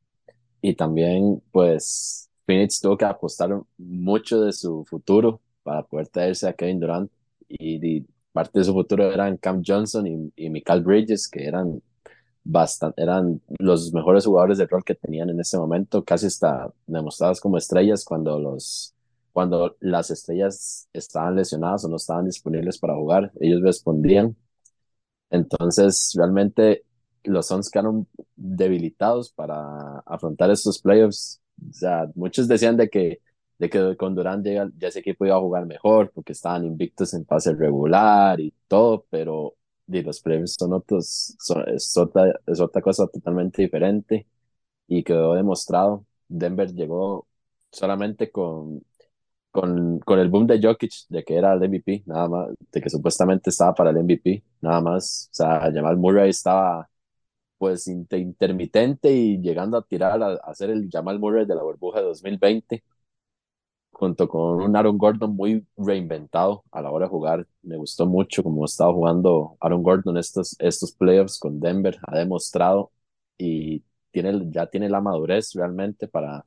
y 0.61 0.75
también 0.75 1.41
pues 1.51 2.29
Phoenix 2.45 2.79
tuvo 2.79 2.97
que 2.97 3.05
apostar 3.05 3.61
mucho 3.77 4.41
de 4.41 4.53
su 4.53 4.85
futuro 4.85 5.41
para 5.63 5.83
poder 5.83 6.07
traerse 6.07 6.47
a 6.47 6.53
Kevin 6.53 6.79
Durant 6.79 7.11
y, 7.49 8.05
parte 8.31 8.59
de 8.59 8.65
su 8.65 8.73
futuro 8.73 9.11
eran 9.11 9.37
Cam 9.37 9.61
Johnson 9.63 10.07
y, 10.07 10.33
y 10.35 10.49
Michael 10.49 10.81
Bridges 10.81 11.27
que 11.27 11.45
eran 11.45 11.83
bastante, 12.43 13.01
eran 13.01 13.41
los 13.59 13.93
mejores 13.93 14.25
jugadores 14.25 14.57
de 14.57 14.67
rol 14.67 14.83
que 14.83 14.95
tenían 14.95 15.29
en 15.29 15.39
ese 15.39 15.57
momento, 15.57 16.03
casi 16.03 16.27
está 16.27 16.71
demostradas 16.87 17.39
como 17.41 17.57
estrellas 17.57 18.05
cuando 18.05 18.39
los 18.39 18.93
cuando 19.33 19.75
las 19.79 20.11
estrellas 20.11 20.87
estaban 20.93 21.35
lesionadas 21.35 21.83
o 21.85 21.89
no 21.89 21.95
estaban 21.95 22.25
disponibles 22.25 22.77
para 22.77 22.95
jugar, 22.95 23.31
ellos 23.39 23.61
respondían. 23.63 24.35
Entonces, 25.31 26.13
realmente 26.15 26.83
los 27.23 27.47
Suns 27.47 27.69
quedaron 27.69 28.07
debilitados 28.35 29.31
para 29.31 29.99
afrontar 30.05 30.51
estos 30.51 30.79
playoffs. 30.79 31.41
O 31.81 32.11
muchos 32.15 32.47
decían 32.47 32.77
de 32.77 32.89
que, 32.89 33.21
de 33.57 33.69
que 33.69 33.97
con 33.97 34.15
Durant 34.15 34.45
ya, 34.45 34.69
ya 34.77 34.87
ese 34.89 34.99
equipo 34.99 35.25
iba 35.25 35.35
a 35.35 35.39
jugar 35.39 35.65
mejor 35.65 36.11
porque 36.13 36.33
estaban 36.33 36.65
invictos 36.65 37.13
en 37.13 37.25
fase 37.25 37.53
regular 37.55 38.39
y 38.39 38.53
todo, 38.67 39.05
pero 39.09 39.55
y 39.87 40.01
los 40.01 40.21
premios 40.21 40.55
son 40.57 40.73
otros, 40.73 41.35
es, 41.67 41.97
otra, 41.97 42.33
es 42.47 42.59
otra 42.59 42.81
cosa 42.81 43.07
totalmente 43.07 43.61
diferente 43.61 44.27
y 44.87 45.03
quedó 45.03 45.35
demostrado. 45.35 46.05
Denver 46.27 46.73
llegó 46.73 47.27
solamente 47.71 48.31
con, 48.31 48.83
con, 49.51 49.99
con 49.99 50.19
el 50.19 50.29
boom 50.29 50.47
de 50.47 50.61
Jokic, 50.61 50.93
de 51.09 51.23
que 51.23 51.35
era 51.37 51.53
el 51.53 51.59
MVP, 51.63 52.03
nada 52.07 52.27
más, 52.29 52.49
de 52.71 52.81
que 52.81 52.89
supuestamente 52.89 53.49
estaba 53.51 53.73
para 53.75 53.91
el 53.91 53.97
MVP, 53.97 54.43
nada 54.61 54.81
más. 54.81 55.29
O 55.31 55.35
sea, 55.35 55.59
Jamal 55.73 55.97
Murray 55.97 56.29
estaba 56.29 56.89
pues 57.57 57.87
intermitente 57.87 59.13
y 59.13 59.39
llegando 59.41 59.77
a 59.77 59.83
tirar 59.85 60.21
a, 60.23 60.27
a 60.33 60.35
hacer 60.51 60.69
el 60.69 60.89
Jamal 60.91 61.19
Murray 61.19 61.45
de 61.45 61.55
la 61.55 61.63
burbuja 61.63 61.99
de 62.01 62.07
2020 62.07 62.83
junto 63.93 64.27
con 64.27 64.61
un 64.61 64.75
Aaron 64.75 64.97
Gordon 64.97 65.35
muy 65.35 65.65
reinventado 65.77 66.63
a 66.71 66.81
la 66.81 66.91
hora 66.91 67.05
de 67.05 67.09
jugar. 67.11 67.47
Me 67.61 67.77
gustó 67.77 68.05
mucho 68.05 68.43
como 68.43 68.65
estaba 68.65 68.93
jugando 68.93 69.57
Aaron 69.61 69.83
Gordon 69.83 70.17
estos, 70.17 70.55
estos 70.59 70.91
playoffs 70.93 71.39
con 71.39 71.59
Denver. 71.59 71.97
Ha 72.07 72.17
demostrado 72.17 72.91
y 73.37 73.83
tiene, 74.11 74.49
ya 74.51 74.67
tiene 74.67 74.89
la 74.89 75.01
madurez 75.01 75.53
realmente 75.53 76.07
para 76.07 76.45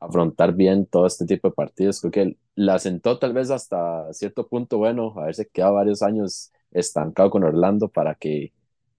afrontar 0.00 0.54
bien 0.54 0.86
todo 0.86 1.06
este 1.06 1.26
tipo 1.26 1.48
de 1.48 1.54
partidos. 1.54 2.00
Creo 2.00 2.10
que 2.12 2.36
la 2.54 2.78
sentó 2.78 3.18
tal 3.18 3.32
vez 3.32 3.50
hasta 3.50 4.12
cierto 4.12 4.48
punto 4.48 4.78
bueno, 4.78 5.14
haberse 5.16 5.48
quedado 5.48 5.74
varios 5.74 6.02
años 6.02 6.52
estancado 6.70 7.30
con 7.30 7.44
Orlando 7.44 7.88
para 7.88 8.14
que 8.14 8.52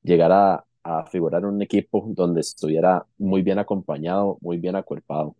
llegara 0.03 0.65
a 0.83 1.05
figurar 1.05 1.45
un 1.45 1.61
equipo 1.61 2.05
donde 2.09 2.41
estuviera 2.41 3.05
muy 3.17 3.41
bien 3.41 3.59
acompañado, 3.59 4.37
muy 4.41 4.57
bien 4.57 4.75
acuerpado. 4.75 5.35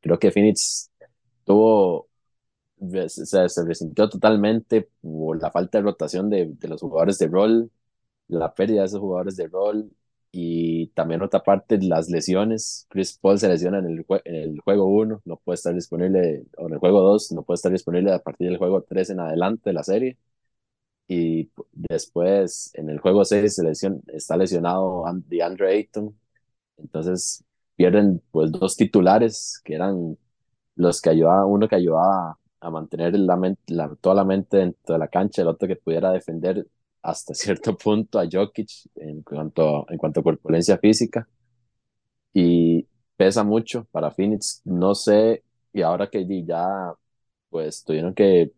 Creo 0.00 0.18
que 0.18 0.30
Phoenix 0.30 0.90
tuvo, 1.44 2.08
se, 3.08 3.48
se 3.48 3.64
resintió 3.64 4.08
totalmente 4.08 4.88
por 5.00 5.40
la 5.40 5.50
falta 5.50 5.78
de 5.78 5.84
rotación 5.84 6.30
de, 6.30 6.46
de 6.58 6.68
los 6.68 6.80
jugadores 6.80 7.18
de 7.18 7.28
rol, 7.28 7.70
la 8.28 8.54
pérdida 8.54 8.80
de 8.82 8.86
esos 8.88 9.00
jugadores 9.00 9.36
de 9.36 9.48
rol 9.48 9.90
y 10.32 10.88
también 10.88 11.22
otra 11.22 11.42
parte 11.42 11.78
las 11.80 12.10
lesiones. 12.10 12.86
Chris 12.90 13.18
Paul 13.20 13.38
se 13.38 13.48
lesiona 13.48 13.78
en 13.80 13.86
el, 13.86 14.06
en 14.24 14.34
el 14.36 14.60
juego 14.60 14.86
1, 14.86 15.22
no 15.24 15.36
puede 15.38 15.56
estar 15.56 15.74
disponible, 15.74 16.44
o 16.58 16.68
en 16.68 16.74
el 16.74 16.78
juego 16.80 17.02
2, 17.02 17.32
no 17.32 17.42
puede 17.44 17.56
estar 17.56 17.72
disponible 17.72 18.12
a 18.12 18.20
partir 18.20 18.48
del 18.48 18.58
juego 18.58 18.82
3 18.82 19.10
en 19.10 19.20
adelante 19.20 19.70
de 19.70 19.74
la 19.74 19.84
serie. 19.84 20.18
Y 21.08 21.50
después 21.72 22.70
en 22.74 22.88
el 22.90 22.98
juego 23.00 23.24
6 23.24 23.54
se 23.54 23.62
lesiona, 23.64 23.98
está 24.08 24.36
lesionado 24.36 25.04
DeAndre 25.26 25.70
Ayton. 25.72 26.16
Entonces 26.78 27.44
pierden 27.76 28.22
pues 28.32 28.52
dos 28.52 28.76
titulares 28.76 29.60
que 29.64 29.74
eran 29.76 30.18
los 30.76 31.00
que 31.00 31.10
ayudaban, 31.10 31.46
uno 31.46 31.68
que 31.68 31.76
ayudaba 31.76 32.38
a 32.60 32.70
mantener 32.70 33.14
la 33.18 33.36
mente, 33.36 33.62
la, 33.74 33.94
toda 34.00 34.16
la 34.16 34.24
mente 34.24 34.58
dentro 34.58 34.94
de 34.94 34.98
la 34.98 35.08
cancha, 35.08 35.42
el 35.42 35.48
otro 35.48 35.68
que 35.68 35.76
pudiera 35.76 36.10
defender 36.12 36.66
hasta 37.02 37.34
cierto 37.36 37.76
punto 37.76 38.18
a 38.18 38.26
Jokic 38.30 38.68
en 38.96 39.22
cuanto, 39.22 39.86
en 39.90 39.98
cuanto 39.98 40.20
a 40.20 40.22
corpulencia 40.24 40.78
física. 40.78 41.28
Y 42.32 42.86
pesa 43.16 43.44
mucho 43.44 43.86
para 43.92 44.10
Phoenix. 44.10 44.60
No 44.64 44.94
sé, 44.94 45.44
y 45.72 45.82
ahora 45.82 46.08
que 46.10 46.26
ya 46.46 46.92
pues 47.50 47.84
tuvieron 47.84 48.14
que, 48.14 48.52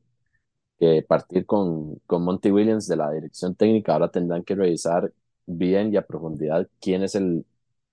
que 0.79 1.05
partir 1.09 1.47
con, 1.47 1.97
con 2.07 2.25
Monty 2.25 2.51
Williams 2.53 2.89
de 2.89 2.97
la 2.97 3.11
dirección 3.13 3.55
técnica, 3.57 3.95
ahora 3.95 4.11
tendrán 4.11 4.45
que 4.45 4.55
revisar 4.57 5.13
bien 5.47 5.93
y 5.95 5.97
a 5.99 6.07
profundidad 6.07 6.69
quién 6.81 7.03
es 7.05 7.15
el, 7.17 7.47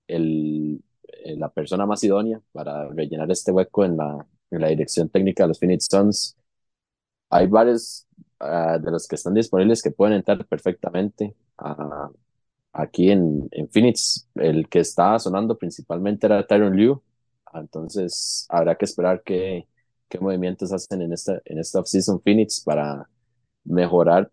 el 0.07 0.83
eh, 1.23 1.35
la 1.37 1.49
persona 1.49 1.85
más 1.85 2.03
idónea 2.03 2.41
para 2.51 2.89
rellenar 2.89 3.31
este 3.31 3.51
hueco 3.51 3.85
en 3.85 3.97
la, 3.97 4.25
en 4.51 4.61
la 4.61 4.67
dirección 4.67 5.09
técnica 5.09 5.43
de 5.43 5.49
los 5.49 5.59
Phoenix 5.59 5.87
Suns. 5.89 6.35
Hay 7.29 7.47
varios 7.47 8.07
uh, 8.41 8.79
de 8.79 8.91
los 8.91 9.07
que 9.07 9.15
están 9.15 9.33
disponibles 9.33 9.81
que 9.81 9.91
pueden 9.91 10.15
entrar 10.15 10.45
perfectamente 10.45 11.35
uh, 11.59 12.13
aquí 12.73 13.09
en, 13.11 13.47
en 13.51 13.69
Phoenix. 13.69 14.27
El 14.35 14.67
que 14.69 14.79
está 14.79 15.17
sonando 15.19 15.57
principalmente 15.57 16.27
era 16.27 16.45
Tyron 16.45 16.75
Liu, 16.75 17.01
entonces 17.53 18.45
habrá 18.49 18.75
que 18.75 18.85
esperar 18.85 19.21
qué, 19.23 19.67
qué 20.09 20.19
movimientos 20.19 20.73
hacen 20.73 21.01
en 21.01 21.13
esta, 21.13 21.41
en 21.45 21.59
esta 21.59 21.79
offseason 21.79 22.21
Phoenix 22.21 22.61
para 22.61 23.09
mejorar 23.63 24.29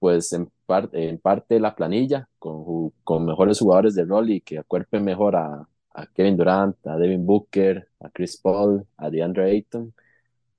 pues 0.00 0.32
en, 0.32 0.50
parte 0.66 1.08
en 1.08 1.18
parte 1.18 1.60
la 1.60 1.74
planilla 1.74 2.28
con, 2.38 2.90
con 3.04 3.24
mejores 3.24 3.58
jugadores 3.60 3.94
de 3.94 4.04
rol 4.04 4.30
y 4.30 4.40
que 4.40 4.58
acuerpen 4.58 5.04
mejor 5.04 5.36
a, 5.36 5.66
a 5.94 6.06
Kevin 6.06 6.36
Durant, 6.36 6.76
a 6.86 6.96
Devin 6.96 7.24
Booker, 7.24 7.88
a 8.00 8.10
Chris 8.10 8.36
Paul, 8.36 8.86
a 8.96 9.10
DeAndre 9.10 9.50
Ayton 9.50 9.94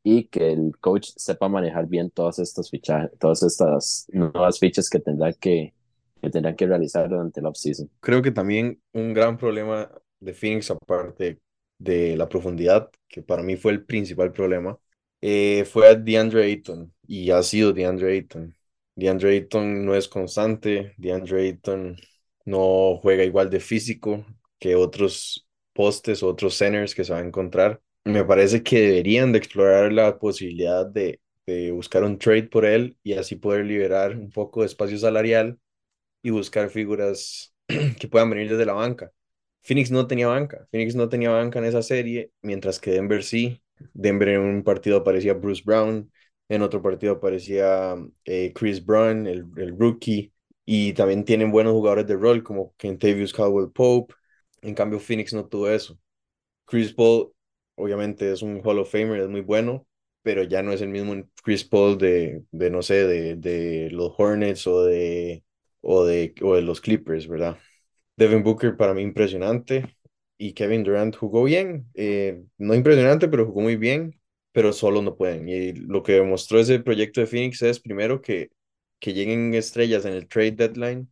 y 0.04 0.26
que 0.26 0.54
el 0.54 0.78
coach 0.80 1.10
sepa 1.16 1.50
manejar 1.50 1.88
bien 1.88 2.12
todas 2.12 2.40
estas 2.40 2.70
fichas, 2.70 3.10
todas 3.20 3.42
estas 3.44 4.08
nuevas 4.14 4.60
fichas 4.60 4.90
que 4.90 5.00
tendrán 5.00 5.34
que, 5.40 5.74
que 6.22 6.30
tendrán 6.30 6.56
que 6.56 6.68
realizar 6.68 7.10
durante 7.10 7.42
la 7.42 7.50
offseason. 7.50 7.90
Creo 8.00 8.22
que 8.22 8.32
también 8.32 8.80
un 8.94 9.14
gran 9.14 9.36
problema 9.38 9.92
de 10.20 10.34
Phoenix, 10.34 10.70
aparte 10.70 11.40
de 11.80 12.16
la 12.16 12.30
profundidad, 12.30 12.90
que 13.08 13.24
para 13.24 13.44
mí 13.44 13.56
fue 13.56 13.72
el 13.72 13.84
principal 13.84 14.32
problema, 14.32 14.78
eh, 15.22 15.66
fue 15.66 15.88
a 15.88 15.96
DeAndre 15.96 16.44
Ayton. 16.44 16.94
y 17.08 17.32
ha 17.32 17.42
sido 17.42 17.74
DeAndre 17.74 18.14
Ayton. 18.14 18.56
DeAndre 18.96 19.32
Ayton 19.32 19.86
no 19.86 19.96
es 19.96 20.08
constante, 20.08 20.94
DeAndre 20.98 21.42
Ayton 21.42 21.98
no 22.46 22.98
juega 23.02 23.24
igual 23.24 23.50
de 23.50 23.60
físico 23.60 24.24
que 24.66 24.76
otros 24.76 25.48
postes 25.74 26.24
otros 26.24 26.56
centers 26.56 26.96
que 26.96 27.04
se 27.04 27.14
va 27.14 27.20
a 27.20 27.24
encontrar. 27.24 27.82
Me 28.04 28.24
parece 28.24 28.64
que 28.64 28.82
deberían 28.82 29.32
de 29.32 29.38
explorar 29.38 29.92
la 29.94 30.18
posibilidad 30.18 30.88
de, 30.88 31.20
de 31.46 31.72
buscar 31.72 32.04
un 32.04 32.18
trade 32.18 32.48
por 32.48 32.66
él 32.66 32.98
y 33.04 33.14
así 33.14 33.36
poder 33.36 33.66
liberar 33.66 34.16
un 34.18 34.32
poco 34.32 34.62
de 34.62 34.68
espacio 34.68 34.98
salarial 34.98 35.60
y 36.24 36.32
buscar 36.32 36.72
figuras 36.72 37.54
que 38.00 38.08
puedan 38.08 38.32
venir 38.32 38.50
desde 38.50 38.66
la 38.66 38.74
banca. 38.74 39.12
Phoenix 39.62 39.92
no 39.92 40.08
tenía 40.08 40.28
banca, 40.28 40.68
Phoenix 40.72 40.96
no 40.96 41.10
tenía 41.10 41.30
banca 41.30 41.60
en 41.60 41.66
esa 41.66 41.84
serie, 41.84 42.32
mientras 42.42 42.80
que 42.80 42.92
Denver 42.92 43.24
sí. 43.24 43.62
Denver 43.94 44.30
en 44.30 44.42
un 44.42 44.64
partido 44.64 44.98
aparecía 44.98 45.34
Bruce 45.34 45.62
Brown, 45.64 46.12
en 46.50 46.62
otro 46.64 46.82
partido 46.82 47.14
aparecía 47.14 47.96
eh, 48.24 48.52
Chris 48.56 48.84
Brown, 48.84 49.28
el, 49.28 49.46
el, 49.58 49.78
rookie, 49.78 50.32
y 50.66 50.94
también 50.94 51.24
tienen 51.24 51.52
buenos 51.52 51.74
jugadores 51.74 52.08
de 52.08 52.16
rol 52.16 52.42
como 52.44 52.74
Kentavious 52.78 53.34
Caldwell 53.34 53.72
Pope. 53.72 54.16
En 54.66 54.76
cambio, 54.76 55.00
Phoenix 55.00 55.34
no 55.34 55.48
tuvo 55.48 55.70
eso. 55.70 55.98
Chris 56.66 56.94
Paul, 56.94 57.34
obviamente, 57.76 58.32
es 58.32 58.42
un 58.42 58.62
Hall 58.66 58.80
of 58.80 58.92
Famer, 58.92 59.22
es 59.22 59.30
muy 59.30 59.42
bueno, 59.42 59.88
pero 60.24 60.44
ya 60.44 60.64
no 60.64 60.74
es 60.74 60.82
el 60.82 60.90
mismo 60.90 61.16
Chris 61.44 61.64
Paul 61.66 61.98
de, 61.98 62.44
de 62.52 62.70
no 62.72 62.82
sé, 62.84 63.06
de, 63.08 63.36
de 63.38 63.90
los 63.92 64.14
Hornets 64.18 64.68
o 64.68 64.84
de, 64.86 65.44
o, 65.82 66.06
de, 66.06 66.36
o 66.42 66.56
de 66.56 66.62
los 66.64 66.82
Clippers, 66.82 67.28
¿verdad? 67.28 67.58
Devin 68.18 68.44
Booker 68.44 68.78
para 68.78 68.94
mí 68.94 69.02
impresionante 69.02 69.96
y 70.38 70.54
Kevin 70.54 70.84
Durant 70.84 71.16
jugó 71.16 71.44
bien, 71.44 71.88
eh, 71.94 72.44
no 72.58 72.74
impresionante, 72.76 73.28
pero 73.28 73.46
jugó 73.46 73.62
muy 73.62 73.76
bien, 73.78 74.20
pero 74.52 74.74
solo 74.74 75.02
no 75.02 75.16
pueden. 75.18 75.48
Y 75.50 75.74
lo 75.74 76.04
que 76.04 76.14
demostró 76.14 76.60
ese 76.60 76.80
proyecto 76.80 77.22
de 77.22 77.28
Phoenix 77.28 77.62
es 77.62 77.80
primero 77.80 78.22
que, 78.22 78.52
que 79.00 79.14
lleguen 79.14 79.54
estrellas 79.54 80.06
en 80.06 80.14
el 80.14 80.28
trade 80.28 80.52
deadline, 80.54 81.12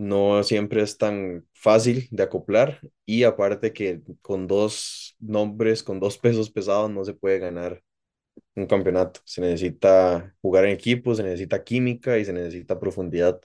no 0.00 0.42
siempre 0.44 0.82
es 0.82 0.98
tan 0.98 1.46
fácil 1.54 2.08
de 2.10 2.22
acoplar 2.24 2.80
y 3.06 3.24
aparte 3.24 3.72
que 3.72 4.02
con 4.22 4.46
dos 4.46 5.16
nombres, 5.20 5.82
con 5.82 6.00
dos 6.00 6.18
pesos 6.18 6.50
pesados 6.50 6.90
no 6.90 7.04
se 7.04 7.14
puede 7.14 7.38
ganar 7.38 7.82
un 8.56 8.66
campeonato. 8.66 9.20
Se 9.24 9.40
necesita 9.40 10.34
jugar 10.42 10.64
en 10.66 10.72
equipo, 10.72 11.14
se 11.14 11.22
necesita 11.24 11.64
química 11.64 12.18
y 12.18 12.24
se 12.24 12.32
necesita 12.32 12.80
profundidad, 12.80 13.40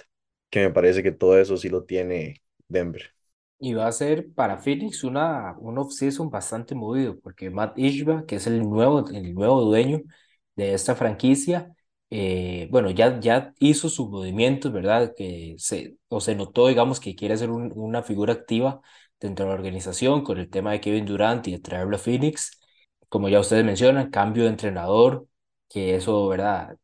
que 0.50 0.62
me 0.62 0.72
parece 0.72 1.04
que 1.04 1.12
todo 1.12 1.40
eso 1.40 1.58
sí 1.58 1.70
lo 1.70 1.84
tiene 1.86 2.44
Denver. 2.68 3.16
Y 3.60 3.74
va 3.74 3.88
a 3.88 3.92
ser 3.92 4.34
para 4.34 4.58
Phoenix 4.58 5.04
una, 5.04 5.56
un 5.60 5.78
off-season 5.78 6.30
bastante 6.30 6.76
movido, 6.76 7.20
porque 7.22 7.50
Matt 7.50 7.78
Ishba, 7.80 8.26
que 8.26 8.36
es 8.36 8.48
el 8.48 8.62
nuevo, 8.62 9.08
el 9.10 9.34
nuevo 9.34 9.62
dueño 9.62 10.02
de 10.56 10.74
esta 10.74 10.96
franquicia, 10.96 11.74
eh, 12.10 12.68
bueno, 12.72 12.92
ya, 12.92 13.20
ya 13.20 13.54
hizo 13.60 13.90
sus 13.90 14.10
movimientos, 14.10 14.72
¿verdad? 14.72 15.14
Que 15.18 15.56
se, 15.58 15.98
o 16.08 16.22
se 16.22 16.36
notó, 16.36 16.68
digamos, 16.68 17.00
que 17.00 17.16
quiere 17.16 17.38
ser 17.38 17.50
un, 17.52 17.72
una 17.76 18.04
figura 18.04 18.34
activa 18.34 18.82
dentro 19.20 19.46
de 19.46 19.50
la 19.52 19.56
organización 19.56 20.24
con 20.24 20.38
el 20.40 20.50
tema 20.50 20.72
de 20.72 20.82
Kevin 20.82 21.06
Durant 21.06 21.48
y 21.48 21.52
de 21.54 21.60
traerlo 21.60 21.96
a 21.96 22.00
Phoenix. 22.00 22.60
Como 23.10 23.30
ya 23.30 23.40
ustedes 23.40 23.66
mencionan, 23.66 24.10
cambio 24.12 24.44
de 24.44 24.50
entrenador, 24.50 25.28
que 25.70 25.96
eso, 25.96 26.28
¿verdad? 26.28 26.78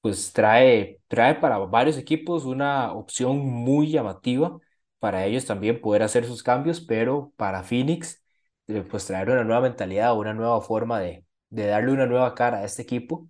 Pues 0.00 0.32
trae, 0.32 1.00
trae 1.08 1.34
para 1.34 1.58
varios 1.58 1.98
equipos 1.98 2.44
una 2.46 2.92
opción 2.92 3.38
muy 3.38 3.90
llamativa 3.90 4.58
para 4.98 5.26
ellos 5.26 5.44
también 5.46 5.80
poder 5.80 6.02
hacer 6.02 6.26
sus 6.26 6.42
cambios, 6.42 6.80
pero 6.80 7.32
para 7.36 7.62
Phoenix, 7.62 8.22
eh, 8.66 8.82
pues 8.82 9.06
traer 9.06 9.30
una 9.30 9.44
nueva 9.44 9.60
mentalidad, 9.62 10.16
una 10.16 10.32
nueva 10.34 10.60
forma 10.62 11.00
de, 11.00 11.24
de 11.50 11.66
darle 11.66 11.92
una 11.92 12.06
nueva 12.06 12.34
cara 12.34 12.58
a 12.58 12.64
este 12.64 12.82
equipo. 12.82 13.28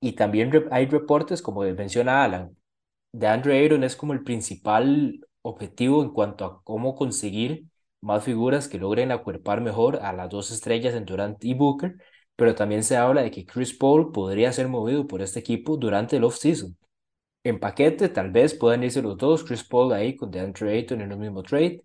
Y 0.00 0.12
también 0.12 0.52
hay 0.70 0.86
reportes, 0.86 1.42
como 1.42 1.62
menciona 1.62 2.24
Alan, 2.24 2.56
de 3.12 3.26
Andrew 3.28 3.54
Ayton 3.54 3.84
es 3.84 3.96
como 3.96 4.12
el 4.12 4.24
principal 4.24 5.20
objetivo 5.42 6.02
en 6.02 6.10
cuanto 6.10 6.44
a 6.44 6.62
cómo 6.64 6.94
conseguir 6.96 7.66
más 8.00 8.24
figuras 8.24 8.68
que 8.68 8.78
logren 8.78 9.12
acuerpar 9.12 9.60
mejor 9.60 9.98
a 10.02 10.12
las 10.12 10.30
dos 10.30 10.50
estrellas 10.50 10.94
en 10.94 11.06
Durant 11.06 11.44
y 11.44 11.54
Booker, 11.54 11.96
pero 12.36 12.54
también 12.54 12.84
se 12.84 12.96
habla 12.96 13.22
de 13.22 13.30
que 13.30 13.46
Chris 13.46 13.74
Paul 13.74 14.12
podría 14.12 14.52
ser 14.52 14.68
movido 14.68 15.06
por 15.06 15.22
este 15.22 15.40
equipo 15.40 15.76
durante 15.76 16.16
el 16.16 16.24
off-season 16.24 16.76
en 17.44 17.60
paquete, 17.60 18.08
tal 18.08 18.30
vez 18.30 18.54
puedan 18.54 18.82
irse 18.84 19.02
los 19.02 19.16
dos, 19.18 19.44
Chris 19.44 19.64
Paul 19.64 19.92
ahí 19.92 20.16
con 20.16 20.30
DeAndre 20.30 20.72
Ayton 20.72 21.00
en 21.02 21.12
el 21.12 21.18
mismo 21.18 21.42
trade, 21.42 21.82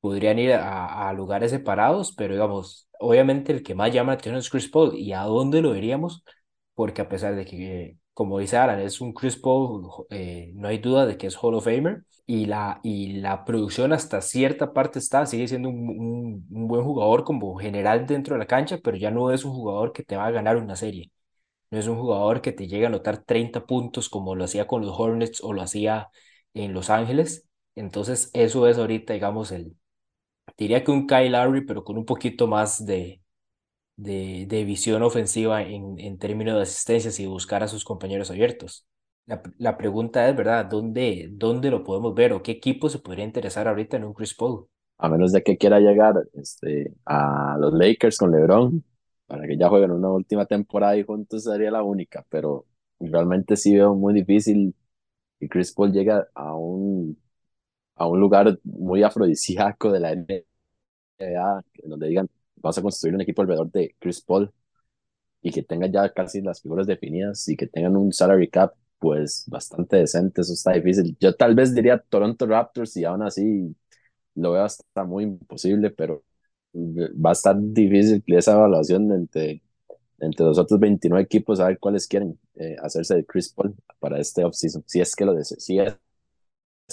podrían 0.00 0.38
ir 0.38 0.52
a, 0.54 1.08
a, 1.08 1.12
lugares 1.12 1.50
separados, 1.50 2.12
pero 2.16 2.34
digamos, 2.34 2.88
obviamente 2.98 3.52
el 3.52 3.62
que 3.62 3.74
más 3.74 3.92
llama 3.92 4.12
la 4.12 4.14
atención 4.14 4.36
es 4.36 4.50
Chris 4.50 4.68
Paul, 4.68 4.96
¿y 4.96 5.12
a 5.12 5.22
dónde 5.24 5.60
lo 5.62 5.72
veríamos? 5.72 6.24
Porque 6.74 7.02
a 7.02 7.08
pesar 7.08 7.34
de 7.36 7.44
que, 7.44 7.98
como 8.14 8.38
dice 8.38 8.56
Alan, 8.56 8.80
es 8.80 9.00
un 9.00 9.12
Chris 9.12 9.36
Paul, 9.36 9.88
eh, 10.10 10.52
no 10.54 10.68
hay 10.68 10.78
duda 10.78 11.06
de 11.06 11.16
que 11.18 11.26
es 11.26 11.36
Hall 11.36 11.54
of 11.54 11.64
Famer, 11.64 12.04
y 12.26 12.46
la, 12.46 12.80
y 12.82 13.14
la 13.20 13.44
producción 13.44 13.92
hasta 13.92 14.20
cierta 14.22 14.72
parte 14.72 14.98
está, 14.98 15.26
sigue 15.26 15.48
siendo 15.48 15.68
un, 15.68 16.46
un, 16.50 16.68
buen 16.68 16.84
jugador 16.84 17.24
como 17.24 17.54
general 17.56 18.06
dentro 18.06 18.34
de 18.34 18.38
la 18.40 18.46
cancha, 18.46 18.78
pero 18.82 18.96
ya 18.96 19.10
no 19.10 19.30
es 19.32 19.44
un 19.44 19.52
jugador 19.52 19.92
que 19.92 20.02
te 20.04 20.16
va 20.16 20.26
a 20.26 20.30
ganar 20.30 20.56
una 20.56 20.76
serie 20.76 21.10
no 21.70 21.78
es 21.78 21.86
un 21.86 21.98
jugador 21.98 22.42
que 22.42 22.52
te 22.52 22.68
llegue 22.68 22.84
a 22.84 22.88
anotar 22.88 23.24
30 23.24 23.66
puntos 23.66 24.08
como 24.08 24.34
lo 24.34 24.44
hacía 24.44 24.66
con 24.66 24.82
los 24.82 24.98
Hornets 24.98 25.42
o 25.42 25.52
lo 25.52 25.62
hacía 25.62 26.10
en 26.54 26.74
Los 26.74 26.90
Ángeles. 26.90 27.46
Entonces, 27.74 28.30
eso 28.34 28.66
es 28.68 28.78
ahorita, 28.78 29.14
digamos, 29.14 29.52
el, 29.52 29.76
diría 30.58 30.84
que 30.84 30.92
un 30.92 31.06
Kyle 31.08 31.32
Lowry, 31.32 31.66
pero 31.66 31.84
con 31.84 31.98
un 31.98 32.06
poquito 32.06 32.48
más 32.48 32.86
de, 32.86 33.21
de, 33.96 34.46
de 34.48 34.64
visión 34.64 35.02
ofensiva 35.02 35.62
en, 35.62 35.98
en 35.98 36.18
términos 36.18 36.56
de 36.56 36.62
asistencias 36.62 37.20
y 37.20 37.26
buscar 37.26 37.62
a 37.62 37.68
sus 37.68 37.84
compañeros 37.84 38.30
abiertos. 38.30 38.86
La, 39.26 39.42
la 39.58 39.76
pregunta 39.78 40.28
es, 40.28 40.36
¿verdad? 40.36 40.66
¿Dónde, 40.66 41.28
¿Dónde 41.32 41.70
lo 41.70 41.84
podemos 41.84 42.14
ver 42.14 42.32
o 42.32 42.42
qué 42.42 42.52
equipo 42.52 42.88
se 42.88 42.98
podría 43.00 43.24
interesar 43.24 43.68
ahorita 43.68 43.96
en 43.96 44.04
un 44.04 44.14
Chris 44.14 44.34
Paul? 44.34 44.66
A 44.98 45.08
menos 45.08 45.32
de 45.32 45.42
que 45.42 45.58
quiera 45.58 45.80
llegar 45.80 46.14
este, 46.34 46.94
a 47.06 47.56
los 47.58 47.72
Lakers 47.74 48.18
con 48.18 48.30
LeBron, 48.30 48.84
para 49.26 49.46
que 49.46 49.56
ya 49.58 49.68
jueguen 49.68 49.90
una 49.90 50.10
última 50.10 50.46
temporada 50.46 50.96
y 50.96 51.02
juntos 51.04 51.44
sería 51.44 51.70
la 51.72 51.82
única, 51.82 52.24
pero 52.28 52.66
realmente 53.00 53.56
sí 53.56 53.74
veo 53.74 53.94
muy 53.94 54.14
difícil 54.14 54.74
que 55.40 55.48
Chris 55.48 55.72
Paul 55.74 55.92
llegue 55.92 56.12
a 56.34 56.54
un, 56.56 57.20
a 57.96 58.08
un 58.08 58.20
lugar 58.20 58.58
muy 58.64 59.02
afrodisíaco 59.04 59.92
de 59.92 60.00
la 60.00 60.12
NBA, 60.12 61.62
donde 61.84 62.08
digan, 62.08 62.28
vamos 62.62 62.78
a 62.78 62.82
construir 62.82 63.14
un 63.14 63.22
equipo 63.22 63.42
alrededor 63.42 63.70
de 63.72 63.96
Chris 63.98 64.20
Paul 64.22 64.52
y 65.42 65.50
que 65.52 65.62
tenga 65.62 65.86
ya 65.88 66.12
casi 66.12 66.40
las 66.40 66.62
figuras 66.62 66.86
definidas 66.86 67.48
y 67.48 67.56
que 67.56 67.66
tengan 67.66 67.96
un 67.96 68.12
salary 68.12 68.48
cap 68.48 68.74
pues 68.98 69.44
bastante 69.48 69.96
decente, 69.96 70.42
eso 70.42 70.52
está 70.52 70.72
difícil. 70.72 71.16
Yo 71.20 71.34
tal 71.34 71.54
vez 71.56 71.74
diría 71.74 71.98
Toronto 71.98 72.46
Raptors 72.46 72.96
y 72.96 73.04
aún 73.04 73.22
así 73.22 73.74
lo 74.36 74.52
veo 74.52 74.64
hasta 74.64 75.04
muy 75.04 75.24
imposible, 75.24 75.90
pero 75.90 76.24
va 76.74 77.30
a 77.30 77.32
estar 77.32 77.56
difícil 77.58 78.22
esa 78.28 78.52
evaluación 78.52 79.12
entre, 79.12 79.62
entre 80.20 80.46
los 80.46 80.58
otros 80.58 80.80
29 80.80 81.24
equipos, 81.24 81.60
a 81.60 81.68
ver 81.68 81.78
cuáles 81.78 82.06
quieren 82.06 82.38
eh, 82.54 82.76
hacerse 82.82 83.16
de 83.16 83.26
Chris 83.26 83.52
Paul 83.52 83.74
para 83.98 84.18
este 84.20 84.44
offseason. 84.44 84.84
Si 84.86 85.00
es 85.00 85.14
que 85.16 85.24
lo 85.24 85.42
si 85.42 85.78
es, 85.78 85.96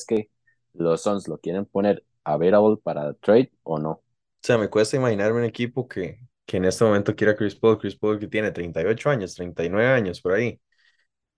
que 0.08 0.30
los 0.74 1.02
Suns 1.02 1.28
lo 1.28 1.38
quieren 1.40 1.66
poner 1.66 2.04
available 2.24 2.78
para 2.84 3.14
trade 3.16 3.52
o 3.64 3.80
no. 3.80 4.02
O 4.42 4.48
sea, 4.48 4.58
me 4.58 4.70
cuesta 4.70 4.96
imaginarme 4.98 5.40
un 5.40 5.46
equipo 5.46 5.88
que, 5.88 6.20
que 6.46 6.58
en 6.58 6.66
este 6.66 6.84
momento 6.86 7.16
quiera 7.16 7.36
Chris 7.36 7.56
Paul, 7.56 7.78
Chris 7.78 7.96
Paul 7.96 8.20
que 8.20 8.28
tiene 8.28 8.52
38 8.52 9.10
años, 9.10 9.36
39 9.36 9.88
años 9.88 10.22
por 10.22 10.34
ahí. 10.34 10.60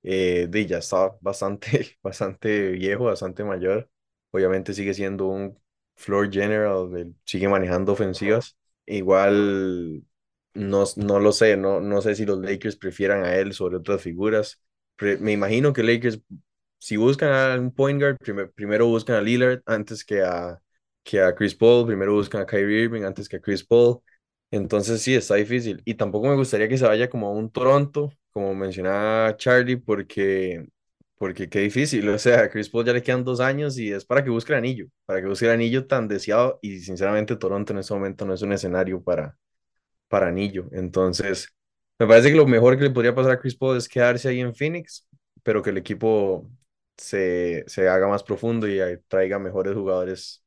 Eh, 0.04 0.50
ya 0.68 0.80
está 0.80 1.12
bastante, 1.22 1.98
bastante 2.04 2.72
viejo, 2.72 3.06
bastante 3.06 3.44
mayor. 3.44 3.90
Obviamente 4.32 4.74
sigue 4.74 4.94
siendo 4.94 5.28
un 5.28 5.60
floor 5.96 6.32
general, 6.32 7.14
sigue 7.26 7.48
manejando 7.50 7.94
ofensivas. 7.94 8.58
Igual 8.86 10.04
no, 10.54 10.84
no 10.98 11.20
lo 11.20 11.32
sé, 11.32 11.58
no, 11.58 11.82
no 11.82 12.02
sé 12.02 12.16
si 12.16 12.26
los 12.26 12.40
Lakers 12.40 12.76
prefieran 12.78 13.24
a 13.24 13.36
él 13.36 13.54
sobre 13.54 13.78
otras 13.78 14.02
figuras. 14.02 14.62
me 15.20 15.32
imagino 15.34 15.74
que 15.74 15.84
Lakers, 15.84 16.22
si 16.80 16.98
buscan 16.98 17.32
a 17.34 17.60
un 17.60 17.72
point 17.74 18.00
guard, 18.02 18.18
primero 18.56 18.88
buscan 18.88 19.16
a 19.18 19.22
Lillard 19.22 19.62
antes 19.66 20.04
que 20.06 20.22
a, 20.24 20.62
que 21.04 21.22
a 21.22 21.34
Chris 21.36 21.56
Paul, 21.56 21.86
primero 21.88 22.14
buscan 22.14 22.42
a 22.42 22.46
Kyrie 22.46 22.84
Irving 22.84 23.04
antes 23.04 23.28
que 23.30 23.38
a 23.38 23.42
Chris 23.42 23.64
Paul. 23.64 24.00
Entonces 24.52 25.02
sí, 25.02 25.16
está 25.16 25.36
difícil. 25.36 25.82
Y 25.86 25.96
tampoco 25.96 26.28
me 26.28 26.36
gustaría 26.36 26.68
que 26.70 26.78
se 26.78 26.86
vaya 26.86 27.10
como 27.10 27.28
a 27.28 27.32
un 27.32 27.50
Toronto, 27.52 28.12
como 28.32 28.54
mencionaba 28.56 29.36
Charlie, 29.38 29.78
porque 29.78 30.66
porque 31.18 31.48
qué 31.50 31.60
difícil, 31.60 32.10
o 32.10 32.18
sea, 32.18 32.42
a 32.46 32.50
Chris 32.50 32.68
Paul 32.70 32.84
ya 32.86 32.94
le 32.94 33.04
quedan 33.04 33.24
dos 33.24 33.40
años 33.42 33.78
y 33.78 33.92
es 33.92 34.06
para 34.06 34.24
que 34.24 34.32
busque 34.32 34.54
el 34.54 34.58
anillo, 34.60 34.88
para 35.06 35.22
que 35.22 35.28
busque 35.28 35.46
el 35.46 35.52
anillo 35.52 35.86
tan 35.86 36.08
deseado 36.08 36.58
y 36.64 36.80
sinceramente 36.80 37.36
Toronto 37.36 37.74
en 37.74 37.80
este 37.80 37.94
momento 37.94 38.26
no 38.26 38.34
es 38.34 38.42
un 38.42 38.54
escenario 38.54 39.04
para, 39.04 39.38
para 40.08 40.28
anillo. 40.28 40.68
Entonces, 40.72 41.50
me 42.00 42.08
parece 42.08 42.30
que 42.32 42.36
lo 42.38 42.48
mejor 42.48 42.78
que 42.78 42.84
le 42.86 42.92
podría 42.92 43.16
pasar 43.16 43.32
a 43.34 43.40
Chris 43.40 43.56
Paul 43.56 43.78
es 43.78 43.88
quedarse 43.90 44.30
ahí 44.30 44.40
en 44.42 44.56
Phoenix, 44.56 45.08
pero 45.44 45.62
que 45.62 45.70
el 45.72 45.78
equipo 45.78 46.50
se, 46.98 47.64
se 47.68 47.88
haga 47.88 48.08
más 48.08 48.24
profundo 48.24 48.68
y 48.68 48.80
traiga 49.08 49.40
mejores 49.40 49.74
jugadores 49.76 50.44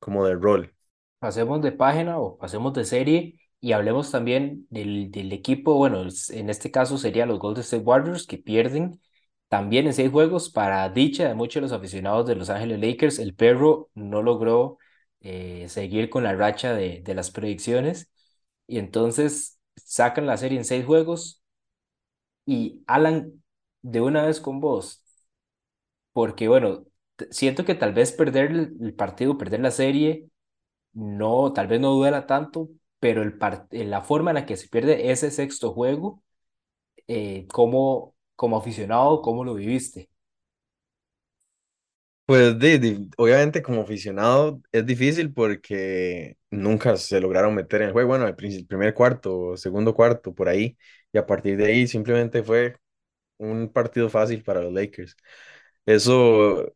como 0.00 0.26
de 0.26 0.34
rol. 0.36 0.74
Pasemos 1.18 1.60
de 1.62 1.72
página 1.72 2.18
o 2.18 2.38
pasemos 2.38 2.72
de 2.72 2.84
serie 2.84 3.38
Y 3.60 3.72
hablemos 3.72 4.10
también 4.10 4.66
del, 4.70 5.10
del 5.10 5.32
equipo, 5.32 5.74
bueno, 5.74 6.02
en 6.30 6.48
este 6.50 6.70
caso 6.70 6.96
serían 6.98 7.28
los 7.28 7.38
Golden 7.38 7.60
State 7.62 7.82
Warriors 7.84 8.26
que 8.26 8.38
pierden 8.38 9.00
también 9.48 9.86
en 9.86 9.92
seis 9.94 10.10
juegos 10.10 10.48
para 10.50 10.88
dicha 10.88 11.28
de 11.28 11.34
muchos 11.34 11.56
de 11.56 11.62
los 11.62 11.72
aficionados 11.72 12.26
de 12.26 12.36
Los 12.36 12.48
Ángeles 12.50 12.80
Lakers. 12.80 13.18
El 13.18 13.34
perro 13.34 13.90
no 13.94 14.22
logró 14.22 14.78
eh, 15.20 15.66
seguir 15.68 16.08
con 16.08 16.22
la 16.24 16.34
racha 16.34 16.72
de, 16.74 17.02
de 17.02 17.14
las 17.14 17.30
predicciones 17.30 18.10
y 18.66 18.78
entonces 18.78 19.60
sacan 19.76 20.26
la 20.26 20.36
serie 20.38 20.58
en 20.58 20.64
seis 20.64 20.86
juegos 20.86 21.42
y 22.46 22.82
Alan, 22.86 23.42
de 23.82 24.00
una 24.00 24.24
vez 24.26 24.40
con 24.40 24.60
vos, 24.60 25.02
porque 26.12 26.48
bueno, 26.48 26.84
siento 27.30 27.64
que 27.64 27.74
tal 27.74 27.92
vez 27.94 28.12
perder 28.12 28.50
el, 28.52 28.94
partido, 28.94 29.38
perder 29.38 29.60
la 29.60 29.70
serie, 29.70 30.28
no, 30.94 31.52
tal 31.54 31.68
vez 31.68 31.80
no 31.80 31.92
duela 31.92 32.26
tanto, 32.26 32.70
pero 33.00 33.22
el 33.22 33.38
eh, 33.72 33.84
la 33.84 34.02
forma 34.02 34.30
en 34.32 34.36
la 34.36 34.46
que 34.46 34.56
se 34.58 34.68
pierde 34.68 35.10
ese 35.12 35.30
sexto 35.30 35.72
juego, 35.74 36.22
eh, 37.08 37.46
¿cómo, 37.52 38.16
como 38.36 38.58
aficionado, 38.58 39.22
cómo 39.22 39.44
lo 39.44 39.54
viviste? 39.54 40.10
Pues 42.26 42.56
de, 42.60 42.78
de- 42.78 43.08
obviamente 43.16 43.60
como 43.62 43.82
aficionado 43.82 44.62
es 44.70 44.86
difícil 44.86 45.32
porque 45.32 46.36
nunca 46.50 46.96
se 46.96 47.20
lograron 47.20 47.54
meter 47.56 47.82
en 47.82 47.88
el 47.88 47.92
juego, 47.92 48.08
bueno, 48.10 48.28
el, 48.28 48.36
el 48.40 48.66
primer 48.66 48.94
cuarto, 48.94 49.56
segundo 49.56 49.94
cuarto, 49.94 50.32
por 50.32 50.48
ahí, 50.48 50.78
y 51.12 51.18
a 51.18 51.26
partir 51.26 51.56
de 51.56 51.66
ahí 51.66 51.88
simplemente 51.88 52.42
fue 52.44 52.76
un 53.38 53.72
partido 53.72 54.08
fácil 54.10 54.42
para 54.44 54.62
los 54.62 54.72
Lakers. 54.72 55.16
Eso, 55.86 56.72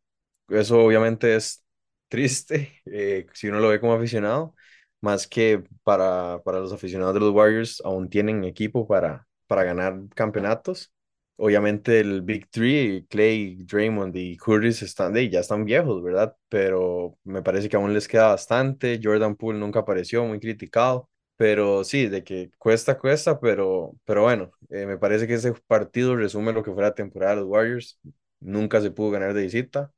eso 0.48 0.80
obviamente 0.84 1.34
es 1.36 1.64
triste 2.08 2.80
eh, 2.86 3.26
si 3.32 3.48
uno 3.48 3.60
lo 3.60 3.68
ve 3.68 3.80
como 3.80 3.94
aficionado, 3.94 4.54
más 5.00 5.26
que 5.26 5.64
para, 5.82 6.40
para 6.44 6.60
los 6.60 6.72
aficionados 6.72 7.14
de 7.14 7.20
los 7.20 7.30
Warriors 7.32 7.80
aún 7.84 8.08
tienen 8.08 8.44
equipo 8.44 8.86
para, 8.86 9.26
para 9.46 9.64
ganar 9.64 10.00
campeonatos. 10.14 10.92
Obviamente 11.36 11.98
el 12.00 12.22
Big 12.22 12.48
Three, 12.50 13.06
Clay, 13.10 13.56
Draymond 13.64 14.14
y 14.16 14.36
Curry 14.36 14.68
están, 14.68 15.12
de, 15.12 15.28
ya 15.28 15.40
están 15.40 15.64
viejos, 15.64 16.00
¿verdad? 16.02 16.36
Pero 16.48 17.18
me 17.24 17.42
parece 17.42 17.68
que 17.68 17.76
aún 17.76 17.92
les 17.92 18.06
queda 18.06 18.28
bastante. 18.28 19.00
Jordan 19.02 19.34
Poole 19.34 19.58
nunca 19.58 19.80
apareció, 19.80 20.24
muy 20.24 20.38
criticado. 20.38 21.10
Pero 21.36 21.82
sí, 21.82 22.06
de 22.06 22.22
que 22.22 22.50
cuesta, 22.58 22.96
cuesta, 22.98 23.40
pero, 23.40 23.92
pero 24.04 24.22
bueno, 24.22 24.52
eh, 24.70 24.86
me 24.86 24.96
parece 24.98 25.26
que 25.26 25.34
ese 25.34 25.52
partido 25.66 26.14
resume 26.16 26.52
lo 26.52 26.62
que 26.62 26.72
fue 26.72 26.82
la 26.84 26.94
temporada 26.94 27.34
de 27.34 27.40
los 27.40 27.48
Warriors. 27.50 27.98
Nunca 28.38 28.80
se 28.80 28.92
pudo 28.92 29.10
ganar 29.10 29.34
de 29.34 29.42
visita. 29.42 29.92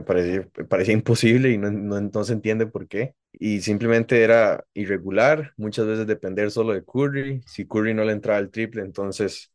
Me 0.00 0.66
parecía, 0.66 0.94
imposible 0.94 1.50
y 1.50 1.58
no, 1.58 1.70
no, 1.70 2.00
no 2.00 2.24
se 2.24 2.32
entiende 2.32 2.66
por 2.66 2.88
qué. 2.88 3.14
Y 3.32 3.60
simplemente 3.60 4.22
era 4.22 4.64
irregular, 4.74 5.52
muchas 5.56 5.86
veces 5.86 6.06
depender 6.06 6.50
solo 6.50 6.72
de 6.74 6.84
Curry. 6.84 7.42
Si 7.46 7.66
Curry 7.66 7.94
no 7.94 8.04
le 8.04 8.12
entraba 8.12 8.38
el 8.38 8.50
triple, 8.50 8.82
entonces 8.82 9.52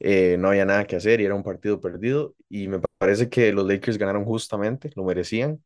eh, 0.00 0.36
no 0.38 0.48
había 0.48 0.64
nada 0.64 0.86
que 0.86 0.96
hacer 0.96 1.20
y 1.20 1.24
era 1.24 1.34
un 1.34 1.42
partido 1.42 1.80
perdido. 1.80 2.34
Y 2.48 2.68
me 2.68 2.80
parece 2.98 3.28
que 3.28 3.52
los 3.52 3.66
Lakers 3.66 3.98
ganaron 3.98 4.24
justamente, 4.24 4.90
lo 4.94 5.04
merecían, 5.04 5.62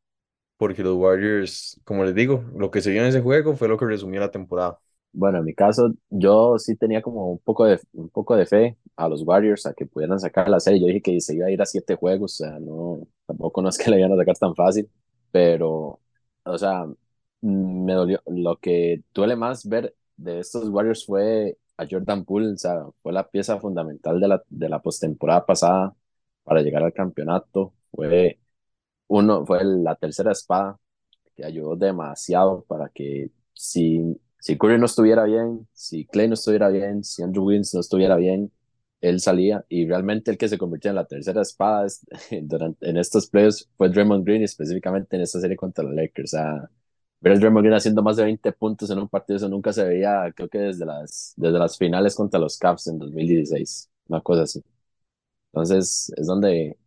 porque 0.56 0.82
los 0.82 0.96
Warriors, 0.96 1.80
como 1.84 2.04
les 2.04 2.14
digo, 2.14 2.44
lo 2.56 2.70
que 2.70 2.82
se 2.82 2.90
vio 2.90 3.02
en 3.02 3.08
ese 3.08 3.20
juego 3.20 3.56
fue 3.56 3.68
lo 3.68 3.78
que 3.78 3.86
resumió 3.86 4.20
la 4.20 4.30
temporada. 4.30 4.78
Bueno, 5.12 5.38
en 5.38 5.44
mi 5.44 5.54
caso, 5.54 5.92
yo 6.08 6.58
sí 6.58 6.76
tenía 6.76 7.02
como 7.02 7.32
un 7.32 7.38
poco 7.38 7.64
de, 7.64 7.80
un 7.92 8.08
poco 8.10 8.36
de 8.36 8.46
fe 8.46 8.76
a 8.96 9.08
los 9.08 9.22
Warriors 9.22 9.66
a 9.66 9.74
que 9.74 9.86
pudieran 9.86 10.20
sacar 10.20 10.48
la 10.48 10.60
serie. 10.60 10.80
Yo 10.80 10.86
dije 10.86 11.02
que 11.02 11.20
se 11.20 11.34
iba 11.34 11.46
a 11.46 11.50
ir 11.50 11.60
a 11.60 11.66
siete 11.66 11.96
juegos, 11.96 12.40
o 12.40 12.44
sea, 12.44 12.58
no, 12.60 13.08
tampoco 13.30 13.62
no 13.62 13.68
es 13.68 13.78
que 13.78 13.90
la 13.90 13.98
iban 13.98 14.12
a 14.12 14.16
sacar 14.16 14.36
tan 14.38 14.54
fácil, 14.54 14.88
pero, 15.30 16.00
o 16.44 16.58
sea, 16.58 16.86
me 17.40 17.92
dolió. 17.94 18.22
Lo 18.26 18.56
que 18.58 19.02
duele 19.14 19.36
más 19.36 19.66
ver 19.68 19.94
de 20.16 20.40
estos 20.40 20.68
Warriors 20.68 21.06
fue 21.06 21.58
a 21.76 21.86
Jordan 21.90 22.24
Poole, 22.24 22.52
o 22.52 22.56
sea, 22.56 22.84
fue 23.02 23.12
la 23.12 23.28
pieza 23.28 23.58
fundamental 23.60 24.20
de 24.20 24.28
la, 24.28 24.42
de 24.48 24.68
la 24.68 24.80
postemporada 24.82 25.46
pasada 25.46 25.94
para 26.44 26.62
llegar 26.62 26.82
al 26.82 26.92
campeonato. 26.92 27.72
Fue 27.92 28.38
uno, 29.08 29.44
fue 29.46 29.64
la 29.64 29.94
tercera 29.96 30.32
espada 30.32 30.78
que 31.36 31.44
ayudó 31.44 31.76
demasiado 31.76 32.64
para 32.64 32.88
que 32.90 33.30
si, 33.54 34.20
si 34.38 34.58
Curry 34.58 34.78
no 34.78 34.86
estuviera 34.86 35.24
bien, 35.24 35.68
si 35.72 36.06
Clay 36.06 36.28
no 36.28 36.34
estuviera 36.34 36.68
bien, 36.68 37.04
si 37.04 37.22
Andrew 37.22 37.44
Wiggins 37.46 37.74
no 37.74 37.80
estuviera 37.80 38.16
bien, 38.16 38.52
él 39.00 39.20
salía 39.20 39.64
y 39.68 39.86
realmente 39.86 40.30
el 40.30 40.38
que 40.38 40.48
se 40.48 40.58
convirtió 40.58 40.90
en 40.90 40.96
la 40.96 41.06
tercera 41.06 41.42
espada 41.42 41.86
es, 41.86 42.06
durante, 42.42 42.88
en 42.88 42.96
estos 42.98 43.26
playoffs 43.28 43.68
fue 43.76 43.88
Draymond 43.88 44.24
Green, 44.24 44.42
específicamente 44.42 45.16
en 45.16 45.22
esta 45.22 45.40
serie 45.40 45.56
contra 45.56 45.84
los 45.84 45.94
Lakers. 45.94 46.34
O 46.34 46.36
sea, 46.36 46.70
ver 47.20 47.32
a 47.34 47.38
Draymond 47.38 47.64
Green 47.64 47.74
haciendo 47.76 48.02
más 48.02 48.16
de 48.16 48.24
20 48.24 48.52
puntos 48.52 48.90
en 48.90 48.98
un 48.98 49.08
partido, 49.08 49.36
eso 49.38 49.48
nunca 49.48 49.72
se 49.72 49.84
veía, 49.84 50.32
creo 50.34 50.48
que 50.48 50.58
desde 50.58 50.84
las, 50.86 51.34
desde 51.36 51.58
las 51.58 51.78
finales 51.78 52.14
contra 52.14 52.40
los 52.40 52.58
Cavs 52.58 52.86
en 52.88 52.98
2016, 52.98 53.90
una 54.08 54.20
cosa 54.20 54.42
así. 54.42 54.62
Entonces, 55.52 56.12
es 56.16 56.26
donde 56.26 56.78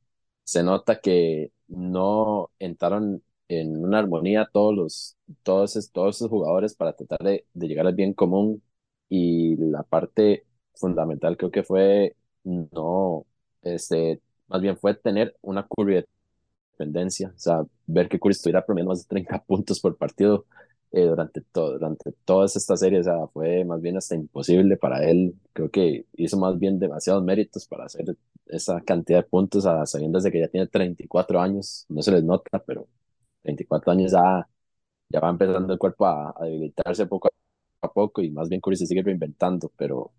se 0.43 0.63
nota 0.63 0.99
que 1.01 1.51
no 1.67 2.51
entraron 2.59 3.23
en 3.47 3.77
una 3.83 3.99
armonía 3.99 4.49
todos 4.51 4.75
los, 4.75 5.17
todos, 5.43 5.91
todos 5.91 6.15
esos 6.17 6.29
jugadores 6.29 6.75
para 6.75 6.93
tratar 6.93 7.19
de, 7.19 7.45
de 7.53 7.67
llegar 7.67 7.87
al 7.87 7.95
bien 7.95 8.13
común 8.13 8.63
y 9.09 9.55
la 9.57 9.83
parte 9.83 10.45
fundamental 10.75 11.37
creo 11.37 11.51
que 11.51 11.63
fue 11.63 12.15
no, 12.43 13.25
este, 13.61 14.21
más 14.47 14.61
bien 14.61 14.77
fue 14.77 14.93
tener 14.95 15.35
una 15.41 15.65
curva 15.67 16.03
dependencia, 16.71 17.29
o 17.35 17.39
sea, 17.39 17.63
ver 17.87 18.09
que 18.09 18.19
Curry 18.19 18.31
estuviera 18.33 18.65
promediando 18.65 18.91
más 18.91 19.01
de 19.03 19.07
30 19.09 19.43
puntos 19.45 19.79
por 19.79 19.97
partido 19.97 20.45
eh, 20.91 21.05
durante, 21.05 21.41
todo, 21.41 21.73
durante 21.73 22.11
todas 22.25 22.55
estas 22.55 22.79
series, 22.79 23.07
o 23.07 23.11
sea, 23.11 23.27
fue 23.27 23.65
más 23.65 23.81
bien 23.81 23.97
hasta 23.97 24.15
imposible 24.15 24.77
para 24.77 25.03
él, 25.09 25.35
creo 25.53 25.69
que 25.71 26.05
hizo 26.15 26.37
más 26.37 26.59
bien 26.59 26.79
demasiados 26.79 27.23
méritos 27.23 27.65
para 27.67 27.85
hacer 27.85 28.15
esa 28.47 28.81
cantidad 28.81 29.19
de 29.23 29.29
puntos 29.29 29.65
a 29.65 29.85
sabiendas 29.85 30.23
de 30.23 30.31
que 30.31 30.39
ya 30.39 30.47
tiene 30.49 30.67
34 30.67 31.39
años, 31.41 31.85
no 31.89 32.01
se 32.01 32.11
les 32.11 32.23
nota, 32.23 32.59
pero 32.65 32.87
34 33.41 33.91
años 33.91 34.11
ya, 34.11 34.47
ya 35.09 35.19
va 35.19 35.29
empezando 35.29 35.73
el 35.73 35.79
cuerpo 35.79 36.05
a, 36.07 36.33
a 36.37 36.45
debilitarse 36.45 37.05
poco 37.07 37.29
a 37.81 37.91
poco 37.93 38.21
y 38.21 38.31
más 38.31 38.49
bien 38.49 38.61
Curry 38.61 38.77
se 38.77 38.87
sigue 38.87 39.03
reinventando, 39.03 39.71
pero 39.77 40.11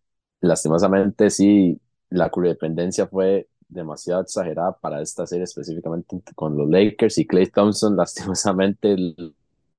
lastimosamente 0.44 1.30
sí, 1.30 1.80
la 2.10 2.30
dependencia 2.34 3.06
fue 3.06 3.48
demasiado 3.68 4.22
exagerada 4.22 4.76
para 4.78 5.00
esta 5.02 5.26
serie 5.26 5.44
específicamente 5.44 6.20
con 6.34 6.56
los 6.56 6.68
Lakers 6.68 7.18
y 7.18 7.26
Klay 7.26 7.46
Thompson. 7.48 7.96
Lastimosamente 7.96 8.96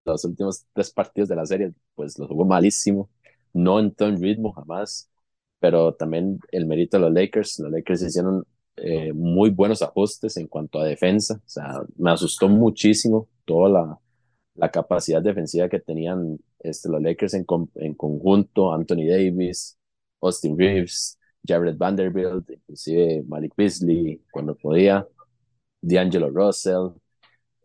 los 0.05 0.25
últimos 0.25 0.65
tres 0.73 0.91
partidos 0.91 1.29
de 1.29 1.35
la 1.35 1.45
serie 1.45 1.73
pues 1.95 2.17
los 2.19 2.27
jugó 2.27 2.45
malísimo, 2.45 3.09
no 3.53 3.79
entró 3.79 4.07
en 4.07 4.21
ritmo 4.21 4.51
jamás, 4.51 5.09
pero 5.59 5.93
también 5.93 6.39
el 6.51 6.65
mérito 6.65 6.97
de 6.97 7.01
los 7.01 7.13
Lakers, 7.13 7.59
los 7.59 7.71
Lakers 7.71 8.01
hicieron 8.03 8.45
eh, 8.77 9.13
muy 9.13 9.49
buenos 9.49 9.81
ajustes 9.81 10.37
en 10.37 10.47
cuanto 10.47 10.79
a 10.79 10.85
defensa, 10.85 11.35
o 11.35 11.49
sea, 11.49 11.81
me 11.97 12.11
asustó 12.11 12.49
muchísimo 12.49 13.27
toda 13.45 13.69
la, 13.69 13.99
capacidad 14.71 15.21
defensiva 15.21 15.69
que 15.69 15.79
tenían 15.79 16.39
este, 16.59 16.89
los 16.89 17.01
Lakers 17.01 17.33
en 17.33 17.45
conjunto, 17.95 18.73
Anthony 18.73 19.05
Davis, 19.07 19.77
Austin 20.25 20.57
Reeves, 20.57 21.17
Jared 21.47 21.77
Vanderbilt, 21.77 22.49
inclusive 22.49 23.23
Malik 23.27 23.53
Beasley 23.55 24.21
cuando 24.31 24.55
podía, 24.55 25.07
D'Angelo 25.81 26.29
Russell, 26.29 26.89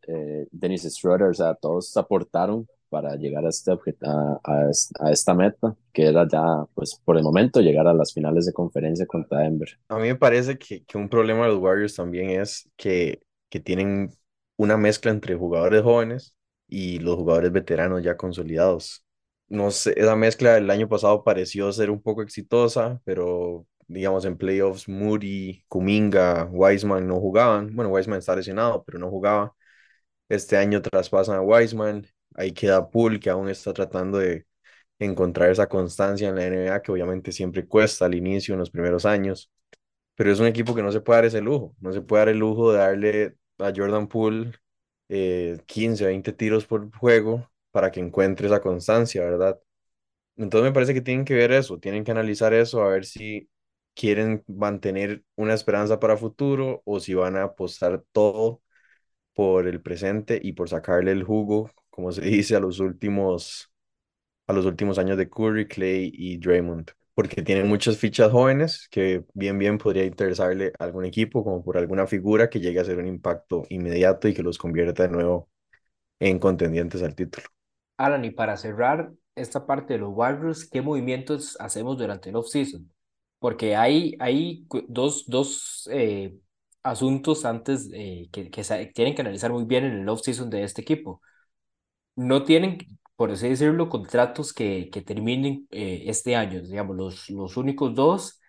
eh, 0.07 0.47
Dennis 0.51 0.83
Schroeder, 0.95 1.29
o 1.29 1.35
sea, 1.35 1.55
todos 1.55 1.97
aportaron 1.97 2.67
para 2.91 3.15
llegar 3.15 3.47
a, 3.47 3.49
este 3.49 3.71
a, 4.03 4.41
a, 4.43 5.11
esta 5.11 5.33
meta, 5.33 5.77
que 5.93 6.07
era 6.07 6.27
ya, 6.29 6.67
pues 6.75 7.01
por 7.05 7.17
el 7.17 7.23
momento, 7.23 7.61
llegar 7.61 7.87
a 7.87 7.95
las 7.95 8.13
finales 8.13 8.47
de 8.47 8.53
conferencia 8.53 9.07
contra 9.07 9.41
Denver. 9.41 9.69
A 9.89 9.97
mí 9.97 10.09
me 10.09 10.17
parece 10.17 10.59
que, 10.59 10.85
que 10.85 10.99
un 10.99 11.09
problema 11.09 11.47
de 11.47 11.53
los 11.53 11.63
Warriors 11.63 11.95
también 11.95 12.31
es 12.31 12.69
que, 12.77 13.23
que 13.49 13.61
tienen 13.61 14.11
una 14.57 14.77
mezcla 14.77 15.11
entre 15.11 15.37
jugadores 15.37 15.83
jóvenes 15.83 16.35
y 16.69 16.99
los 16.99 17.17
jugadores 17.17 17.53
veteranos 17.53 18.03
ya 18.03 18.17
consolidados. 18.17 19.05
No 19.51 19.71
sé, 19.73 19.95
esa 19.97 20.15
mezcla 20.17 20.57
el 20.59 20.71
año 20.71 20.89
pasado 20.89 21.25
pareció 21.25 21.73
ser 21.73 21.91
un 21.91 22.01
poco 22.01 22.23
exitosa, 22.23 23.01
pero 23.05 23.67
digamos 23.89 24.25
en 24.25 24.37
playoffs 24.39 24.89
Moody, 24.89 25.65
Kuminga, 25.69 26.45
Wiseman 26.53 27.07
no 27.09 27.19
jugaban. 27.21 27.75
Bueno, 27.75 27.91
Wiseman 27.91 28.21
está 28.21 28.37
lesionado, 28.37 28.85
pero 28.85 28.99
no 29.01 29.11
jugaba. 29.11 29.55
Este 30.29 30.57
año 30.59 30.83
traspasan 30.83 31.37
a 31.37 31.43
Wiseman, 31.43 32.07
ahí 32.37 32.53
queda 32.53 32.91
Poole, 32.91 33.21
que 33.21 33.31
aún 33.31 33.49
está 33.51 33.73
tratando 33.75 34.19
de 34.19 34.47
encontrar 35.01 35.51
esa 35.51 35.69
constancia 35.69 36.29
en 36.31 36.37
la 36.37 36.47
NBA, 36.47 36.83
que 36.83 36.93
obviamente 36.93 37.33
siempre 37.33 37.67
cuesta 37.69 38.07
al 38.07 38.15
inicio, 38.17 38.55
en 38.55 38.61
los 38.61 38.71
primeros 38.71 39.07
años, 39.07 39.51
pero 40.17 40.33
es 40.33 40.41
un 40.41 40.47
equipo 40.49 40.75
que 40.75 40.83
no 40.85 40.93
se 40.93 41.01
puede 41.03 41.19
dar 41.19 41.27
ese 41.27 41.41
lujo, 41.43 41.77
no 41.81 41.93
se 41.93 42.03
puede 42.03 42.23
dar 42.23 42.31
el 42.31 42.39
lujo 42.41 42.73
de 42.73 42.79
darle 42.81 43.37
a 43.59 43.73
Jordan 43.77 44.09
Poole 44.09 44.53
eh, 45.11 45.59
15, 45.67 46.07
20 46.07 46.33
tiros 46.35 46.67
por 46.67 46.91
juego 46.97 47.50
para 47.71 47.91
que 47.91 48.01
encuentre 48.01 48.47
esa 48.47 48.61
constancia, 48.61 49.23
¿verdad? 49.25 49.61
Entonces 50.37 50.71
me 50.71 50.75
parece 50.75 50.95
que 50.95 51.01
tienen 51.03 51.25
que 51.25 51.35
ver 51.35 51.53
eso, 51.53 51.79
tienen 51.79 52.05
que 52.05 52.13
analizar 52.13 52.55
eso, 52.55 52.83
a 52.83 52.89
ver 52.91 53.05
si 53.05 53.51
quieren 53.95 54.43
mantener 54.49 55.25
una 55.37 55.55
esperanza 55.55 56.01
para 56.01 56.17
futuro 56.17 56.83
o 56.85 57.01
si 57.01 57.15
van 57.15 57.37
a 57.37 57.45
apostar 57.45 58.03
todo 58.13 58.63
por 59.35 59.67
el 59.69 59.81
presente 59.83 60.41
y 60.43 60.53
por 60.53 60.69
sacarle 60.69 61.13
el 61.13 61.25
jugo, 61.25 61.71
como 61.91 62.13
se 62.13 62.23
dice, 62.23 62.57
a 62.57 62.61
los 62.61 62.81
últimos, 62.81 63.73
a 64.47 64.53
los 64.53 64.67
últimos 64.67 64.99
años 64.99 65.17
de 65.19 65.29
Curry, 65.31 65.67
Clay 65.69 66.11
y 66.15 66.39
Draymond, 66.39 66.91
porque 67.15 67.43
tienen 67.43 67.69
muchas 67.69 67.99
fichas 67.99 68.33
jóvenes 68.33 68.89
que 68.91 69.25
bien, 69.35 69.59
bien 69.59 69.79
podría 69.79 70.05
interesarle 70.05 70.73
a 70.79 70.85
algún 70.85 71.05
equipo, 71.05 71.45
como 71.45 71.63
por 71.65 71.79
alguna 71.79 72.07
figura 72.07 72.51
que 72.51 72.61
llegue 72.61 72.79
a 72.81 72.83
hacer 72.83 72.99
un 72.99 73.07
impacto 73.09 73.65
inmediato 73.71 74.29
y 74.29 74.35
que 74.35 74.43
los 74.43 74.59
convierta 74.59 75.05
de 75.05 75.11
nuevo 75.11 75.51
en 76.21 76.39
contendientes 76.41 77.03
al 77.03 77.15
título. 77.17 77.47
Alan, 78.05 78.25
y 78.25 78.31
para 78.31 78.57
cerrar 78.57 79.13
esta 79.35 79.67
parte 79.67 79.95
de 79.95 80.01
los 80.01 80.11
Warriors, 80.13 80.69
¿qué 80.69 80.83
movimientos 80.83 81.57
hacemos 81.61 81.99
durante 81.99 82.31
el 82.31 82.37
off-season? 82.37 82.91
Porque 83.39 83.77
hay, 83.77 84.17
hay 84.19 84.67
dos, 84.89 85.25
dos 85.27 85.89
eh, 85.93 86.35
asuntos 86.83 87.45
antes 87.45 87.89
eh, 87.93 88.29
que, 88.33 88.51
que 88.51 88.63
tienen 88.95 89.15
que 89.15 89.23
analizar 89.23 89.53
muy 89.53 89.65
bien 89.65 89.85
en 89.85 90.01
el 90.01 90.09
off-season 90.09 90.51
de 90.51 90.65
este 90.65 90.83
equipo. 90.83 91.21
No 92.17 92.45
tienen, 92.45 92.79
por 93.17 93.31
así 93.31 93.49
decirlo, 93.49 93.89
contratos 93.89 94.53
que, 94.53 94.91
que 94.91 95.03
terminen 95.03 95.67
eh, 95.71 96.05
este 96.07 96.37
año. 96.37 96.63
Digamos, 96.63 96.97
los, 96.97 97.31
los 97.31 97.57
únicos 97.57 97.95
dos, 97.95 98.41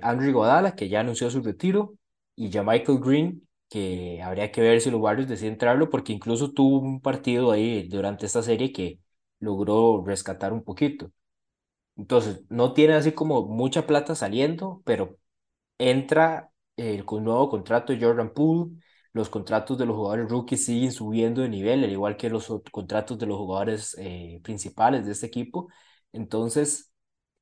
Andrew 0.00 0.32
Godala, 0.32 0.74
que 0.74 0.88
ya 0.88 1.00
anunció 1.00 1.30
su 1.30 1.42
retiro, 1.42 1.94
y 2.34 2.48
Michael 2.48 2.98
Green, 3.00 3.48
que 3.72 4.22
habría 4.22 4.52
que 4.52 4.60
ver 4.60 4.80
si 4.80 4.90
los 4.90 5.00
Warriors 5.00 5.28
deciden 5.30 5.58
traerlo, 5.58 5.90
porque 5.90 6.12
incluso 6.12 6.52
tuvo 6.52 6.78
un 6.80 7.00
partido 7.00 7.52
ahí 7.52 7.88
durante 7.88 8.26
esta 8.26 8.42
serie 8.42 8.72
que 8.72 9.00
logró 9.40 10.04
rescatar 10.06 10.52
un 10.52 10.62
poquito. 10.64 11.10
Entonces, 11.96 12.42
no 12.48 12.72
tiene 12.72 12.94
así 12.94 13.12
como 13.12 13.46
mucha 13.46 13.86
plata 13.86 14.14
saliendo, 14.14 14.82
pero 14.84 15.18
entra 15.78 16.52
el 16.76 17.04
nuevo 17.06 17.50
contrato 17.50 17.92
de 17.92 18.00
Jordan 18.04 18.32
Poole, 18.34 18.72
los 19.12 19.28
contratos 19.30 19.78
de 19.78 19.86
los 19.86 19.96
jugadores 19.96 20.28
rookies 20.30 20.64
siguen 20.66 20.92
subiendo 20.92 21.42
de 21.42 21.48
nivel, 21.50 21.84
al 21.84 21.92
igual 21.92 22.16
que 22.16 22.30
los 22.30 22.48
contratos 22.72 23.18
de 23.18 23.26
los 23.26 23.38
jugadores 23.38 23.96
eh, 24.00 24.40
principales 24.44 25.06
de 25.06 25.12
este 25.12 25.26
equipo. 25.26 25.68
Entonces, 26.12 26.92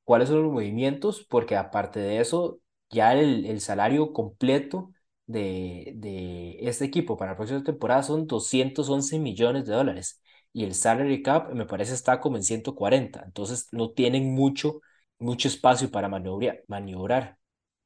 ¿cuáles 0.05 0.29
son 0.29 0.43
los 0.43 0.53
movimientos? 0.53 1.25
Porque 1.29 1.57
aparte 1.57 2.01
de 2.01 2.21
eso, 2.21 2.61
ya 2.91 3.15
el, 3.15 3.47
el 3.47 3.61
salario 3.61 4.13
completo 4.13 4.93
de, 5.31 5.93
de 5.97 6.57
este 6.61 6.85
equipo 6.85 7.17
para 7.17 7.33
la 7.33 7.37
próxima 7.37 7.63
temporada 7.63 8.03
son 8.03 8.27
211 8.27 9.19
millones 9.19 9.67
de 9.67 9.75
dólares 9.75 10.21
y 10.53 10.65
el 10.65 10.75
salary 10.75 11.23
cap 11.23 11.53
me 11.55 11.67
parece 11.67 11.95
está 11.95 12.21
como 12.21 12.37
en 12.37 12.43
140, 12.43 13.23
entonces 13.25 13.69
no 13.73 13.91
tienen 13.93 14.35
mucho, 14.35 14.81
mucho 15.19 15.49
espacio 15.49 15.91
para 15.91 16.09
maniobrar. 16.09 16.63
maniobrar. 16.69 17.39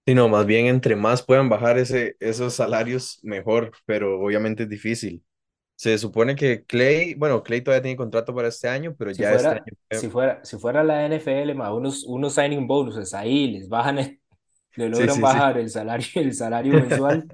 Sí, 0.06 0.14
no, 0.14 0.28
más 0.28 0.44
bien 0.44 0.66
entre 0.66 0.96
más 0.96 1.22
puedan 1.22 1.48
bajar 1.48 1.78
ese, 1.78 2.16
esos 2.20 2.54
salarios, 2.54 3.20
mejor, 3.22 3.72
pero 3.86 4.20
obviamente 4.20 4.64
es 4.64 4.68
difícil. 4.68 5.24
Se 5.76 5.96
supone 5.98 6.36
que 6.36 6.64
Clay, 6.64 7.14
bueno, 7.14 7.42
Clay 7.42 7.62
todavía 7.62 7.82
tiene 7.82 7.96
contrato 7.96 8.34
para 8.34 8.48
este 8.48 8.68
año, 8.68 8.94
pero 8.98 9.12
si 9.14 9.22
ya 9.22 9.30
fuera, 9.30 9.52
este 9.66 9.70
año... 9.90 10.00
Si 10.00 10.08
fuera, 10.08 10.44
si 10.44 10.58
fuera 10.58 10.84
la 10.84 11.06
NFL, 11.06 11.54
más 11.54 11.72
unos, 11.72 12.04
unos 12.04 12.34
signing 12.34 12.66
bonuses 12.66 13.14
ahí, 13.14 13.50
les 13.52 13.68
bajan, 13.68 13.98
le 14.76 14.88
logran 14.88 15.08
sí, 15.08 15.14
sí, 15.14 15.20
bajar 15.20 15.58
el 15.58 15.70
salario, 15.70 16.06
el 16.14 16.34
salario 16.34 16.72
mensual. 16.74 17.28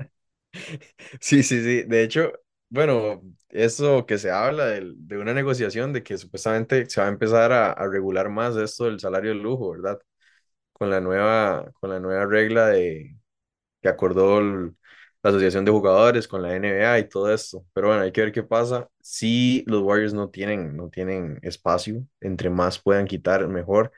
sí, 1.21 1.43
sí, 1.43 1.63
sí. 1.63 1.83
De 1.85 2.03
hecho, 2.03 2.33
bueno, 2.69 3.23
eso 3.49 4.07
que 4.07 4.19
se 4.19 4.31
habla 4.31 4.67
de, 4.67 4.93
de, 4.97 5.19
una 5.19 5.35
negociación 5.35 5.93
de 5.93 6.03
que 6.03 6.19
supuestamente 6.19 6.89
se 6.89 7.01
va 7.01 7.07
a 7.07 7.11
empezar 7.11 7.53
a, 7.53 7.73
a, 7.73 7.89
regular 7.89 8.29
más 8.31 8.57
esto 8.57 8.85
del 8.85 9.01
salario 9.01 9.31
de 9.31 9.37
lujo, 9.37 9.71
¿verdad? 9.73 9.99
Con 10.73 10.91
la 10.91 11.01
nueva, 11.01 11.71
con 11.81 11.91
la 11.91 12.01
nueva 12.01 12.27
regla 12.27 12.69
de, 12.69 13.17
que 13.83 13.89
acordó 13.89 14.39
el, 14.41 14.75
la 15.23 15.31
Asociación 15.31 15.65
de 15.65 15.71
Jugadores 15.73 16.29
con 16.29 16.43
la 16.43 16.55
NBA 16.57 16.99
y 16.99 17.09
todo 17.09 17.33
esto. 17.33 17.65
Pero 17.73 17.89
bueno, 17.89 18.03
hay 18.03 18.13
que 18.13 18.23
ver 18.23 18.33
qué 18.33 18.43
pasa. 18.43 18.89
Si 19.01 19.65
los 19.67 19.83
Warriors 19.83 20.15
no 20.15 20.31
tienen, 20.31 20.77
no 20.77 20.89
tienen 20.91 21.39
espacio, 21.43 22.07
entre 22.21 22.51
más 22.51 22.79
puedan 22.79 23.07
quitar, 23.07 23.47
mejor. 23.49 23.93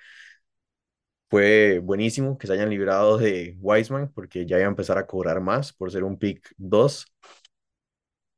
Fue 1.32 1.78
buenísimo 1.78 2.36
que 2.36 2.46
se 2.46 2.52
hayan 2.52 2.68
librado 2.70 3.16
de 3.16 3.56
Wiseman 3.58 4.12
porque 4.12 4.44
ya 4.46 4.58
iba 4.58 4.66
a 4.66 4.68
empezar 4.70 4.98
a 4.98 5.06
cobrar 5.06 5.40
más 5.40 5.72
por 5.72 5.90
ser 5.90 6.04
un 6.04 6.18
pick 6.18 6.52
2 6.58 7.06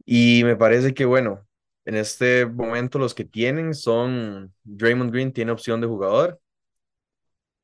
y 0.05 0.43
me 0.45 0.57
parece 0.57 0.95
que, 0.95 1.05
bueno, 1.05 1.47
en 1.85 1.97
este 1.97 2.47
momento 2.47 2.99
los 2.99 3.15
que 3.15 3.25
tienen 3.25 3.75
son 3.75 4.55
Draymond 4.65 5.13
Green 5.13 5.33
tiene 5.33 5.53
opción 5.53 5.81
de 5.81 5.87
jugador, 5.87 6.41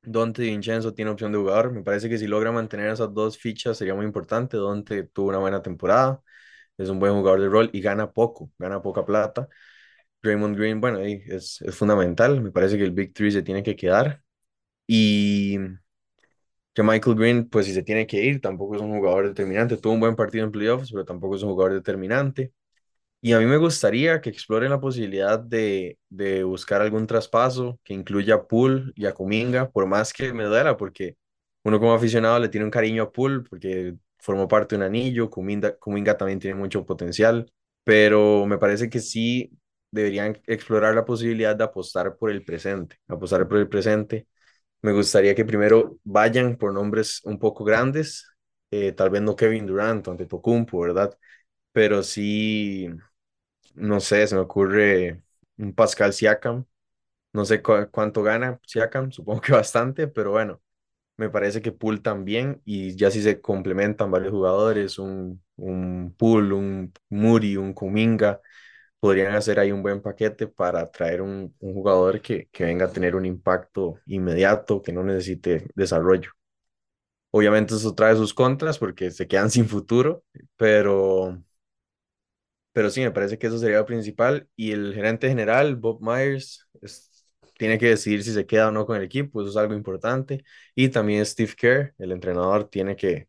Dante 0.02 0.42
Vincenzo 0.42 0.94
tiene 0.94 1.10
opción 1.10 1.32
de 1.32 1.38
jugador. 1.38 1.72
Me 1.72 1.82
parece 1.82 2.08
que 2.08 2.18
si 2.18 2.26
logra 2.26 2.52
mantener 2.52 2.88
esas 2.90 3.12
dos 3.14 3.38
fichas 3.38 3.76
sería 3.78 3.94
muy 3.94 4.06
importante. 4.06 4.56
Dante 4.56 5.04
tuvo 5.04 5.28
una 5.28 5.38
buena 5.38 5.62
temporada, 5.62 6.22
es 6.78 6.88
un 6.90 6.98
buen 7.00 7.14
jugador 7.14 7.40
de 7.40 7.48
rol 7.48 7.70
y 7.72 7.80
gana 7.80 8.10
poco, 8.12 8.50
gana 8.58 8.80
poca 8.82 9.04
plata. 9.04 9.48
Draymond 10.22 10.56
Green, 10.56 10.80
bueno, 10.80 11.00
es, 11.00 11.62
es 11.62 11.76
fundamental. 11.76 12.40
Me 12.42 12.52
parece 12.52 12.78
que 12.78 12.84
el 12.84 12.92
Big 12.92 13.14
Three 13.14 13.32
se 13.32 13.42
tiene 13.42 13.62
que 13.62 13.76
quedar. 13.76 14.22
Y 14.92 15.56
que 16.74 16.82
Michael 16.82 17.16
Green, 17.16 17.48
pues 17.48 17.66
si 17.66 17.74
se 17.74 17.82
tiene 17.82 18.06
que 18.06 18.22
ir, 18.24 18.40
tampoco 18.40 18.76
es 18.76 18.82
un 18.82 18.90
jugador 18.98 19.28
determinante. 19.28 19.76
Tuvo 19.76 19.94
un 19.94 20.00
buen 20.00 20.16
partido 20.16 20.44
en 20.44 20.52
playoffs, 20.52 20.90
pero 20.92 21.04
tampoco 21.04 21.36
es 21.36 21.42
un 21.42 21.50
jugador 21.50 21.74
determinante. 21.74 22.52
Y 23.22 23.32
a 23.34 23.40
mí 23.40 23.46
me 23.46 23.58
gustaría 23.58 24.20
que 24.20 24.30
exploren 24.30 24.70
la 24.70 24.80
posibilidad 24.80 25.38
de, 25.40 25.98
de 26.10 26.44
buscar 26.44 26.82
algún 26.82 27.06
traspaso 27.06 27.80
que 27.84 27.94
incluya 27.94 28.36
a 28.36 28.48
Poole 28.48 28.92
y 28.96 29.06
a 29.06 29.14
Kuminga, 29.14 29.70
por 29.70 29.86
más 29.86 30.12
que 30.12 30.32
me 30.34 30.44
duela, 30.44 30.76
porque 30.76 31.16
uno 31.64 31.80
como 31.80 31.94
aficionado 31.94 32.38
le 32.40 32.48
tiene 32.50 32.64
un 32.66 32.70
cariño 32.72 33.04
a 33.04 33.12
Poole, 33.12 33.42
porque 33.48 33.96
formó 34.20 34.48
parte 34.48 34.76
de 34.76 34.78
un 34.80 34.84
anillo, 34.86 35.30
Kuminga, 35.30 35.76
Kuminga 35.78 36.16
también 36.18 36.40
tiene 36.40 36.56
mucho 36.56 36.86
potencial, 36.86 37.52
pero 37.84 38.46
me 38.46 38.58
parece 38.58 38.90
que 38.90 39.00
sí 39.00 39.52
deberían 39.90 40.38
explorar 40.46 40.94
la 40.94 41.04
posibilidad 41.04 41.56
de 41.56 41.64
apostar 41.64 42.16
por 42.16 42.30
el 42.30 42.44
presente, 42.44 42.96
apostar 43.08 43.48
por 43.48 43.58
el 43.58 43.68
presente 43.68 44.26
me 44.82 44.92
gustaría 44.92 45.34
que 45.34 45.44
primero 45.44 45.98
vayan 46.04 46.56
por 46.56 46.72
nombres 46.72 47.20
un 47.24 47.38
poco 47.38 47.64
grandes, 47.64 48.26
eh, 48.70 48.92
tal 48.92 49.10
vez 49.10 49.22
no 49.22 49.36
Kevin 49.36 49.66
Durant 49.66 50.06
o 50.08 50.10
Antetokounmpo, 50.12 50.80
¿verdad? 50.80 51.16
Pero 51.72 52.02
sí, 52.02 52.88
no 53.74 54.00
sé, 54.00 54.26
se 54.26 54.34
me 54.34 54.42
ocurre 54.42 55.22
un 55.58 55.74
Pascal 55.74 56.12
Siakam, 56.12 56.64
no 57.32 57.44
sé 57.44 57.62
cuánto 57.62 58.22
gana 58.22 58.60
Siakam, 58.66 59.12
supongo 59.12 59.40
que 59.42 59.52
bastante, 59.52 60.08
pero 60.08 60.32
bueno, 60.32 60.60
me 61.16 61.30
parece 61.30 61.62
que 61.62 61.72
Pool 61.72 62.02
también, 62.02 62.62
y 62.64 62.96
ya 62.96 63.10
si 63.10 63.22
se 63.22 63.40
complementan 63.42 64.10
varios 64.10 64.32
jugadores, 64.32 64.98
un, 64.98 65.42
un 65.56 66.14
Pool, 66.18 66.52
un 66.52 66.92
Muri, 67.10 67.56
un 67.56 67.74
Kuminga, 67.74 68.40
podrían 69.00 69.34
hacer 69.34 69.58
ahí 69.58 69.72
un 69.72 69.82
buen 69.82 70.02
paquete 70.02 70.46
para 70.46 70.90
traer 70.90 71.22
un, 71.22 71.54
un 71.60 71.74
jugador 71.74 72.20
que, 72.20 72.48
que, 72.52 72.64
venga 72.64 72.86
a 72.86 72.92
tener 72.92 73.16
un 73.16 73.26
impacto 73.26 73.98
inmediato, 74.06 74.82
que 74.82 74.92
no 74.92 75.02
necesite 75.04 75.66
desarrollo. 75.74 76.30
Obviamente 77.32 77.74
eso 77.74 77.94
trae 77.94 78.16
sus 78.16 78.34
contras 78.34 78.78
porque 78.78 79.10
se 79.10 79.28
quedan 79.28 79.50
sin 79.50 79.66
futuro, 79.68 80.24
pero, 80.56 81.38
pero 82.72 82.90
sí, 82.90 83.00
me 83.00 83.10
parece 83.10 83.38
que 83.38 83.46
eso 83.48 83.58
sería 83.58 83.78
lo 83.78 83.86
principal. 83.86 84.48
Y 84.56 84.72
el 84.72 84.94
gerente 84.94 85.28
general, 85.28 85.76
Bob 85.76 86.00
Myers, 86.02 86.66
es, 86.82 87.10
tiene 87.58 87.78
que 87.78 87.88
decidir 87.90 88.22
si 88.24 88.32
se 88.32 88.46
queda 88.46 88.68
o 88.68 88.70
no 88.72 88.86
con 88.86 88.96
el 88.96 89.04
equipo, 89.04 89.40
eso 89.42 89.50
es 89.50 89.56
algo 89.56 89.74
importante. 89.74 90.44
Y 90.74 90.88
también 90.90 91.26
Steve 91.26 91.52
Kerr, 91.56 91.94
el 91.98 92.12
entrenador, 92.12 92.68
tiene 92.68 92.96
que, 92.96 93.28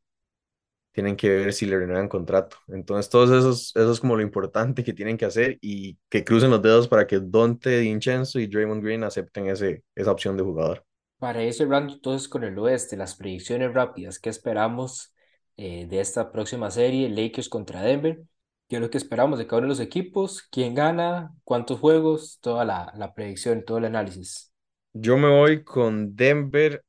tienen 0.91 1.15
que 1.15 1.29
ver 1.29 1.53
si 1.53 1.65
le 1.65 1.77
renuevan 1.79 2.07
contrato. 2.09 2.57
Entonces, 2.67 3.09
todos 3.09 3.31
esos, 3.31 3.75
eso 3.75 3.91
es 3.91 3.99
como 3.99 4.15
lo 4.15 4.21
importante 4.21 4.83
que 4.83 4.93
tienen 4.93 5.17
que 5.17 5.25
hacer 5.25 5.57
y 5.61 5.97
que 6.09 6.23
crucen 6.23 6.51
los 6.51 6.61
dedos 6.61 6.87
para 6.87 7.07
que 7.07 7.19
Dante 7.21 7.79
Vincenzo 7.81 8.39
y 8.39 8.47
Draymond 8.47 8.83
Green 8.83 9.03
acepten 9.03 9.47
ese, 9.47 9.83
esa 9.95 10.11
opción 10.11 10.37
de 10.37 10.43
jugador. 10.43 10.85
Para 11.19 11.43
ir 11.43 11.53
cerrando 11.53 11.93
entonces 11.93 12.27
con 12.27 12.43
el 12.43 12.57
oeste, 12.57 12.97
las 12.97 13.15
predicciones 13.15 13.73
rápidas, 13.73 14.17
¿qué 14.19 14.29
esperamos 14.29 15.13
eh, 15.57 15.85
de 15.87 15.99
esta 15.99 16.31
próxima 16.31 16.71
serie? 16.71 17.09
Lakers 17.09 17.47
contra 17.49 17.81
Denver. 17.83 18.23
¿Qué 18.67 18.77
es 18.77 18.81
lo 18.81 18.89
que 18.89 18.97
esperamos 18.97 19.37
de 19.37 19.45
cada 19.47 19.59
uno 19.59 19.67
de 19.67 19.69
los 19.69 19.79
equipos? 19.79 20.41
¿Quién 20.51 20.73
gana? 20.73 21.35
¿Cuántos 21.43 21.79
juegos? 21.79 22.39
Toda 22.41 22.65
la, 22.65 22.91
la 22.95 23.13
predicción, 23.13 23.63
todo 23.65 23.77
el 23.77 23.85
análisis. 23.85 24.51
Yo 24.93 25.17
me 25.17 25.29
voy 25.29 25.63
con 25.63 26.15
Denver 26.15 26.83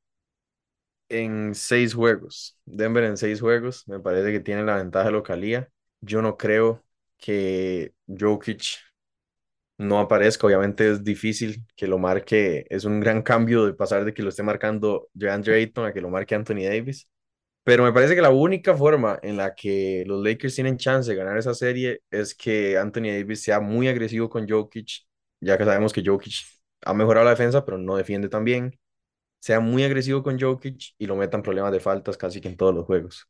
en 1.13 1.55
seis 1.55 1.93
juegos. 1.93 2.57
Denver 2.65 3.03
en 3.03 3.17
seis 3.17 3.39
juegos. 3.41 3.87
Me 3.87 3.99
parece 3.99 4.31
que 4.31 4.39
tiene 4.39 4.63
la 4.63 4.77
ventaja 4.77 5.05
de 5.07 5.11
localía. 5.11 5.69
Yo 6.01 6.21
no 6.21 6.37
creo 6.37 6.83
que 7.17 7.93
Jokic 8.07 8.79
no 9.77 9.99
aparezca. 9.99 10.47
Obviamente 10.47 10.89
es 10.91 11.03
difícil 11.03 11.65
que 11.75 11.87
lo 11.87 11.97
marque. 11.99 12.65
Es 12.69 12.85
un 12.85 12.99
gran 12.99 13.21
cambio 13.21 13.65
de 13.65 13.73
pasar 13.73 14.05
de 14.05 14.13
que 14.13 14.23
lo 14.23 14.29
esté 14.29 14.43
marcando 14.43 15.09
DeAndre 15.13 15.55
Ayton 15.55 15.85
a 15.85 15.93
que 15.93 16.01
lo 16.01 16.09
marque 16.09 16.35
Anthony 16.35 16.63
Davis. 16.63 17.07
Pero 17.63 17.83
me 17.83 17.93
parece 17.93 18.15
que 18.15 18.21
la 18.21 18.31
única 18.31 18.75
forma 18.75 19.19
en 19.23 19.37
la 19.37 19.55
que 19.55 20.03
los 20.07 20.23
Lakers 20.23 20.55
tienen 20.55 20.77
chance 20.77 21.09
de 21.11 21.17
ganar 21.17 21.37
esa 21.37 21.53
serie 21.53 22.01
es 22.11 22.35
que 22.35 22.77
Anthony 22.77 23.03
Davis 23.07 23.43
sea 23.43 23.59
muy 23.61 23.87
agresivo 23.87 24.29
con 24.29 24.47
Jokic, 24.49 25.05
ya 25.41 25.57
que 25.57 25.65
sabemos 25.65 25.93
que 25.93 26.03
Jokic 26.05 26.33
ha 26.81 26.93
mejorado 26.93 27.25
la 27.25 27.31
defensa, 27.31 27.65
pero 27.65 27.77
no 27.77 27.95
defiende 27.95 28.29
tan 28.29 28.43
bien 28.43 28.77
sea 29.43 29.59
muy 29.59 29.83
agresivo 29.83 30.23
con 30.23 30.39
Jokic 30.39 30.95
y 30.97 31.05
lo 31.05 31.17
metan 31.17 31.41
problemas 31.43 31.73
de 31.73 31.81
faltas 31.81 32.15
casi 32.15 32.39
que 32.39 32.47
en 32.47 32.55
todos 32.55 32.73
los 32.73 32.85
juegos. 32.85 33.27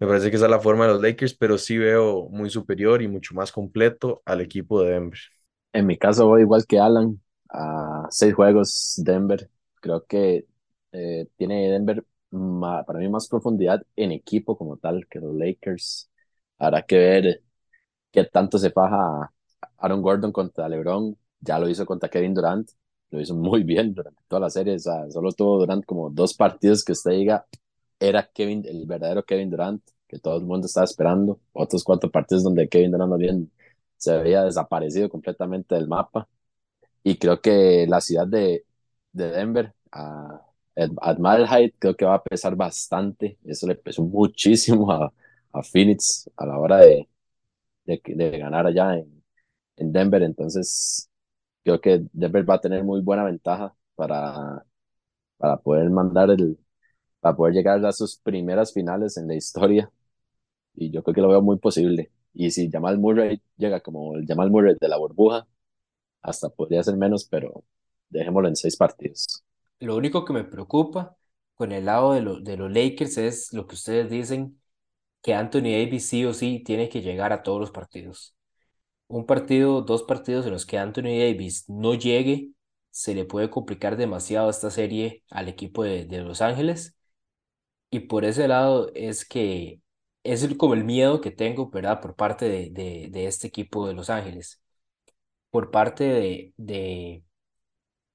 Me 0.00 0.08
parece 0.08 0.28
que 0.28 0.34
esa 0.38 0.46
es 0.46 0.50
la 0.50 0.58
forma 0.58 0.86
de 0.88 0.94
los 0.94 1.00
Lakers, 1.00 1.34
pero 1.34 1.56
sí 1.56 1.78
veo 1.78 2.28
muy 2.30 2.50
superior 2.50 3.00
y 3.00 3.06
mucho 3.06 3.32
más 3.32 3.52
completo 3.52 4.22
al 4.24 4.40
equipo 4.40 4.82
de 4.82 4.90
Denver. 4.90 5.20
En 5.72 5.86
mi 5.86 5.96
caso 5.96 6.26
voy 6.26 6.40
igual 6.42 6.66
que 6.66 6.80
Alan. 6.80 7.20
a 7.48 8.08
seis 8.10 8.34
juegos 8.34 8.94
Denver. 9.04 9.48
Creo 9.80 10.04
que 10.04 10.46
eh, 10.90 11.28
tiene 11.36 11.70
Denver 11.70 12.04
para 12.28 12.98
mí 12.98 13.08
más 13.08 13.28
profundidad 13.28 13.80
en 13.94 14.10
equipo 14.10 14.58
como 14.58 14.78
tal 14.78 15.06
que 15.08 15.20
los 15.20 15.32
Lakers. 15.32 16.10
Habrá 16.58 16.82
que 16.82 16.96
ver 16.98 17.42
qué 18.12 18.24
tanto 18.24 18.58
se 18.58 18.70
faja 18.72 19.32
Aaron 19.78 20.02
Gordon 20.02 20.32
contra 20.32 20.68
LeBron. 20.68 21.16
Ya 21.40 21.60
lo 21.60 21.68
hizo 21.68 21.86
contra 21.86 22.08
Kevin 22.08 22.34
Durant. 22.34 22.68
Lo 23.16 23.22
hizo 23.22 23.34
muy 23.34 23.62
bien 23.64 23.94
durante 23.94 24.22
toda 24.28 24.40
la 24.40 24.50
serie. 24.50 24.74
O 24.76 24.78
sea, 24.78 25.10
solo 25.10 25.32
tuvo 25.32 25.58
Durant 25.58 25.84
como 25.84 26.10
dos 26.10 26.34
partidos 26.34 26.84
que 26.84 26.92
usted 26.92 27.12
diga 27.12 27.46
era 27.98 28.28
Kevin, 28.32 28.64
el 28.66 28.86
verdadero 28.86 29.24
Kevin 29.24 29.50
Durant, 29.50 29.82
que 30.08 30.18
todo 30.18 30.36
el 30.38 30.44
mundo 30.44 30.66
estaba 30.66 30.84
esperando. 30.84 31.40
Otros 31.52 31.82
cuatro 31.84 32.10
partidos 32.10 32.44
donde 32.44 32.68
Kevin 32.68 32.92
Durant 32.92 33.16
bien 33.18 33.50
se 33.96 34.12
había 34.12 34.42
desaparecido 34.44 35.08
completamente 35.08 35.74
del 35.74 35.88
mapa. 35.88 36.28
Y 37.02 37.16
creo 37.18 37.40
que 37.40 37.86
la 37.88 38.00
ciudad 38.00 38.26
de, 38.26 38.64
de 39.12 39.30
Denver, 39.30 39.74
a, 39.92 40.42
a 40.76 41.16
creo 41.78 41.96
que 41.96 42.04
va 42.04 42.16
a 42.16 42.22
pesar 42.22 42.56
bastante. 42.56 43.38
Eso 43.44 43.66
le 43.66 43.76
pesó 43.76 44.02
muchísimo 44.02 44.90
a, 44.92 45.12
a 45.52 45.62
Phoenix 45.62 46.30
a 46.36 46.46
la 46.46 46.58
hora 46.58 46.78
de, 46.78 47.08
de, 47.84 48.00
de 48.06 48.38
ganar 48.38 48.66
allá 48.66 48.96
en, 48.98 49.22
en, 49.76 49.92
Denver. 49.92 50.22
Entonces, 50.22 51.08
creo 51.66 51.80
que 51.80 52.06
Denver 52.12 52.48
va 52.48 52.54
a 52.54 52.60
tener 52.60 52.84
muy 52.84 53.00
buena 53.02 53.24
ventaja 53.24 53.74
para, 53.96 54.64
para 55.38 55.56
poder 55.58 55.90
mandar 55.90 56.30
el, 56.30 56.58
para 57.20 57.36
poder 57.36 57.54
llegar 57.54 57.84
a 57.84 57.92
sus 57.92 58.18
primeras 58.18 58.72
finales 58.72 59.16
en 59.16 59.28
la 59.28 59.34
historia. 59.34 59.90
Y 60.76 60.92
yo 60.92 61.02
creo 61.02 61.14
que 61.14 61.20
lo 61.22 61.28
veo 61.28 61.42
muy 61.42 61.58
posible. 61.58 62.12
Y 62.34 62.52
si 62.52 62.70
Jamal 62.70 62.98
Murray 62.98 63.42
llega 63.56 63.80
como 63.80 64.14
el 64.16 64.26
Jamal 64.28 64.50
Murray 64.50 64.76
de 64.80 64.88
la 64.88 64.96
burbuja, 64.96 65.48
hasta 66.22 66.50
podría 66.50 66.84
ser 66.84 66.96
menos, 66.96 67.24
pero 67.24 67.64
dejémoslo 68.10 68.48
en 68.48 68.56
seis 68.56 68.76
partidos. 68.76 69.44
Lo 69.80 69.96
único 69.96 70.24
que 70.24 70.34
me 70.34 70.44
preocupa 70.44 71.16
con 71.56 71.72
el 71.72 71.86
lado 71.86 72.12
de, 72.12 72.42
de 72.42 72.56
los 72.56 72.70
Lakers 72.70 73.18
es 73.18 73.52
lo 73.52 73.66
que 73.66 73.74
ustedes 73.74 74.08
dicen, 74.08 74.60
que 75.22 75.34
Anthony 75.34 75.72
Davis 75.72 76.08
sí 76.08 76.24
o 76.24 76.32
sí 76.32 76.62
tiene 76.64 76.88
que 76.88 77.02
llegar 77.02 77.32
a 77.32 77.42
todos 77.42 77.60
los 77.60 77.72
partidos. 77.72 78.35
Un 79.08 79.24
partido, 79.26 79.82
dos 79.82 80.02
partidos 80.02 80.46
en 80.46 80.52
los 80.52 80.66
que 80.66 80.78
Anthony 80.78 81.02
Davis 81.18 81.64
no 81.68 81.94
llegue, 81.94 82.50
se 82.90 83.14
le 83.14 83.24
puede 83.24 83.50
complicar 83.50 83.96
demasiado 83.96 84.50
esta 84.50 84.70
serie 84.70 85.22
al 85.30 85.48
equipo 85.48 85.84
de, 85.84 86.04
de 86.06 86.22
Los 86.22 86.40
Ángeles. 86.42 86.96
Y 87.90 88.00
por 88.02 88.24
ese 88.24 88.48
lado 88.48 88.90
es 88.94 89.24
que 89.26 89.80
es 90.24 90.46
como 90.56 90.74
el 90.74 90.84
miedo 90.84 91.20
que 91.20 91.30
tengo, 91.32 91.70
¿verdad? 91.70 92.00
Por 92.00 92.16
parte 92.16 92.48
de, 92.48 92.70
de, 92.70 93.08
de 93.10 93.26
este 93.26 93.48
equipo 93.48 93.86
de 93.88 93.94
Los 93.94 94.10
Ángeles. 94.10 94.62
Por 95.50 95.70
parte 95.70 96.04
de, 96.04 96.54
de, 96.56 97.24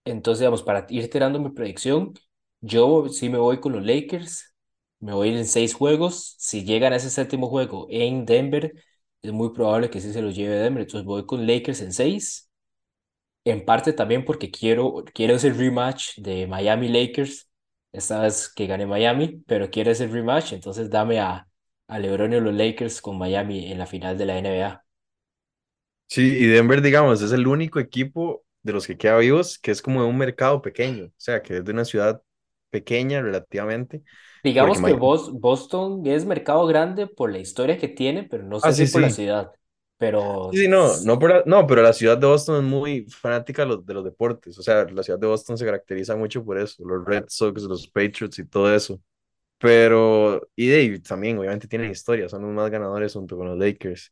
entonces, 0.06 0.40
digamos, 0.42 0.64
para 0.64 0.86
ir 0.90 1.10
tirando 1.10 1.40
mi 1.40 1.50
predicción, 1.52 2.14
yo 2.62 3.08
sí 3.10 3.30
me 3.30 3.38
voy 3.38 3.60
con 3.60 3.74
los 3.74 3.84
Lakers, 3.86 4.56
me 5.00 5.14
voy 5.14 5.30
en 5.30 5.46
seis 5.46 5.74
juegos. 5.74 6.36
Si 6.40 6.64
llegan 6.66 6.94
a 6.94 6.98
ese 6.98 7.10
séptimo 7.10 7.48
juego 7.50 7.88
en 7.90 8.26
Denver, 8.26 8.74
es 9.22 9.32
muy 9.32 9.52
probable 9.54 9.90
que 9.90 10.02
sí 10.02 10.14
se 10.14 10.22
los 10.22 10.36
lleve 10.36 10.56
Denver. 10.56 10.82
Entonces 10.84 11.06
voy 11.06 11.26
con 11.26 11.46
Lakers 11.48 11.82
en 11.82 11.94
seis. 11.94 12.50
En 13.46 13.66
parte 13.66 13.94
también 13.94 14.26
porque 14.26 14.52
quiero, 14.52 15.04
quiero 15.14 15.36
ese 15.36 15.52
rematch 15.54 16.18
de 16.20 16.48
Miami 16.48 16.90
Lakers. 16.90 17.50
Esta 17.94 18.22
vez 18.22 18.50
que 18.54 18.68
gane 18.68 18.86
Miami, 18.86 19.44
pero 19.48 19.70
quiero 19.72 19.92
ese 19.92 20.08
rematch. 20.08 20.54
Entonces 20.54 20.90
dame 20.90 21.20
a, 21.20 21.48
a 21.88 22.00
LeBron 22.00 22.34
y 22.34 22.40
los 22.42 22.54
Lakers 22.54 23.02
con 23.02 23.18
Miami 23.18 23.72
en 23.72 23.80
la 23.80 23.88
final 23.88 24.18
de 24.18 24.26
la 24.26 24.38
NBA. 24.40 24.86
Sí, 26.08 26.22
y 26.40 26.48
Denver, 26.48 26.82
digamos, 26.82 27.22
es 27.22 27.32
el 27.32 27.48
único 27.48 27.80
equipo 27.80 28.44
de 28.64 28.74
los 28.74 28.86
que 28.86 28.98
queda 28.98 29.18
vivos 29.18 29.58
que 29.58 29.72
es 29.72 29.82
como 29.82 30.02
de 30.04 30.10
un 30.10 30.18
mercado 30.18 30.62
pequeño, 30.62 31.06
o 31.06 31.12
sea, 31.18 31.42
que 31.42 31.58
es 31.58 31.66
de 31.66 31.72
una 31.72 31.86
ciudad 31.86 32.22
pequeña 32.72 33.22
relativamente. 33.22 34.02
Digamos 34.44 34.82
que 34.82 34.94
Boston 34.94 36.02
es 36.06 36.26
mercado 36.26 36.66
grande 36.66 37.06
por 37.06 37.32
la 37.32 37.38
historia 37.38 37.78
que 37.78 37.88
tiene, 37.88 38.24
pero 38.24 38.44
no 38.44 38.60
sé 38.60 38.70
ah, 38.70 38.74
si 38.74 38.88
por 38.88 39.02
la 39.02 39.10
ciudad. 39.12 39.52
Pero... 39.98 40.50
Sí, 40.52 40.68
no, 40.68 40.88
no, 41.04 41.20
no, 41.46 41.68
pero 41.68 41.84
la 41.84 41.94
ciudad 41.94 42.18
de 42.18 42.26
Boston 42.26 42.66
es 42.66 42.70
muy 42.72 43.06
fanática 43.08 43.62
de 43.62 43.68
los, 43.68 43.86
de 43.86 43.94
los 43.94 44.04
deportes. 44.04 44.58
O 44.58 44.64
sea, 44.64 44.86
la 44.86 45.04
ciudad 45.04 45.20
de 45.20 45.28
Boston 45.28 45.60
se 45.60 45.66
caracteriza 45.66 46.16
mucho 46.16 46.44
por 46.44 46.58
eso, 46.58 46.84
los 46.84 47.06
Red 47.06 47.26
Sox, 47.28 47.62
los 47.62 47.88
Patriots 47.88 48.40
y 48.40 48.46
todo 48.48 48.74
eso. 48.74 49.00
Pero, 49.60 50.50
y 50.56 50.72
David 50.72 51.04
también, 51.08 51.38
obviamente, 51.38 51.68
tienen 51.68 51.92
historia, 51.92 52.28
son 52.28 52.42
los 52.42 52.52
más 52.52 52.72
ganadores 52.72 53.14
junto 53.14 53.38
con 53.38 53.46
los 53.48 53.60
Lakers. 53.60 54.12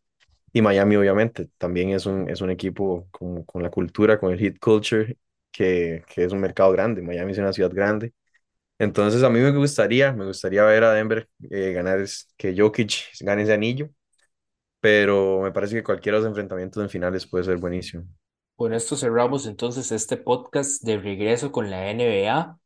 Y 0.53 0.61
Miami, 0.61 0.95
obviamente, 0.95 1.49
también 1.57 1.89
es 1.89 2.05
un, 2.05 2.29
es 2.29 2.41
un 2.41 2.51
equipo 2.51 3.07
con, 3.09 3.43
con 3.45 3.63
la 3.63 3.71
cultura, 3.71 4.19
con 4.19 4.31
el 4.31 4.37
hit 4.37 4.59
culture, 4.59 5.17
que, 5.51 6.03
que 6.07 6.23
es 6.23 6.31
un 6.31 6.39
mercado 6.39 6.71
grande. 6.71 7.01
Miami 7.01 7.31
es 7.31 7.39
una 7.39 7.51
ciudad 7.51 7.71
grande. 7.73 8.13
Entonces, 8.79 9.23
a 9.23 9.29
mí 9.29 9.39
me 9.39 9.51
gustaría, 9.51 10.13
me 10.13 10.25
gustaría 10.25 10.63
ver 10.63 10.85
a 10.85 10.93
Denver 10.93 11.27
eh, 11.51 11.73
ganar, 11.73 12.03
que 12.37 12.55
Jokic 12.57 12.93
gane 13.19 13.43
ese 13.43 13.53
anillo, 13.53 13.89
pero 14.79 15.41
me 15.41 15.51
parece 15.51 15.75
que 15.75 15.83
cualquiera 15.83 16.17
de 16.17 16.23
los 16.23 16.29
enfrentamientos 16.29 16.81
en 16.81 16.89
finales 16.89 17.27
puede 17.27 17.43
ser 17.43 17.57
buenísimo. 17.57 18.05
Con 18.55 18.73
esto 18.73 18.95
cerramos 18.95 19.45
entonces 19.47 19.91
este 19.91 20.17
podcast 20.17 20.83
de 20.83 20.97
regreso 20.97 21.51
con 21.51 21.69
la 21.69 21.89
NBA 21.91 22.57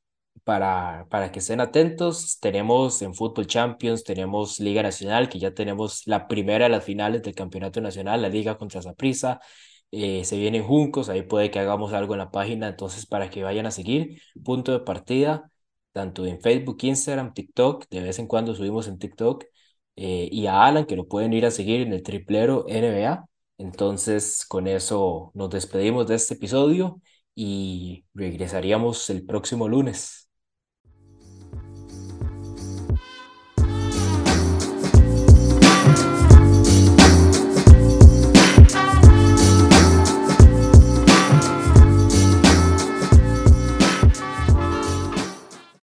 para, 0.43 1.07
para 1.09 1.31
que 1.31 1.39
estén 1.39 1.61
atentos. 1.61 2.39
Tenemos 2.39 3.01
en 3.01 3.13
Fútbol 3.15 3.47
Champions, 3.47 4.03
tenemos 4.03 4.59
Liga 4.59 4.83
Nacional, 4.83 5.29
que 5.29 5.39
ya 5.39 5.53
tenemos 5.53 6.03
la 6.05 6.27
primera 6.27 6.65
de 6.65 6.71
las 6.71 6.83
finales 6.83 7.21
del 7.23 7.35
Campeonato 7.35 7.81
Nacional, 7.81 8.21
la 8.21 8.29
Liga 8.29 8.57
contra 8.57 8.81
Zaprisa. 8.81 9.39
Eh, 9.91 10.25
se 10.25 10.37
vienen 10.37 10.63
Juncos, 10.63 11.09
ahí 11.09 11.21
puede 11.21 11.51
que 11.51 11.59
hagamos 11.59 11.93
algo 11.93 12.13
en 12.15 12.19
la 12.19 12.31
página, 12.31 12.67
entonces 12.69 13.05
para 13.05 13.29
que 13.29 13.43
vayan 13.43 13.67
a 13.67 13.71
seguir. 13.71 14.21
Punto 14.43 14.71
de 14.71 14.79
partida, 14.79 15.51
tanto 15.93 16.25
en 16.25 16.41
Facebook, 16.41 16.77
Instagram, 16.81 17.33
TikTok, 17.33 17.87
de 17.89 18.01
vez 18.01 18.19
en 18.19 18.27
cuando 18.27 18.55
subimos 18.55 18.87
en 18.89 18.99
TikTok, 18.99 19.45
eh, 19.95 20.27
y 20.31 20.47
a 20.47 20.65
Alan, 20.65 20.85
que 20.85 20.95
lo 20.95 21.07
pueden 21.07 21.33
ir 21.33 21.45
a 21.45 21.51
seguir 21.51 21.81
en 21.81 21.93
el 21.93 22.03
triplero 22.03 22.65
NBA. 22.67 23.25
Entonces, 23.57 24.45
con 24.47 24.67
eso 24.67 25.31
nos 25.35 25.49
despedimos 25.51 26.07
de 26.07 26.15
este 26.15 26.33
episodio 26.35 27.01
y 27.35 28.05
regresaríamos 28.13 29.09
el 29.09 29.25
próximo 29.25 29.67
lunes. 29.69 30.22